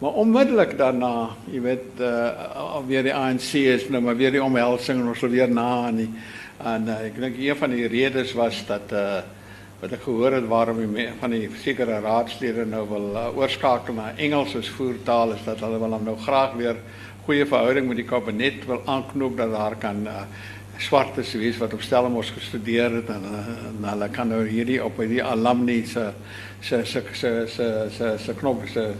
Maar 0.00 0.16
onmiddellik 0.18 0.78
daarna, 0.78 1.30
jy 1.52 1.60
weet, 1.60 2.00
uh 2.00 2.64
alweer 2.80 3.04
die 3.04 3.14
ANC 3.14 3.52
is 3.60 3.88
nou 3.88 4.00
maar 4.02 4.16
weer 4.16 4.32
die 4.32 4.42
omhelsing 4.42 5.02
en 5.02 5.12
ons 5.12 5.20
weer 5.20 5.50
na 5.50 5.68
aan 5.86 6.00
die 6.00 6.08
en 6.64 6.88
uh, 6.88 6.96
ek 7.08 7.20
dink 7.20 7.38
een 7.40 7.56
van 7.56 7.72
die 7.74 7.88
redes 7.88 8.34
was 8.38 8.64
dat 8.68 8.92
uh 8.92 9.20
wat 9.80 9.94
ek 9.96 10.02
gehoor 10.04 10.34
het 10.36 10.44
waarom 10.44 10.76
die 10.76 11.06
van 11.22 11.32
die 11.32 11.46
sekere 11.62 12.02
raadslede 12.04 12.66
nou 12.68 12.82
wil 12.90 13.14
uh, 13.16 13.22
oorskakel 13.32 13.96
na 13.96 14.10
Engels 14.20 14.52
as 14.58 14.68
voertaal 14.76 15.32
is 15.32 15.46
dat 15.46 15.62
hulle 15.64 15.78
wil 15.80 15.96
nou 16.04 16.18
graag 16.20 16.52
weer 16.58 16.76
goeie 17.24 17.46
verhouding 17.48 17.88
met 17.88 17.96
die 17.96 18.04
kabinet 18.04 18.66
wil 18.68 18.82
aanknoop 18.84 19.38
dat 19.38 19.54
daar 19.54 19.78
kan 19.80 20.02
uh, 20.04 20.26
swartes 20.76 21.32
wees 21.32 21.56
wat 21.56 21.72
op 21.72 21.80
Stellenbosch 21.80 22.34
gestudeer 22.36 22.98
het 22.98 23.08
en, 23.08 23.24
en 23.24 23.88
hulle 23.88 24.10
kan 24.12 24.28
nou 24.28 24.42
hierdie 24.44 24.82
op 24.84 25.00
hierdie 25.00 25.24
alumni 25.24 25.80
se 25.88 26.10
se 26.60 26.84
se 26.84 27.02
se 27.14 27.32
se 27.48 27.70
se 27.96 28.14
se 28.20 28.36
knop 28.36 28.68
se 28.68 28.90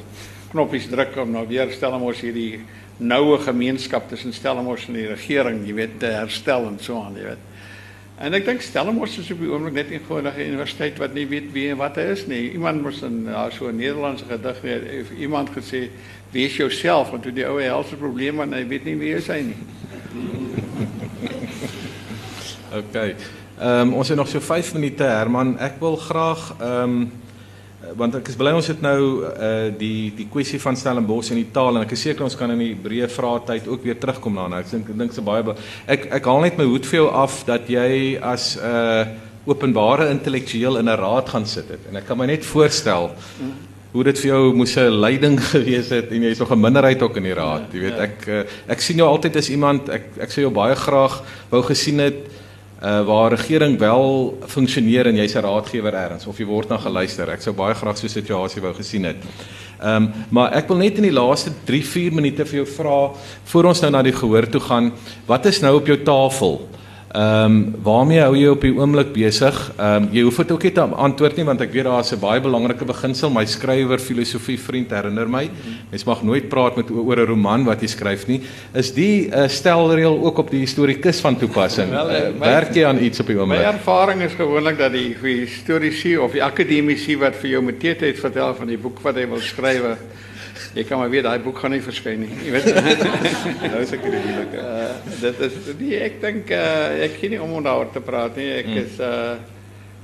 knoppies 0.50 0.88
druk 0.88 1.20
om 1.20 1.36
nou 1.36 1.44
weer 1.48 1.68
Stellenbosch 1.76 2.24
hierdie 2.24 2.62
noue 3.00 3.38
gemeenskap 3.38 4.08
tussen 4.08 4.32
Stellenbosch 4.32 4.88
en 4.88 4.98
die 4.98 5.06
regering, 5.08 5.62
jy 5.64 5.76
weet, 5.76 5.94
te 6.02 6.10
herstel 6.12 6.66
en 6.68 6.76
so 6.82 7.00
aan, 7.00 7.16
jy 7.16 7.30
weet. 7.30 7.46
En 8.20 8.34
ek 8.36 8.44
dink 8.44 8.60
Stellenbosch 8.60 9.16
is 9.16 9.30
op 9.32 9.38
die 9.40 9.48
oomblik 9.48 9.72
net 9.78 9.88
'n 9.88 9.96
eenvoudige 9.96 10.44
universiteit 10.44 10.98
wat 11.00 11.14
nie 11.16 11.26
weet 11.26 11.52
wie 11.52 11.70
en 11.70 11.78
wat 11.80 11.96
hy 11.96 12.02
is 12.12 12.26
nie. 12.26 12.52
Iemand 12.52 12.82
moes 12.82 13.00
in 13.02 13.24
daar 13.24 13.52
so 13.52 13.70
Nederlandse 13.70 14.24
gedig 14.28 14.60
hê, 14.60 15.04
iemand 15.18 15.48
gesê, 15.50 15.88
"Wees 16.30 16.56
jouself," 16.56 17.10
want 17.10 17.22
toe 17.22 17.32
die 17.32 17.46
ou 17.46 17.60
helse 17.60 17.96
probleme 17.96 18.42
en 18.42 18.52
hy 18.52 18.66
weet 18.66 18.84
nie 18.84 18.96
wie 18.96 19.12
hy 19.12 19.18
is 19.18 19.26
nie. 19.26 19.56
OK. 22.80 23.14
Ehm 23.58 23.92
ons 23.92 24.08
het 24.08 24.16
nog 24.16 24.28
so 24.28 24.40
5 24.40 24.74
minute 24.74 25.02
Herman. 25.02 25.58
Ek 25.58 25.80
wil 25.80 25.96
graag 25.96 26.56
ehm 26.60 27.06
want 27.96 28.14
ek 28.18 28.28
is 28.30 28.36
bly 28.38 28.52
ons 28.56 28.68
het 28.70 28.82
nou 28.84 29.00
uh 29.26 29.70
die 29.78 30.10
die 30.16 30.26
kwessie 30.30 30.60
van 30.62 30.76
Stellenbosch 30.78 31.32
en 31.32 31.40
die 31.40 31.48
taal 31.54 31.76
en 31.76 31.86
ek 31.86 31.94
is 31.96 32.04
seker 32.06 32.26
ons 32.26 32.36
kan 32.38 32.52
in 32.54 32.62
die 32.62 32.74
breë 32.74 33.08
vrae 33.10 33.40
tyd 33.46 33.68
ook 33.70 33.82
weer 33.86 33.98
terugkom 33.98 34.38
daarna. 34.38 34.60
Ek 34.64 34.70
dink 34.70 34.92
ek 34.92 35.00
dink 35.04 35.16
se 35.16 35.24
baie 35.24 35.56
ek 35.86 36.06
ek 36.20 36.30
haal 36.30 36.44
net 36.44 36.58
my 36.60 36.68
hoed 36.68 36.86
vir 36.86 37.02
jou 37.02 37.08
af 37.22 37.42
dat 37.48 37.68
jy 37.70 38.18
as 38.22 38.56
'n 38.56 38.62
uh, 38.64 39.04
openbare 39.46 40.10
intellektueel 40.10 40.78
in 40.78 40.88
'n 40.88 41.00
raad 41.00 41.28
gaan 41.28 41.46
sit 41.46 41.68
het. 41.68 41.88
En 41.88 41.96
ek 41.96 42.06
kan 42.06 42.18
my 42.18 42.26
net 42.26 42.44
voorstel 42.44 43.10
hoe 43.92 44.04
dit 44.04 44.18
vir 44.18 44.28
jou 44.30 44.54
moes 44.54 44.76
'n 44.76 45.00
leiding 45.00 45.40
gewees 45.54 45.88
het 45.90 46.10
en 46.12 46.22
jy's 46.22 46.38
nog 46.38 46.52
'n 46.52 46.60
minderheid 46.60 47.02
ook 47.02 47.16
in 47.16 47.22
die 47.22 47.34
raad. 47.34 47.72
Jy 47.72 47.80
weet 47.80 47.98
ek 47.98 48.28
uh, 48.28 48.42
ek 48.68 48.80
sien 48.80 48.96
jou 48.96 49.08
altyd 49.08 49.36
as 49.36 49.50
iemand 49.50 49.88
ek 49.88 50.04
ek 50.20 50.30
sou 50.30 50.42
jou 50.42 50.52
baie 50.52 50.76
graag 50.76 51.22
wou 51.50 51.62
gesien 51.62 51.98
het 51.98 52.20
uh 52.80 53.02
waar 53.04 53.30
regering 53.30 53.78
wel 53.78 54.38
funksioneer 54.48 55.06
en 55.06 55.16
jy's 55.16 55.34
'n 55.36 55.44
raadgewer 55.44 55.94
ergens 55.94 56.26
of 56.26 56.38
jy 56.38 56.46
word 56.46 56.68
na 56.68 56.78
geluister. 56.78 57.28
Ek 57.28 57.42
sou 57.42 57.52
baie 57.52 57.74
graag 57.74 57.98
so 57.98 58.06
'n 58.06 58.08
situasie 58.08 58.62
wou 58.62 58.74
gesien 58.74 59.04
het. 59.04 59.16
Ehm 59.80 59.96
um, 59.96 60.12
maar 60.30 60.52
ek 60.52 60.68
wil 60.68 60.76
net 60.76 60.96
in 60.96 61.02
die 61.02 61.12
laaste 61.12 61.50
3-4 61.66 62.12
minute 62.12 62.44
vir 62.44 62.64
jou 62.64 62.66
vra 62.66 63.10
voor 63.44 63.64
ons 63.64 63.80
nou 63.80 63.90
na 63.90 64.02
die 64.02 64.12
gehoor 64.12 64.48
toe 64.48 64.60
gaan, 64.60 64.92
wat 65.26 65.46
is 65.46 65.60
nou 65.60 65.76
op 65.76 65.86
jou 65.86 66.02
tafel? 66.02 66.68
Ehm 67.10 67.44
um, 67.44 67.74
waarmee 67.82 68.20
hou 68.22 68.36
jy 68.38 68.50
op 68.52 68.62
die 68.62 68.70
oomblik 68.70 69.08
besig? 69.10 69.56
Ehm 69.74 70.04
um, 70.04 70.08
jy 70.14 70.22
hoef 70.22 70.36
dit 70.44 70.52
ook 70.54 70.62
nie 70.62 70.70
te 70.76 70.82
antwoord 71.04 71.40
nie 71.40 71.46
want 71.48 71.64
ek 71.64 71.72
weet 71.74 71.88
daar 71.88 72.04
is 72.04 72.12
'n 72.14 72.20
baie 72.22 72.40
belangrike 72.40 72.86
beginsel. 72.86 73.32
My 73.34 73.44
skrywer 73.46 73.98
filosofie 73.98 74.58
vriend 74.58 74.90
herinner 74.90 75.26
my, 75.26 75.50
mens 75.90 76.04
mag 76.04 76.22
nooit 76.22 76.48
praat 76.48 76.76
met 76.76 76.90
oor 76.90 77.18
'n 77.18 77.26
roman 77.26 77.64
wat 77.64 77.80
jy 77.80 77.88
skryf 77.88 78.28
nie. 78.28 78.40
Is 78.74 78.94
die 78.94 79.26
uh, 79.26 79.48
stelreël 79.48 80.22
ook 80.22 80.38
op 80.38 80.50
die 80.50 80.60
historikus 80.60 81.20
van 81.20 81.36
toepassing? 81.36 81.90
Wel, 81.90 82.10
uh, 82.10 82.38
Werk 82.38 82.74
jy 82.74 82.84
aan 82.84 83.02
iets 83.02 83.20
op 83.20 83.26
die 83.26 83.36
oomblik? 83.40 83.58
My 83.58 83.64
ervaring 83.64 84.22
is 84.22 84.32
gewoonlik 84.38 84.78
dat 84.78 84.92
die 84.92 85.16
historiese 85.20 86.20
of 86.22 86.30
die 86.32 86.44
akademici 86.44 87.16
wat 87.16 87.34
vir 87.34 87.50
jou 87.50 87.62
met 87.62 87.80
tyd 87.80 88.18
vertel 88.20 88.54
van 88.54 88.66
die 88.66 88.78
boek 88.78 89.00
wat 89.02 89.16
hy 89.16 89.26
wil 89.26 89.40
skryf 89.40 89.98
Jy 90.70 90.84
kan 90.86 91.00
maar 91.00 91.10
weet 91.10 91.24
daai 91.26 91.40
boek 91.42 91.58
gaan 91.58 91.72
nie 91.74 91.82
verskyn 91.82 92.20
nie. 92.22 92.34
Jy 92.44 92.50
weet. 92.54 92.68
nou 93.64 93.80
is 93.84 93.90
die 93.90 93.98
moeilike. 94.04 94.60
Uh, 94.62 95.14
dit 95.18 95.40
is 95.46 95.56
die 95.80 95.96
ek 95.98 96.20
dink 96.22 96.52
uh, 96.54 97.00
ek 97.06 97.16
gee 97.18 97.32
nie 97.32 97.40
om 97.42 97.56
om 97.58 97.64
daaroor 97.66 97.90
te 97.90 98.02
praat 98.04 98.38
nie. 98.38 98.46
Ek 98.60 98.70
hmm. 98.70 98.84
is 98.84 99.00
uh 99.02 99.58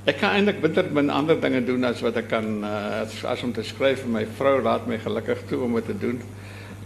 ek 0.07 0.21
kan 0.21 0.37
eintlik 0.37 0.61
bitter 0.63 0.87
min 0.95 1.09
ander 1.11 1.35
dinge 1.35 1.59
doen 1.67 1.83
as 1.83 1.99
wat 1.99 2.15
ek 2.21 2.29
kan 2.31 2.45
uh, 2.63 3.01
as 3.03 3.41
om 3.43 3.51
te 3.55 3.63
skryf 3.67 4.05
vir 4.05 4.11
my 4.13 4.21
vrou 4.37 4.53
laat 4.63 4.85
my 4.87 4.99
gelukkig 5.03 5.41
toe 5.49 5.59
om 5.65 5.79
dit 5.79 5.89
te 5.91 5.97
doen. 6.03 6.21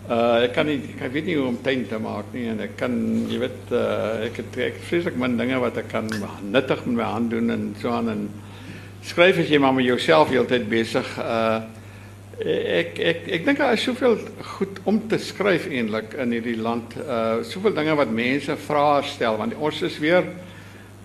Uh 0.09 0.45
ek 0.45 0.55
kan 0.57 0.69
nie 0.69 0.79
ek 0.97 1.13
weet 1.13 1.29
nie 1.29 1.37
hoe 1.37 1.49
om 1.49 1.59
tyd 1.65 1.87
te 1.89 2.01
maak 2.01 2.29
nie 2.37 2.47
en 2.53 2.61
ek 2.65 2.77
kan 2.77 2.95
jy 3.29 3.41
weet 3.41 3.75
uh 3.77 4.29
ek 4.29 4.41
het 4.41 4.63
ek 4.69 4.81
vreeslik 4.89 5.17
min 5.21 5.37
dinge 5.41 5.57
wat 5.61 5.77
ek 5.81 5.89
kan 5.93 6.09
nuttig 6.53 6.85
met 6.85 7.01
my 7.01 7.11
hand 7.17 7.33
doen 7.33 7.53
en 7.53 7.69
so 7.81 7.93
aan 7.93 8.13
en 8.13 8.25
skryf 9.05 9.41
as 9.41 9.49
jy 9.49 9.61
maar 9.61 9.73
met 9.73 9.89
jouself 9.89 10.29
heeltyd 10.33 10.69
besig 10.69 11.17
uh 11.17 11.61
Ek 12.41 12.97
ek 12.97 13.27
ek 13.37 13.43
dink 13.45 13.59
daar 13.61 13.75
is 13.75 13.83
soveel 13.85 14.15
goed 14.55 14.79
om 14.89 14.97
te 15.09 15.19
skryf 15.21 15.67
eintlik 15.69 16.15
in 16.17 16.31
hierdie 16.33 16.57
land. 16.57 16.95
Uh 16.97 17.43
soveel 17.45 17.75
dinge 17.77 17.93
wat 17.99 18.09
mense 18.09 18.55
vrae 18.57 19.03
stel 19.05 19.37
want 19.37 19.53
ons 19.61 19.81
is 19.85 19.99
weer 20.01 20.25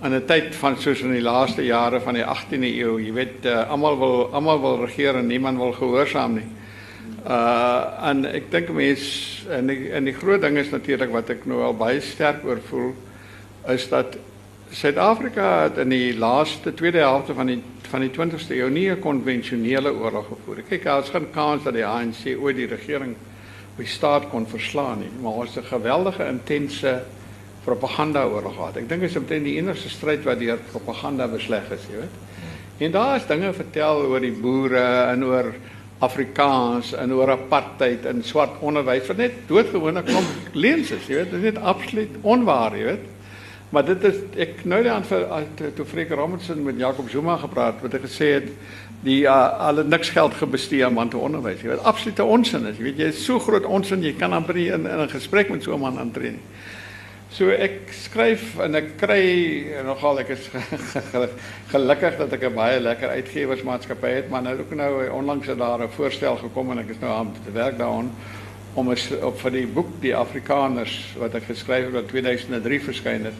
in 0.03 0.15
'n 0.15 0.25
tyd 0.27 0.55
van 0.55 0.77
soos 0.81 1.03
in 1.03 1.13
die 1.13 1.25
laaste 1.25 1.65
jare 1.65 2.01
van 2.01 2.15
die 2.15 2.25
18de 2.25 2.71
eeu. 2.81 2.97
Jy 2.99 3.13
weet 3.13 3.45
uh, 3.45 3.69
almal 3.69 3.99
wil 3.99 4.33
almal 4.33 4.61
wil 4.61 4.81
regeer 4.87 5.17
en 5.17 5.27
niemand 5.27 5.59
wil 5.59 5.73
gehoorsaam 5.73 6.35
nie. 6.41 6.49
Uh 7.29 8.09
en 8.09 8.25
ek 8.25 8.51
dink 8.51 8.73
mense 8.73 9.45
en 9.51 9.67
die, 9.67 9.91
en 9.93 10.05
die 10.05 10.17
groot 10.17 10.41
ding 10.41 10.57
is 10.57 10.71
natuurlik 10.71 11.13
wat 11.13 11.31
ek 11.31 11.45
nou 11.45 11.61
al 11.63 11.77
baie 11.77 12.01
sterk 12.01 12.45
oor 12.45 12.61
voel 12.71 12.95
is 13.69 13.89
dat 13.89 14.17
Suid-Afrika 14.71 15.63
het 15.63 15.79
in 15.79 15.89
die 15.89 16.17
laaste 16.19 16.75
tweede 16.75 16.99
helfte 16.99 17.35
van 17.35 17.47
die 17.47 17.63
van 17.87 18.03
die 18.03 18.11
20ste 18.11 18.57
eeu 18.57 18.69
nie 18.71 18.91
'n 18.91 19.01
konvensionele 19.01 19.93
oorlog 19.93 20.27
gevoer. 20.27 20.63
Kyk, 20.69 20.85
daar 20.85 21.03
is 21.03 21.09
geen 21.09 21.31
kans 21.31 21.63
dat 21.63 21.75
die 21.75 21.87
ANC 21.87 22.37
ooit 22.39 22.57
die 22.57 22.67
regering 22.67 23.15
of 23.71 23.77
die 23.77 23.87
staat 23.87 24.29
kon 24.29 24.47
verslaan 24.47 24.99
nie, 24.99 25.11
maar 25.23 25.33
ons 25.33 25.55
het 25.55 25.65
'n 25.65 25.69
geweldige 25.69 26.27
intense 26.27 27.03
propaganda 27.65 28.25
oorlog 28.25 28.55
gehad. 28.55 28.77
Ek 28.77 28.89
dink 28.89 29.01
dit 29.01 29.11
is 29.11 29.17
omtrent 29.17 29.45
die 29.45 29.57
enigste 29.57 29.89
stryd 29.89 30.25
wat 30.25 30.39
deur 30.39 30.59
propaganda 30.71 31.27
besleg 31.29 31.71
is, 31.71 31.87
jy 31.91 31.97
weet. 31.97 32.17
En 32.79 32.91
daar 32.91 33.17
is 33.17 33.27
dinge 33.27 33.53
vertel 33.53 34.03
oor 34.07 34.21
die 34.21 34.33
boere 34.33 35.07
en 35.11 35.25
oor 35.25 35.55
Afrikaans 35.99 36.93
en 36.93 37.13
oor 37.13 37.31
apartheid 37.31 38.05
en 38.05 38.23
swart 38.23 38.61
onderwys 38.61 39.09
net 39.17 39.33
doodgewone 39.49 40.03
klomp 40.03 40.27
leuns 40.53 40.91
is, 40.91 41.07
jy 41.09 41.15
weet. 41.15 41.31
Dit 41.31 41.39
is 41.39 41.53
net 41.53 41.63
absoluut 41.63 42.11
onwaar, 42.23 42.77
jy 42.77 42.85
weet. 42.85 43.16
Maar 43.75 43.85
dit 43.85 44.05
is 44.05 44.19
ek 44.47 44.61
nou 44.65 44.79
net 44.83 44.93
aan 44.93 45.07
vir 45.09 45.73
toe 45.75 45.85
Freek 45.85 46.13
Robinson 46.15 46.63
met 46.63 46.79
Jacob 46.79 47.09
Zuma 47.11 47.37
gepraat 47.37 47.81
wat 47.83 47.97
hy 47.97 48.01
gesê 48.05 48.29
het 48.37 48.51
die 49.07 49.25
uh, 49.27 49.35
alle 49.69 49.85
niks 49.85 50.13
geld 50.15 50.35
gebestee 50.39 50.85
aan 50.87 50.95
man 50.95 51.11
te 51.11 51.19
onderwys. 51.19 51.61
Jy 51.63 51.73
weet 51.75 51.89
absolute 51.89 52.25
onsin 52.25 52.67
is. 52.71 52.79
Jy 52.79 52.87
weet 52.91 53.03
jy 53.03 53.11
is 53.13 53.25
so 53.25 53.43
groot 53.43 53.67
onsin 53.67 54.05
jy 54.07 54.15
kan 54.19 54.33
amper 54.37 54.55
nie 54.55 54.71
in, 54.71 54.87
in 54.87 55.03
'n 55.03 55.11
gesprek 55.11 55.51
met 55.51 55.63
so 55.63 55.75
'n 55.75 55.81
man 55.81 55.99
aantree 55.99 56.31
nie. 56.39 56.47
So 57.37 57.51
ek 57.51 57.91
skryf 57.93 58.55
en 58.63 58.75
ek 58.79 58.97
kry 58.97 59.23
nogal 59.85 60.21
ek 60.21 60.31
is 60.31 60.49
gelukkig 61.75 62.17
dat 62.23 62.33
ek 62.33 62.45
'n 62.49 62.55
baie 62.55 62.81
lekker 62.81 63.09
uitgewersmaatskappy 63.19 64.09
het, 64.09 64.31
maar 64.31 64.43
nou 64.43 64.59
ook 64.61 64.75
nou 64.75 65.11
onlangs 65.11 65.47
het 65.47 65.59
daar 65.59 65.83
'n 65.83 65.91
voorstel 65.91 66.37
gekom 66.37 66.71
en 66.71 66.79
ek 66.79 66.91
is 66.91 67.01
nou 67.01 67.13
aan 67.13 67.35
te 67.45 67.53
werk 67.53 67.79
daaraan 67.79 68.15
om 68.77 68.91
is, 68.93 69.09
op 69.25 69.39
vir 69.41 69.55
die 69.55 69.67
boek 69.67 69.89
Die 70.03 70.13
Afrikaners 70.17 70.95
wat 71.17 71.37
ek 71.39 71.49
geskryf 71.49 71.89
het 71.89 71.95
wat 71.97 72.11
2003 72.13 72.81
verskyn 72.91 73.29
het 73.31 73.39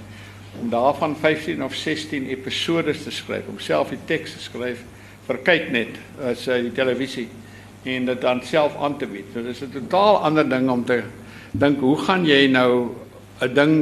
om 0.57 0.71
daarvan 0.73 1.17
15 1.21 1.61
of 1.65 1.75
16 1.77 2.31
episodes 2.33 3.03
te 3.05 3.13
skryf, 3.13 3.45
om 3.53 3.59
self 3.61 3.93
die 3.93 4.01
teks 4.09 4.33
te 4.33 4.41
skryf 4.41 4.81
vir 5.27 5.41
kyk 5.45 5.69
net 5.75 5.99
as 6.25 6.47
uh, 6.49 6.57
die 6.65 6.73
televisie 6.73 7.27
en 7.87 8.09
dit 8.09 8.23
dan 8.23 8.41
self 8.47 8.79
aan 8.81 8.97
te 8.99 9.07
bied. 9.11 9.29
So 9.35 9.43
dis 9.45 9.61
'n 9.61 9.71
totaal 9.75 10.23
ander 10.25 10.49
ding 10.49 10.71
om 10.71 10.85
te 10.85 11.03
dink 11.53 11.81
hoe 11.81 11.99
gaan 11.99 12.25
jy 12.25 12.47
nou 12.49 12.97
'n 13.41 13.55
ding 13.55 13.75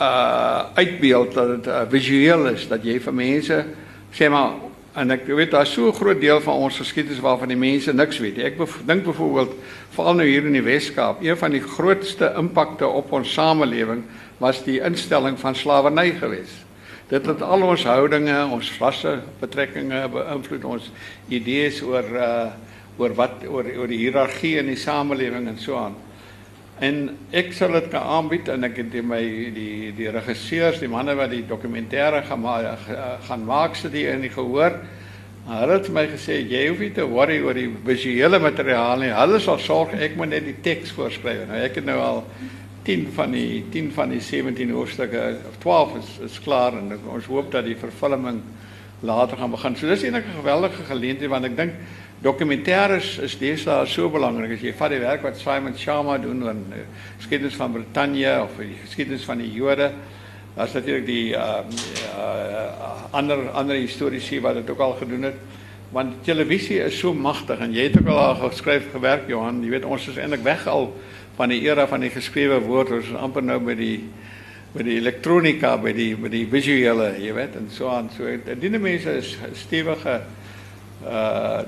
uh 0.00 0.74
uitbeeld 0.74 1.34
dat 1.34 1.48
dit 1.48 1.66
uh, 1.66 1.82
visueel 1.88 2.46
is 2.48 2.66
dat 2.68 2.82
jy 2.82 2.98
vir 3.00 3.14
mense 3.14 3.64
sê 4.10 4.28
maar 4.28 4.58
en 4.94 5.10
ek 5.10 5.26
weet 5.26 5.50
daar's 5.50 5.72
so 5.72 5.88
'n 5.88 5.98
groot 5.98 6.20
deel 6.20 6.40
van 6.40 6.54
ons 6.54 6.76
geskiedenis 6.78 7.20
waarvan 7.20 7.48
die 7.48 7.56
mense 7.56 7.92
niks 7.92 8.18
weet. 8.18 8.38
Ek 8.38 8.56
dink 8.86 9.04
byvoorbeeld 9.04 9.54
veral 9.90 10.14
nou 10.14 10.26
hier 10.26 10.46
in 10.46 10.52
die 10.52 10.62
Wes-Kaap, 10.62 11.22
een 11.22 11.36
van 11.36 11.50
die 11.50 11.60
grootste 11.60 12.34
impakte 12.36 12.86
op 12.86 13.12
ons 13.12 13.32
samelewing 13.32 14.04
was 14.38 14.64
die 14.64 14.80
instelling 14.80 15.38
van 15.38 15.54
slawerny 15.54 16.12
geweest. 16.12 16.64
Dit 17.08 17.26
het 17.26 17.42
al 17.42 17.62
ons 17.62 17.84
houdinge, 17.84 18.46
ons 18.46 18.78
rasse 18.78 19.20
betrekkinge 19.40 20.08
beïnvloed, 20.08 20.64
ons 20.64 20.90
idees 21.28 21.82
oor 21.82 22.04
uh 22.04 22.46
oor 22.98 23.14
wat 23.14 23.42
oor 23.50 23.66
oor 23.66 23.90
die 23.90 23.98
hiërargie 23.98 24.58
in 24.60 24.68
die 24.70 24.78
samelewing 24.78 25.48
en 25.48 25.58
so 25.58 25.76
aan. 25.76 25.96
En 26.82 27.18
ek 27.30 27.52
sal 27.54 27.76
dit 27.76 27.86
kan 27.92 28.02
aanbied 28.16 28.48
en 28.50 28.66
ek 28.66 28.80
het 28.82 28.90
die 28.90 29.02
my 29.06 29.20
die 29.54 29.92
die 29.94 30.10
regisseurs, 30.10 30.80
die 30.82 30.90
manne 30.90 31.14
wat 31.14 31.30
die 31.30 31.44
dokumentêre 31.46 32.24
gaan 32.26 33.46
maak 33.46 33.76
se 33.78 33.90
die 33.92 34.08
in 34.10 34.24
die 34.26 34.32
gehoor. 34.34 34.80
Hulle 35.44 35.76
het 35.76 35.90
my 35.92 36.06
gesê 36.08 36.40
jy 36.40 36.64
hoef 36.70 36.80
nie 36.80 36.90
te 36.96 37.04
worry 37.06 37.38
oor 37.44 37.54
die 37.54 37.68
visuele 37.86 38.40
materiaal 38.42 39.04
nie. 39.04 39.12
Hulle 39.14 39.38
sal 39.44 39.60
sorg 39.62 39.94
ek 39.94 40.16
moet 40.18 40.32
net 40.32 40.48
die 40.48 40.56
teks 40.64 40.94
voorskryf. 40.96 41.44
Nou 41.46 41.62
ek 41.62 41.78
het 41.78 41.86
nou 41.86 41.98
al 42.00 42.22
10 42.84 43.06
van 43.16 43.32
die 43.32 43.62
10 43.72 43.92
van 43.94 44.10
die 44.10 44.20
17 44.20 44.72
hoofstukke 44.74 45.22
of 45.48 45.60
12 45.62 45.98
is 46.00 46.14
is 46.30 46.40
klaar 46.42 46.74
en 46.80 46.96
ons 47.06 47.28
hoop 47.30 47.52
dat 47.52 47.68
die 47.68 47.78
vervulling 47.78 48.42
later 49.04 49.36
gaan 49.36 49.54
begin. 49.54 49.76
So 49.76 49.86
dis 49.86 50.02
eintlik 50.02 50.26
'n 50.26 50.40
geweldige 50.42 50.82
geleentheid 50.90 51.30
want 51.30 51.44
ek 51.44 51.56
dink 51.56 51.72
dokumentêres 52.22 53.18
is 53.18 53.38
deesdae 53.38 53.86
so 53.86 54.08
belangrik 54.10 54.54
as 54.56 54.62
jy 54.62 54.72
vat 54.76 54.92
die 54.94 55.00
werk 55.02 55.24
wat 55.26 55.38
Simon 55.40 55.74
Sharma 55.76 56.18
doen 56.18 56.42
oor 56.44 56.54
die 56.54 56.84
geskiedenis 57.18 57.56
van 57.58 57.72
Brittanje 57.72 58.34
of 58.42 58.58
die 58.60 58.76
geskiedenis 58.82 59.24
van 59.24 59.42
die 59.42 59.50
Jode. 59.52 59.90
Daar's 60.54 60.74
natuurlik 60.76 61.06
die 61.06 61.34
uh, 61.34 61.64
uh 62.14 62.92
ander 63.14 63.48
ander 63.54 63.76
historiese 63.78 64.40
wat 64.42 64.54
dit 64.58 64.70
ook 64.70 64.80
al 64.80 64.96
gedoen 64.98 65.28
het. 65.30 65.36
Want 65.94 66.24
televisie 66.26 66.80
is 66.82 66.98
so 66.98 67.14
magtig 67.14 67.60
en 67.62 67.74
jy 67.74 67.88
het 67.88 67.98
ook 68.00 68.08
al 68.10 68.34
geskryf 68.48 68.90
gewerk 68.92 69.28
Johan, 69.28 69.62
jy 69.62 69.70
weet 69.70 69.84
ons 69.84 70.08
is 70.08 70.18
eintlik 70.18 70.42
weg 70.42 70.66
al 70.66 70.90
van 71.36 71.50
die 71.50 71.60
era 71.66 71.86
van 71.90 72.02
die 72.04 72.12
geskrewe 72.14 72.60
woord 72.62 72.92
ons 72.94 73.10
is 73.10 73.18
amper 73.18 73.42
nou 73.42 73.58
by 73.62 73.74
die 73.78 73.98
by 74.74 74.82
die 74.86 74.96
elektronika 74.98 75.76
by 75.78 75.92
die 75.94 76.12
by 76.18 76.30
die 76.30 76.44
visuele 76.50 77.12
jy 77.22 77.34
weet 77.34 77.58
en 77.58 77.68
so 77.70 77.90
aan 77.90 78.10
so 78.14 78.26
die 78.26 78.70
mense 78.74 79.18
is 79.20 79.34
stewige 79.58 80.20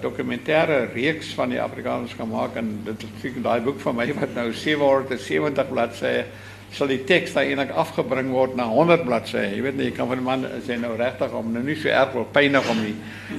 dokumentêre 0.02 0.86
reeks 0.94 1.34
van 1.36 1.50
die 1.52 1.60
Afrikaners 1.60 2.14
gemaak 2.16 2.56
en 2.56 2.70
dit 2.86 3.06
is 3.24 3.38
daai 3.44 3.60
boek 3.60 3.80
van 3.84 3.96
my 3.96 4.06
wat 4.16 4.34
nou 4.34 4.52
770 4.52 5.68
bladsye 5.68 6.24
sal 6.72 6.88
die 6.90 7.02
teks 7.08 7.34
daai 7.36 7.50
eintlik 7.50 7.74
afgebring 7.76 8.32
word 8.32 8.56
na 8.56 8.66
100 8.70 9.04
bladsye 9.04 9.44
jy 9.52 9.62
weet 9.62 9.76
nie 9.76 9.90
jy 9.90 9.96
kan 9.96 10.08
van 10.08 10.22
die 10.22 10.26
man 10.26 10.46
sê 10.66 10.80
nou 10.80 10.96
regtig 10.96 11.32
om 11.36 11.52
nou 11.52 11.62
nie 11.62 11.76
so 11.76 11.88
erg 11.88 12.16
wil 12.16 12.28
pynig 12.32 12.70
om 12.72 12.82
die 12.82 12.96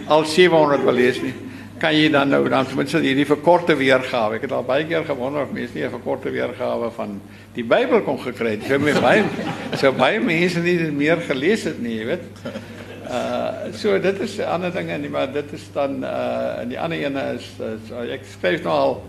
al 0.08 0.26
700 0.26 0.86
wil 0.86 1.00
lees 1.02 1.22
nie 1.24 1.34
kan 1.80 1.94
jy 1.94 2.10
dan 2.10 2.32
nou 2.34 2.42
dan 2.50 2.66
ten 2.66 2.78
minste 2.80 3.00
hierdie 3.04 3.26
verkorte 3.28 3.76
weergawe. 3.78 4.38
Ek 4.38 4.48
het 4.48 4.54
al 4.56 4.66
baie 4.66 4.86
keer 4.90 5.06
gewonder 5.06 5.46
of 5.46 5.54
mense 5.54 5.76
nie 5.76 5.86
'n 5.86 5.94
verkorte 5.94 6.32
weergawe 6.34 6.92
van 6.92 7.22
die 7.54 7.64
Bybel 7.64 8.02
kon 8.02 8.18
gekry 8.18 8.58
het. 8.58 8.64
So 8.66 8.80
baie 8.80 9.24
so 9.78 9.92
baie 9.92 10.20
mense 10.20 10.60
nie 10.60 10.92
meer 10.92 11.18
gelees 11.18 11.64
het 11.64 11.80
nie, 11.80 12.00
jy 12.00 12.06
weet. 12.06 12.24
Uh 13.08 13.74
so 13.74 14.00
dit 14.00 14.20
is 14.20 14.38
'n 14.38 14.50
ander 14.50 14.72
ding 14.72 14.90
en 14.90 15.12
maar 15.12 15.32
dit 15.32 15.54
is 15.54 15.70
dan 15.74 16.04
uh 16.04 16.62
en 16.62 16.70
die 16.70 16.80
ander 16.80 16.98
ene 16.98 17.34
is, 17.36 17.48
is 17.60 17.92
ek 18.12 18.26
skryf 18.26 18.64
nou 18.64 18.74
al 18.74 19.04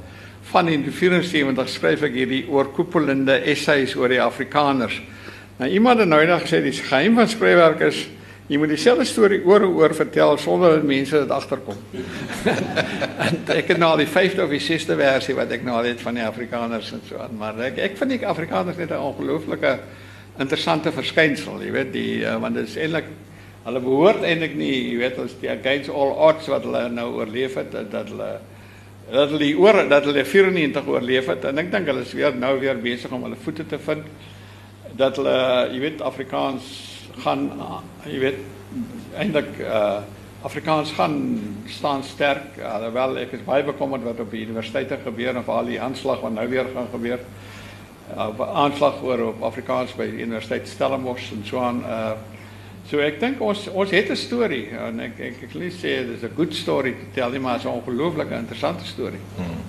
van 0.51 0.69
in 0.69 0.83
die 0.83 0.93
74 0.93 1.69
skryf 1.69 2.03
ek 2.03 2.13
hierdie 2.13 2.47
oorkoepelende 2.49 3.41
essays 3.45 3.97
oor 3.97 4.09
die 4.09 4.23
Afrikaners. 4.23 5.03
Nou 5.59 5.71
iemand 5.71 5.99
het 5.99 6.09
nou 6.09 6.25
net 6.27 6.43
gesê 6.43 6.63
die 6.63 6.73
geheim 6.73 7.15
van 7.15 7.29
skryfwerk 7.29 7.81
is 7.81 8.07
Jy 8.49 8.57
moet 8.57 8.71
dieselfde 8.73 9.05
storie 9.05 9.43
oor 9.45 9.61
en 9.67 9.75
oor 9.77 9.93
vertel 9.93 10.39
sonder 10.41 10.79
dat 10.79 10.85
mense 10.89 11.19
dit 11.21 11.33
agterkom. 11.37 11.77
en 13.27 13.35
ek 13.53 13.75
het 13.75 13.81
nou 13.81 13.91
al 13.93 14.01
die 14.01 14.09
5de 14.09 14.47
of 14.47 14.55
die 14.55 14.63
6de 14.65 14.97
versie 14.97 15.37
wat 15.37 15.53
ek 15.53 15.67
nou 15.67 15.75
al 15.77 15.89
het 15.91 16.01
van 16.01 16.17
die 16.17 16.25
Afrikaners 16.25 16.95
en 16.97 17.03
so 17.05 17.21
aan, 17.21 17.37
maar 17.37 17.61
ek 17.67 17.83
ek 17.85 17.99
vind 18.01 18.15
die 18.15 18.23
Afrikaners 18.25 18.81
net 18.81 18.95
'n 18.97 19.05
ongelooflike 19.11 19.75
interessante 20.41 20.93
verskynsel, 20.97 21.61
jy 21.61 21.75
weet, 21.75 21.93
die 21.93 22.25
uh, 22.25 22.39
want 22.41 22.57
dit 22.57 22.65
is 22.65 22.79
eintlik 22.81 23.11
hulle 23.65 23.81
behoort 23.85 24.23
eintlik 24.25 24.55
nie, 24.57 24.75
jy 24.93 24.99
weet, 25.03 25.19
as 25.19 25.35
die 25.41 25.51
against 25.51 25.91
all 25.91 26.15
odds 26.29 26.49
wat 26.49 26.65
hulle 26.67 26.87
nou 26.93 27.09
oorleef 27.19 27.59
het 27.61 27.75
dat, 27.75 28.13
hulle 28.13 28.31
dat 29.11 29.33
hulle 29.33 29.49
oor 29.57 29.81
dat 29.89 30.05
hulle 30.05 30.25
94 30.25 30.87
oorleef 30.87 31.31
het 31.33 31.49
en 31.49 31.63
ek 31.63 31.73
dink 31.73 31.89
hulle 31.89 32.05
is 32.05 32.13
weer 32.17 32.37
nou 32.37 32.59
weer 32.61 32.77
besig 32.83 33.13
om 33.13 33.25
hulle 33.25 33.41
voete 33.41 33.65
te 33.67 33.79
vind 33.81 34.05
dat 35.01 35.17
hulle 35.17 35.35
jy 35.73 35.81
weet 35.81 36.05
Afrikaans 36.05 36.69
gaan 37.25 37.49
jy 38.07 38.23
weet 38.27 38.47
eintlik 39.19 39.59
uh 39.65 39.99
Afrikaans 40.47 40.93
gaan 40.95 41.17
staan 41.67 42.05
sterk 42.07 42.61
alhoewel 42.63 43.17
ek 43.19 43.33
is 43.35 43.41
baie 43.43 43.65
bekommerd 43.67 44.05
wat 44.07 44.21
op 44.23 44.31
die 44.31 44.45
universiteite 44.47 45.01
gebeur 45.03 45.35
en 45.35 45.43
veral 45.43 45.67
die 45.67 45.81
aanslag 45.83 46.21
wat 46.23 46.37
nou 46.37 46.45
weer 46.47 46.69
gaan 46.75 46.87
gebeur. 46.93 47.25
Uh 48.15 48.47
aanslag 48.47 49.03
oor 49.03 49.25
op 49.33 49.43
Afrikaans 49.51 49.97
by 49.99 50.07
die 50.07 50.23
Universiteit 50.23 50.71
Stellenbosch 50.71 51.33
en 51.35 51.43
so 51.45 51.59
aan 51.59 51.83
uh 51.83 52.13
so 52.91 53.01
ek 53.05 53.21
dink 53.21 53.41
ons 53.41 53.69
ons 53.69 53.91
het 53.91 54.11
'n 54.11 54.17
storie 54.17 54.69
en 54.71 55.01
ek 55.01 55.21
ek 55.21 55.43
ek 55.43 55.53
wil 55.53 55.71
sê 55.71 56.07
dis 56.07 56.23
'n 56.23 56.37
good 56.37 56.55
story 56.55 56.93
to 56.93 57.07
tell 57.15 57.31
nie 57.31 57.41
maar 57.41 57.61
'n 57.61 57.69
ongelooflike 57.69 58.35
interessante 58.35 58.85
storie. 58.85 59.21
Hmm. 59.37 59.61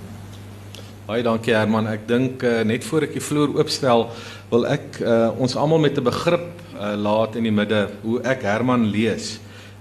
Baie 1.05 1.23
dankie 1.23 1.53
Herman. 1.53 1.87
Ek 1.87 2.07
dink 2.07 2.43
uh, 2.43 2.61
net 2.61 2.83
voor 2.83 3.01
ek 3.01 3.13
die 3.13 3.23
vloer 3.23 3.57
oopstel, 3.57 4.11
wil 4.51 4.67
ek 4.69 4.99
uh, 5.01 5.31
ons 5.41 5.55
almal 5.55 5.79
met 5.79 5.97
'n 5.97 6.03
begrip 6.03 6.61
uh, 6.75 6.93
laat 6.95 7.35
in 7.35 7.43
die 7.43 7.51
midde 7.51 7.89
hoe 8.03 8.21
ek 8.21 8.41
Herman 8.41 8.85
lees. 8.85 9.39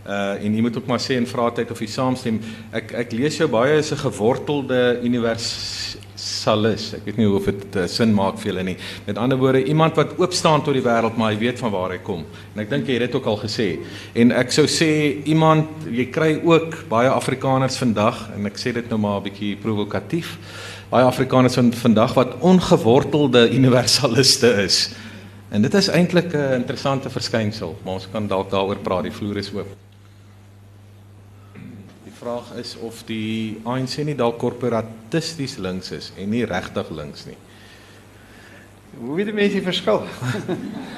Uh 0.09 0.41
en 0.41 0.55
jy 0.55 0.61
moet 0.65 0.77
ook 0.77 0.87
maar 0.87 1.03
sê 1.05 1.19
in 1.21 1.27
vraatyd 1.27 1.71
of 1.71 1.81
jy 1.81 1.87
saamstem. 1.87 2.41
Ek 2.73 2.93
ek 2.93 3.13
lees 3.13 3.37
jou 3.37 3.49
baie 3.49 3.77
as 3.79 3.93
'n 3.93 4.01
gewortelde 4.09 5.01
univers 5.03 5.99
universalis. 6.19 6.95
Ek 6.97 7.05
weet 7.07 7.19
nie 7.21 7.27
of 7.31 7.45
dit 7.47 7.77
uh, 7.79 7.87
sin 7.87 8.13
maak 8.15 8.39
vir 8.41 8.51
julle 8.51 8.65
nie. 8.67 8.77
Met 9.07 9.19
ander 9.19 9.39
woorde, 9.39 9.63
iemand 9.65 9.97
wat 9.97 10.17
oop 10.19 10.33
staan 10.35 10.63
tot 10.63 10.75
die 10.75 10.83
wêreld, 10.83 11.17
maar 11.17 11.33
hy 11.33 11.39
weet 11.39 11.59
van 11.59 11.71
waar 11.71 11.95
hy 11.95 12.01
kom. 12.03 12.25
En 12.55 12.63
ek 12.63 12.71
dink 12.71 12.89
jy 12.89 12.99
het 12.99 13.07
dit 13.07 13.15
ook 13.15 13.27
al 13.27 13.39
gesê. 13.45 13.79
En 14.19 14.33
ek 14.33 14.51
sou 14.53 14.67
sê 14.67 15.23
iemand 15.31 15.87
jy 15.87 16.09
kry 16.11 16.41
ook 16.43 16.89
baie 16.91 17.09
Afrikaners 17.09 17.79
vandag 17.79 18.29
en 18.35 18.47
ek 18.51 18.59
sê 18.59 18.75
dit 18.75 18.91
nou 18.91 18.99
maar 18.99 19.21
'n 19.21 19.29
bietjie 19.31 19.57
provokatief. 19.57 20.39
Baie 20.91 21.05
Afrikaners 21.05 21.55
van 21.55 21.73
vandag 21.73 22.15
wat 22.15 22.39
ongewortelde 22.41 23.51
universaliste 23.59 24.49
is. 24.65 24.95
En 25.51 25.63
dit 25.63 25.75
is 25.75 25.89
eintlik 25.89 26.35
'n 26.35 26.61
interessante 26.61 27.11
verskynsel, 27.11 27.77
maar 27.85 27.95
ons 27.95 28.09
kan 28.11 28.27
dalk 28.27 28.51
daaroor 28.51 28.79
praat. 28.83 29.05
Die 29.05 29.13
vloer 29.13 29.37
is 29.37 29.53
oop. 29.55 29.88
Vraag 32.19 32.49
is 32.59 32.75
of 32.83 33.05
die 33.07 33.61
ANC 33.63 34.01
nie 34.03 34.17
dalk 34.19 34.41
korporatisties 34.43 35.59
links 35.63 35.93
is 35.95 36.11
en 36.19 36.33
nie 36.33 36.43
regtig 36.49 36.91
links 36.91 37.29
nie. 37.29 37.37
Hoe 38.99 39.15
weet 39.15 39.29
mense 39.31 39.55
die 39.55 39.63
verskil? 39.63 40.01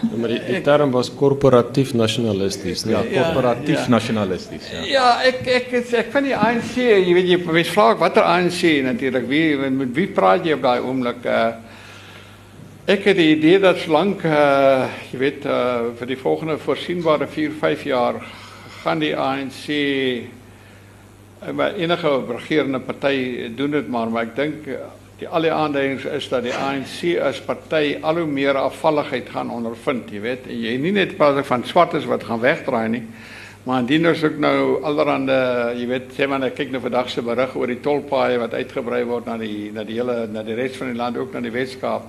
Ja, 0.00 0.16
maar 0.16 0.32
die, 0.32 0.38
die 0.46 0.60
term 0.64 0.94
was 0.94 1.10
korporatief 1.12 1.90
nasionalisties, 1.92 2.86
nee. 2.88 2.94
Ja, 2.94 3.02
korporatief 3.26 3.82
ja. 3.82 3.88
nasionalisties, 3.92 4.70
ja. 4.72 4.84
Ja, 4.88 5.08
ek 5.28 5.42
ek 5.44 5.68
ek, 5.82 5.90
ek 6.00 6.08
vind 6.14 6.30
die 6.30 6.36
ANC, 6.38 6.72
jy 6.80 7.16
weet 7.18 7.28
jy 7.28 7.38
mens 7.44 7.72
vra 7.74 7.90
ek 7.92 8.00
watter 8.00 8.24
ANC 8.24 8.62
natuurlik. 8.86 9.28
Wie 9.28 9.70
met 9.76 9.92
wie 9.98 10.08
praat 10.16 10.48
jy 10.48 10.56
op 10.56 10.64
daai 10.64 10.80
oomblik? 10.80 11.26
Uh 11.28 11.50
ek 12.90 13.04
het 13.06 13.20
die 13.20 13.28
idee 13.36 13.60
dat 13.62 13.78
solank 13.84 14.24
uh 14.24 14.88
jy 15.12 15.20
weet 15.20 15.44
uh 15.44 15.92
vir 16.00 16.14
die 16.14 16.20
volgende 16.24 16.56
voorsienbare 16.58 17.28
4, 17.28 17.52
5 17.60 17.84
jaar 17.92 18.22
gaan 18.80 19.04
die 19.04 19.12
ANC 19.12 19.68
maar 21.54 21.74
enige 21.74 22.10
regerende 22.28 22.80
party 22.80 23.50
doen 23.56 23.70
dit 23.70 23.88
maar, 23.88 24.10
maar 24.12 24.28
ek 24.28 24.34
dink 24.36 24.66
uh, 24.68 24.80
die 25.20 25.28
al 25.28 25.44
die 25.44 25.52
aanduidings 25.52 26.04
is 26.08 26.28
dat 26.32 26.44
die 26.44 26.54
ANC 26.56 27.16
as 27.20 27.40
party 27.44 27.98
al 28.00 28.22
hoe 28.22 28.28
meer 28.28 28.56
afvalligheid 28.60 29.28
gaan 29.32 29.50
ondervind, 29.52 30.08
jy 30.12 30.20
weet. 30.24 30.46
En 30.48 30.60
jy 30.62 30.76
nie 30.80 30.94
net 30.96 31.16
praat 31.18 31.40
van 31.46 31.64
swartes 31.68 32.08
wat 32.08 32.24
gaan 32.28 32.40
wegdraai 32.40 32.88
nie, 32.92 33.02
maar 33.66 33.82
indien 33.84 34.08
ons 34.08 34.22
ook 34.24 34.38
nou 34.40 34.60
allerhande, 34.88 35.36
jy 35.76 35.88
weet, 35.90 36.14
sê 36.16 36.28
maar 36.28 36.46
ek 36.48 36.56
kyk 36.60 36.72
nou 36.72 36.80
vandag 36.84 37.10
se 37.12 37.24
berig 37.24 37.56
oor 37.56 37.72
die 37.72 37.80
tolpaaie 37.84 38.40
wat 38.40 38.56
uitgebrei 38.56 39.02
word 39.08 39.28
na 39.28 39.36
die 39.40 39.68
na 39.76 39.84
die 39.84 39.98
hele 40.00 40.22
na 40.32 40.44
die 40.46 40.56
res 40.56 40.78
van 40.80 40.92
die 40.92 41.00
land 41.00 41.20
ook 41.20 41.36
na 41.36 41.44
die 41.44 41.52
Weskaap. 41.52 42.08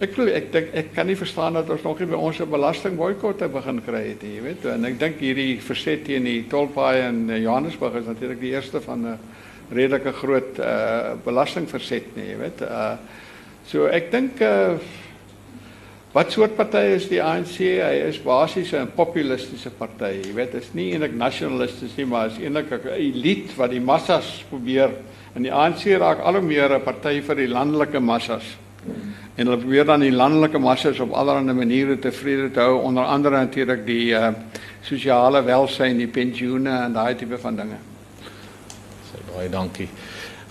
Ek 0.00 0.14
glo 0.16 0.30
ek 0.32 0.46
dink 0.48 0.70
ek 0.80 0.94
kan 0.96 1.04
nie 1.10 1.14
verstaan 1.18 1.58
dat 1.58 1.68
ons 1.68 1.82
nog 1.84 1.98
nie 2.00 2.06
by 2.08 2.16
ons 2.16 2.38
belastingboikotte 2.48 3.50
begin 3.52 3.82
kry 3.84 3.98
het 4.06 4.22
nie, 4.24 4.38
jy 4.38 4.44
weet. 4.46 4.62
En 4.72 4.88
ek 4.88 4.94
dink 4.96 5.18
hierdie 5.20 5.58
verset 5.60 6.06
teen 6.06 6.24
die 6.24 6.46
tolpaaie 6.48 7.02
in 7.10 7.18
eh, 7.28 7.42
Johannesburg 7.42 7.98
is 8.00 8.08
natuurlik 8.08 8.40
die 8.40 8.54
eerste 8.54 8.80
van 8.80 9.04
'n 9.10 9.18
redelike 9.76 10.14
groot 10.16 10.56
uh 10.58 11.12
belastingverset 11.24 12.16
nie, 12.16 12.30
jy 12.30 12.38
weet. 12.40 12.62
Uh 12.64 12.96
so 13.68 13.90
ek 13.92 14.08
dink 14.10 14.40
uh 14.40 14.80
wat 16.16 16.32
soort 16.32 16.56
party 16.56 16.96
is 16.96 17.10
die 17.12 17.20
ANC? 17.20 17.60
Hy 17.60 18.00
is 18.08 18.24
basies 18.24 18.72
'n 18.72 18.88
populistiese 18.96 19.68
party. 19.68 20.24
Jy 20.24 20.32
weet, 20.32 20.54
is 20.54 20.72
nie 20.72 20.94
eintlik 20.94 21.12
nasionalisties 21.12 21.92
nie, 21.98 22.06
maar 22.06 22.32
is 22.32 22.40
eintlik 22.40 22.72
'n 22.72 22.96
elite 22.96 23.52
wat 23.56 23.70
die 23.70 23.84
massas 23.84 24.44
probeer 24.48 24.96
en 25.36 25.42
die 25.42 25.52
ANC 25.52 25.84
raak 26.00 26.24
al 26.24 26.40
hoe 26.40 26.42
meer 26.42 26.72
'n 26.72 26.82
party 26.82 27.20
vir 27.20 27.36
die 27.36 27.52
landelike 27.52 28.00
massas. 28.00 28.56
En 29.40 29.48
hulle 29.48 29.56
probeer 29.56 29.86
dan 29.88 30.02
die 30.04 30.12
landelike 30.12 30.60
massas 30.60 30.98
op 31.00 31.14
allerlei 31.16 31.54
maniere 31.56 31.94
tevrede 31.98 32.50
te 32.52 32.60
hou, 32.60 32.82
onder 32.84 33.06
andere 33.08 33.38
natuurlik 33.40 33.86
die 33.86 34.12
uh 34.12 34.34
sosiale 34.84 35.42
welsyn, 35.44 35.98
die 36.00 36.08
pensioene 36.08 36.72
en 36.86 36.94
daai 36.96 37.14
tipe 37.16 37.36
van 37.38 37.56
dinge. 37.56 37.76
Sê 39.08 39.20
baie 39.28 39.48
dankie. 39.52 39.88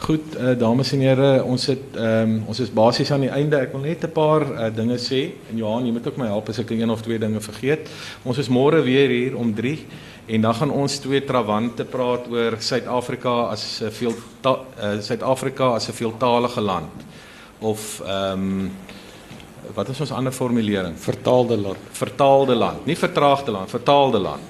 Goed, 0.06 0.36
uh, 0.38 0.54
dames 0.58 0.94
en 0.94 1.02
here, 1.02 1.30
ons 1.44 1.66
het 1.72 1.98
um, 1.98 2.36
ons 2.48 2.62
is 2.62 2.70
basies 2.74 3.10
aan 3.12 3.26
die 3.26 3.32
einde. 3.34 3.58
Ek 3.58 3.74
wil 3.74 3.84
net 3.88 4.06
'n 4.06 4.14
paar 4.14 4.46
uh, 4.46 4.70
dinge 4.74 4.98
sê 5.02 5.22
en 5.50 5.58
Johan, 5.58 5.86
jy 5.86 5.92
moet 5.92 6.08
ook 6.08 6.18
my 6.22 6.30
help 6.30 6.50
as 6.50 6.62
ek 6.62 6.72
een 6.72 6.90
of 6.90 7.02
twee 7.02 7.20
dinge 7.20 7.42
vergeet. 7.42 7.90
Ons 8.24 8.38
is 8.38 8.50
môre 8.50 8.82
weer 8.86 9.10
hier 9.10 9.38
om 9.38 9.54
3 9.54 9.78
en 10.28 10.42
dan 10.42 10.54
gaan 10.54 10.72
ons 10.72 11.00
twee 11.00 11.22
trawante 11.26 11.86
praat 11.86 12.30
oor 12.30 12.58
Suid-Afrika 12.58 13.50
as 13.50 13.82
'n 13.82 13.92
veel 13.92 14.14
uh, 14.46 15.02
Suid-Afrika 15.02 15.74
as 15.76 15.90
'n 15.90 15.94
veeltalige 15.94 16.62
land 16.62 17.09
of 17.60 18.02
ehm 18.06 18.48
um, 18.48 18.72
wat 19.74 19.90
is 19.90 20.00
ons 20.00 20.12
ander 20.12 20.32
formulering? 20.34 20.96
Vertaalde 20.98 21.58
land. 21.58 21.78
Vertaalde 21.92 22.56
land, 22.56 22.86
nie 22.86 22.98
vertraagde 22.98 23.52
land, 23.52 23.70
vertaalde 23.70 24.20
land. 24.20 24.42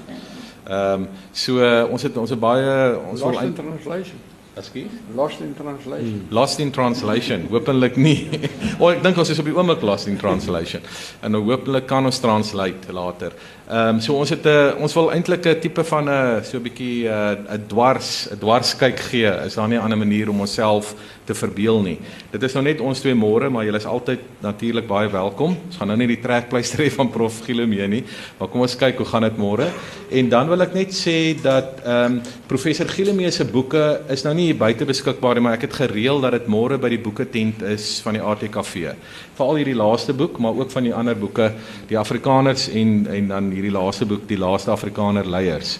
Ehm 0.67 1.01
um, 1.01 1.07
so 1.31 1.57
uh, 1.59 1.85
ons 1.91 2.03
het 2.03 2.17
ons 2.17 2.29
het 2.29 2.39
baie 2.39 2.97
ons 3.09 3.21
wil 3.21 3.31
Lost 3.31 3.41
in 3.41 3.45
eind- 3.45 3.55
translation. 3.55 4.27
Ekskuus. 4.59 4.95
Lost 5.15 5.39
in 5.39 5.53
translation. 5.55 6.25
Lost 6.29 6.59
in 6.59 6.71
translation. 6.71 7.45
Hopelik 7.49 7.95
nie. 7.95 8.27
o, 8.81 8.89
ek 8.89 9.03
dink 9.05 9.17
ons 9.21 9.29
is 9.31 9.39
op 9.39 9.47
die 9.47 9.55
oomblik 9.55 9.85
lost 9.87 10.09
in 10.11 10.17
translation. 10.19 10.83
En 11.23 11.31
nou 11.31 11.43
hopelik 11.47 11.87
kan 11.87 12.05
ons 12.09 12.19
translate 12.19 12.91
later. 12.95 13.37
Ehm 13.69 13.95
um, 13.95 13.99
so 14.01 14.15
ons 14.17 14.29
het 14.29 14.45
'n 14.45 14.81
ons 14.81 14.93
wil 14.93 15.11
eintlik 15.13 15.45
'n 15.45 15.59
tipe 15.61 15.83
van 15.83 16.09
'n 16.09 16.43
so 16.43 16.57
'n 16.57 16.63
bietjie 16.63 17.05
'n 17.05 17.45
'n 17.53 17.63
dwars 17.67 18.27
'n 18.31 18.39
dwarskyk 18.39 18.99
gee. 18.99 19.29
Is 19.45 19.53
daar 19.53 19.67
nie 19.67 19.77
'n 19.77 19.81
ander 19.81 19.97
manier 19.97 20.29
om 20.29 20.39
onsself 20.39 20.95
te 21.29 21.35
verbeel 21.37 21.81
nie. 21.85 21.97
Dit 22.31 22.43
is 22.43 22.55
nou 22.57 22.63
net 22.65 22.81
ons 22.81 22.99
twee 22.99 23.13
môre, 23.13 23.49
maar 23.53 23.65
julle 23.67 23.77
is 23.77 23.85
altyd 23.85 24.19
natuurlik 24.41 24.87
baie 24.89 25.09
welkom. 25.13 25.55
Ons 25.67 25.77
gaan 25.77 25.87
nou 25.87 25.97
nie 25.97 26.07
die 26.07 26.21
trekpleister 26.23 26.79
hê 26.79 26.89
van 26.89 27.11
Prof 27.13 27.41
Gilo 27.45 27.67
mee 27.67 27.87
nie, 27.87 28.03
maar 28.39 28.47
kom 28.47 28.61
ons 28.61 28.75
kyk 28.75 28.97
hoe 28.97 29.05
gaan 29.05 29.27
dit 29.27 29.37
môre. 29.37 29.67
En 30.09 30.29
dan 30.29 30.49
wil 30.49 30.65
ek 30.65 30.73
net 30.73 30.95
sê 30.95 31.35
dat 31.41 31.83
ehm 31.85 32.17
um, 32.17 32.21
professor 32.47 32.87
Gilo 32.89 33.13
se 33.29 33.45
boeke 33.45 34.01
is 34.09 34.23
nou 34.23 34.33
nie 34.33 34.45
hier 34.45 34.57
buite 34.57 34.85
beskikbaar 34.85 35.35
nie, 35.35 35.41
maar 35.41 35.53
ek 35.59 35.67
het 35.67 35.73
gereël 35.73 36.21
dat 36.21 36.31
dit 36.31 36.47
môre 36.47 36.79
by 36.81 36.89
die 36.89 36.97
boeketent 36.97 37.61
is 37.61 38.01
van 38.01 38.13
die 38.13 38.21
ATKV. 38.21 38.95
Veral 39.37 39.55
hierdie 39.61 39.77
laaste 39.77 40.13
boek, 40.13 40.39
maar 40.39 40.57
ook 40.57 40.71
van 40.71 40.83
die 40.83 40.93
ander 40.93 41.15
boeke, 41.15 41.51
die 41.87 41.97
Afrikaners 41.97 42.69
en 42.73 43.05
en 43.09 43.27
dan 43.27 43.53
hierdie 43.59 43.75
laaste 43.75 44.07
boek, 44.09 44.27
die 44.29 44.39
laaste 44.39 44.71
Afrikaner 44.71 45.27
leiers. 45.27 45.77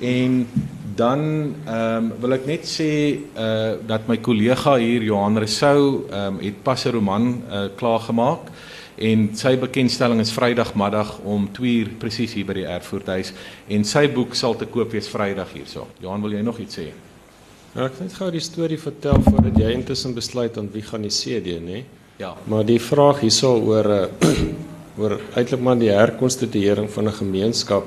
En 0.00 0.46
dan 0.96 1.20
ehm 1.64 1.96
um, 1.96 2.12
wil 2.20 2.36
ek 2.36 2.46
net 2.46 2.68
sê 2.68 2.90
uh 3.38 3.78
dat 3.86 4.08
my 4.08 4.18
kollega 4.20 4.76
hier 4.80 5.02
Johan 5.02 5.38
Resou 5.40 6.08
ehm 6.10 6.36
um, 6.36 6.40
het 6.42 6.62
pas 6.62 6.84
'n 6.84 6.92
roman 6.92 7.42
uh 7.50 7.68
klaar 7.76 8.00
gemaak 8.00 8.50
en 8.96 9.30
sy 9.34 9.56
bekendstelling 9.56 10.20
is 10.20 10.32
Vrydagmiddag 10.32 11.18
om 11.24 11.48
2uur 11.48 11.96
presies 11.98 12.34
hier 12.34 12.46
by 12.46 12.54
die 12.54 12.66
Erfurthuis 12.66 13.32
en 13.68 13.84
sy 13.84 14.08
boek 14.08 14.34
sal 14.34 14.54
te 14.56 14.66
koop 14.66 14.92
wees 14.92 15.08
Vrydag 15.08 15.52
hierso. 15.52 15.86
Johan, 16.00 16.22
wil 16.22 16.32
jy 16.32 16.42
nog 16.42 16.58
iets 16.58 16.78
sê? 16.78 16.92
Ja, 17.74 17.86
ek 17.86 18.00
net 18.00 18.12
gou 18.12 18.30
die 18.30 18.40
storie 18.40 18.78
vertel 18.78 19.22
voordat 19.22 19.56
jy 19.56 19.72
intussen 19.72 20.14
besluit 20.14 20.58
aan 20.58 20.68
wie 20.72 20.82
gaan 20.82 21.02
die 21.02 21.10
CD, 21.10 21.56
nê? 21.60 21.84
Ja. 22.20 22.34
Maar 22.44 22.66
die 22.68 22.80
vraag 22.80 23.20
hierso 23.24 23.56
oor 23.64 23.88
uh, 23.90 24.02
oor 24.98 25.18
eintlik 25.34 25.60
maar 25.60 25.78
die 25.78 25.90
herkonstituering 25.90 26.90
van 26.90 27.08
'n 27.08 27.18
gemeenskap. 27.20 27.84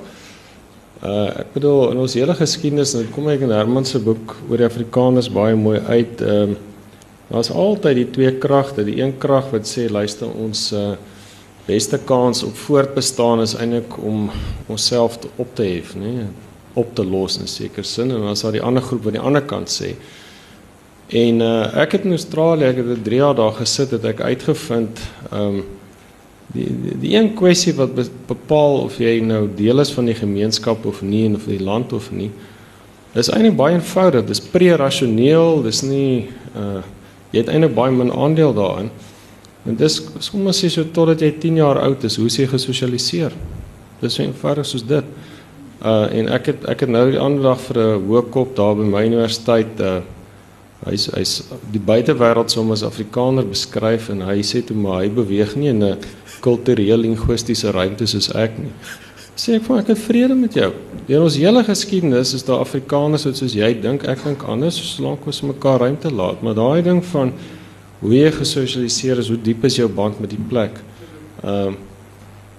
Uh 1.03 1.27
ek 1.39 1.53
bedoel 1.53 1.91
in 1.91 1.97
ons 1.97 2.13
hele 2.13 2.33
geskiedenis, 2.33 2.93
en 2.93 3.03
dit 3.03 3.11
kom 3.11 3.27
ek 3.29 3.41
in 3.41 3.51
Herman 3.51 3.85
se 3.85 3.99
boek 3.99 4.35
oor 4.49 4.57
die 4.57 4.65
Afrikaners 4.65 5.29
baie 5.29 5.55
mooi 5.55 5.79
uit. 5.79 6.21
Ehm 6.21 6.49
uh, 6.49 6.55
daar's 7.27 7.51
altyd 7.51 7.95
die 7.95 8.09
twee 8.11 8.31
kragte. 8.37 8.83
Die 8.85 9.01
een 9.01 9.17
krag 9.17 9.49
wat 9.51 9.67
sê 9.67 9.89
luister 9.89 10.27
ons 10.27 10.71
uh 10.73 10.95
beste 11.65 11.97
kans 11.97 12.43
op 12.43 12.55
voortbestaan 12.55 13.41
is 13.41 13.55
eintlik 13.55 13.97
om 13.97 14.29
onsself 14.67 15.17
op 15.35 15.55
te 15.55 15.63
hef, 15.63 15.95
nê? 15.95 16.27
Op 16.73 16.95
te 16.95 17.05
los 17.05 17.39
in 17.39 17.47
sekere 17.47 17.83
sin 17.83 18.11
en 18.11 18.21
dan 18.21 18.35
is 18.35 18.41
daar 18.41 18.51
die 18.51 18.61
ander 18.61 18.83
groep 18.83 19.03
wat 19.03 19.13
die 19.13 19.21
ander 19.21 19.41
kant 19.41 19.71
sê. 19.73 19.95
En 21.09 21.41
uh, 21.41 21.81
ek 21.81 21.91
het 21.91 22.05
in 22.05 22.11
Australië, 22.11 22.69
ek 22.69 22.77
het 22.81 22.85
vir 22.85 23.01
3 23.07 23.17
jaar 23.17 23.35
daar 23.35 23.57
gesit 23.57 23.91
het 23.97 24.05
ek 24.05 24.21
uitgevind 24.21 25.01
ehm 25.31 25.57
um, 25.57 25.63
die, 26.55 26.67
die 26.83 26.97
die 27.03 27.13
een 27.15 27.33
kwessie 27.37 27.73
wat 27.77 27.95
be 27.95 28.05
bepaal 28.29 28.81
of 28.85 28.99
jy 29.01 29.19
nou 29.23 29.45
deel 29.57 29.83
is 29.83 29.91
van 29.93 30.09
die 30.09 30.17
gemeenskap 30.17 30.85
of 30.85 31.01
nie 31.05 31.25
en 31.27 31.35
of 31.39 31.47
die 31.51 31.61
land 31.61 31.93
of 31.93 32.11
nie. 32.15 32.31
Dis 33.15 33.29
eintlik 33.31 33.55
baie 33.59 33.77
eenvoudig. 33.77 34.25
Dis 34.27 34.43
pre-rasioneel, 34.53 35.61
dis 35.67 35.83
nie 35.87 36.29
uh 36.55 36.81
jy 37.35 37.41
het 37.41 37.49
eintlik 37.51 37.73
baie 37.75 37.91
min 37.91 38.13
aandeel 38.15 38.53
daarin. 38.55 38.89
En 39.67 39.75
dis 39.75 39.97
sommer 40.23 40.53
sê 40.55 40.69
so 40.71 40.87
totdat 40.95 41.23
jy 41.25 41.33
10 41.41 41.57
jaar 41.59 41.81
oud 41.83 42.03
is, 42.07 42.15
hoe 42.15 42.29
is 42.29 42.37
jy 42.39 42.45
gesosialiseer? 42.47 43.33
Dis 43.99 44.15
so 44.15 44.23
eenvoudig 44.23 44.69
soos 44.69 44.85
dit. 44.87 45.09
Uh 45.83 46.05
en 46.15 46.29
ek 46.37 46.51
het 46.53 46.67
ek 46.71 46.85
het 46.85 46.93
nou 46.95 47.09
die 47.11 47.19
ander 47.19 47.51
dag 47.51 47.59
vir 47.67 47.81
'n 47.83 48.05
hoëkop 48.07 48.55
daar 48.55 48.75
by 48.75 48.87
my 48.95 49.05
universiteit 49.05 49.79
uh 49.79 49.99
hy's 50.85 51.07
hy's 51.15 51.33
die 51.73 51.81
buitewêreld 51.81 52.51
som 52.53 52.69
as 52.71 52.83
Afrikaner 52.85 53.45
beskryf 53.47 54.11
en 54.13 54.21
hy 54.27 54.39
sê 54.45 54.61
toe 54.65 54.77
maar 54.77 55.01
hy 55.03 55.09
beweeg 55.09 55.55
nie 55.57 55.71
in 55.73 55.83
'n 55.83 55.97
kultureel 56.41 57.01
linguistiese 57.01 57.71
ruimte 57.71 58.07
soos 58.07 58.29
ek 58.35 58.59
nie. 58.59 58.71
Sê 59.35 59.55
ek 59.55 59.63
vir 59.63 59.79
ek 59.79 59.87
het 59.87 59.99
vrede 59.99 60.35
met 60.35 60.53
jou. 60.53 60.71
In 61.07 61.21
ons 61.21 61.35
hele 61.35 61.63
geskiedenis 61.63 62.33
is 62.33 62.43
daar 62.43 62.59
Afrikaners 62.59 63.25
wat 63.25 63.37
soos 63.37 63.53
jy 63.53 63.73
dink, 63.81 64.07
ek 64.07 64.23
dink 64.23 64.43
anders, 64.47 64.77
solank 64.95 65.25
ons 65.25 65.41
mekaar 65.41 65.79
ruimte 65.79 66.11
laat, 66.11 66.41
maar 66.41 66.53
daai 66.53 66.81
ding 66.81 67.03
van 67.03 67.33
hoe 67.99 68.13
jy 68.13 68.31
gesosialiseer 68.31 69.19
is, 69.19 69.27
hoe 69.27 69.41
diep 69.41 69.65
is 69.65 69.75
jou 69.75 69.89
band 69.89 70.19
met 70.19 70.29
die 70.29 70.45
plek. 70.49 70.79
Ehm 71.43 71.67
um, 71.67 71.77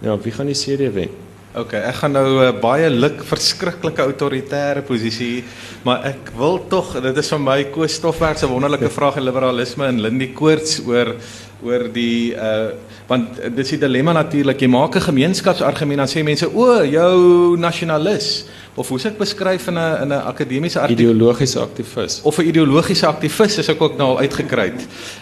ja, 0.03 0.19
wie 0.21 0.33
gaan 0.33 0.47
die 0.47 0.55
CD 0.55 0.93
wen? 0.93 1.09
Okay, 1.57 1.79
ek 1.89 2.03
gaan 2.03 2.13
nou 2.13 2.25
uh, 2.45 2.51
baie 2.61 2.91
lik 2.93 3.23
verskriklike 3.25 4.05
autoritaire 4.05 4.83
posisie, 4.85 5.41
maar 5.89 6.03
ek 6.11 6.29
wil 6.37 6.59
tog 6.69 6.91
dit 7.01 7.21
is 7.23 7.31
vir 7.33 7.41
my 7.41 7.55
Koos 7.73 7.95
Stoffberg 7.97 8.37
se 8.37 8.51
wonderlike 8.51 8.91
vraag 8.99 9.17
en 9.17 9.25
liberalisme 9.25 9.89
en 9.89 10.03
Lindy 10.05 10.35
Koorts 10.37 10.83
oor 10.85 11.15
oor 11.63 11.89
die 11.93 12.35
uh 12.35 12.75
want 13.07 13.39
dis 13.55 13.69
die 13.71 13.79
dilemma 13.79 14.13
natuurlik 14.13 14.61
jy 14.61 14.69
maak 14.69 14.97
'n 14.97 15.01
gemeenskapsargument 15.01 15.99
dan 15.99 16.09
sê 16.11 16.25
mense 16.25 16.47
o 16.47 16.83
jou 16.83 17.57
nasionalis 17.57 18.47
of 18.77 18.89
hoe 18.89 18.99
sê 19.01 19.09
ek 19.09 19.19
beskryf 19.19 19.69
in 19.69 19.79
'n 19.79 20.03
in 20.03 20.13
'n 20.13 20.27
akademiese 20.33 20.81
artikel 20.81 21.05
ideologiese 21.05 21.61
aktivis 21.61 22.21
of 22.23 22.39
'n 22.39 22.49
ideologiese 22.53 23.07
aktivis 23.07 23.59
is 23.59 23.69
ek 23.69 23.81
ook 23.81 23.97
nou 23.97 24.09
al 24.09 24.19
uitgekry. 24.19 24.73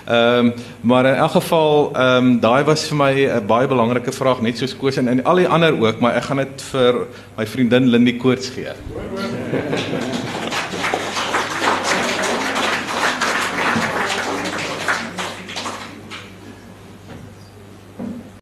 Ehm 0.07 0.47
um, 0.47 0.53
maar 0.81 1.07
in 1.07 1.15
elk 1.15 1.31
geval 1.31 1.91
ehm 1.95 2.27
um, 2.27 2.41
daai 2.41 2.65
was 2.65 2.89
vir 2.89 2.97
my 2.97 3.13
'n 3.13 3.47
baie 3.47 3.67
belangrike 3.69 4.13
vraag 4.13 4.41
net 4.41 4.59
soos 4.59 4.77
Koos 4.77 4.97
en, 4.97 5.09
en 5.09 5.25
al 5.25 5.37
die 5.37 5.49
ander 5.49 5.73
ook 5.81 6.01
maar 6.01 6.17
ek 6.17 6.23
gaan 6.23 6.37
dit 6.37 6.63
vir 6.73 6.95
my 7.37 7.47
vriendin 7.47 7.91
Lindy 7.91 8.17
Koorts 8.17 8.49
gee. 8.49 8.73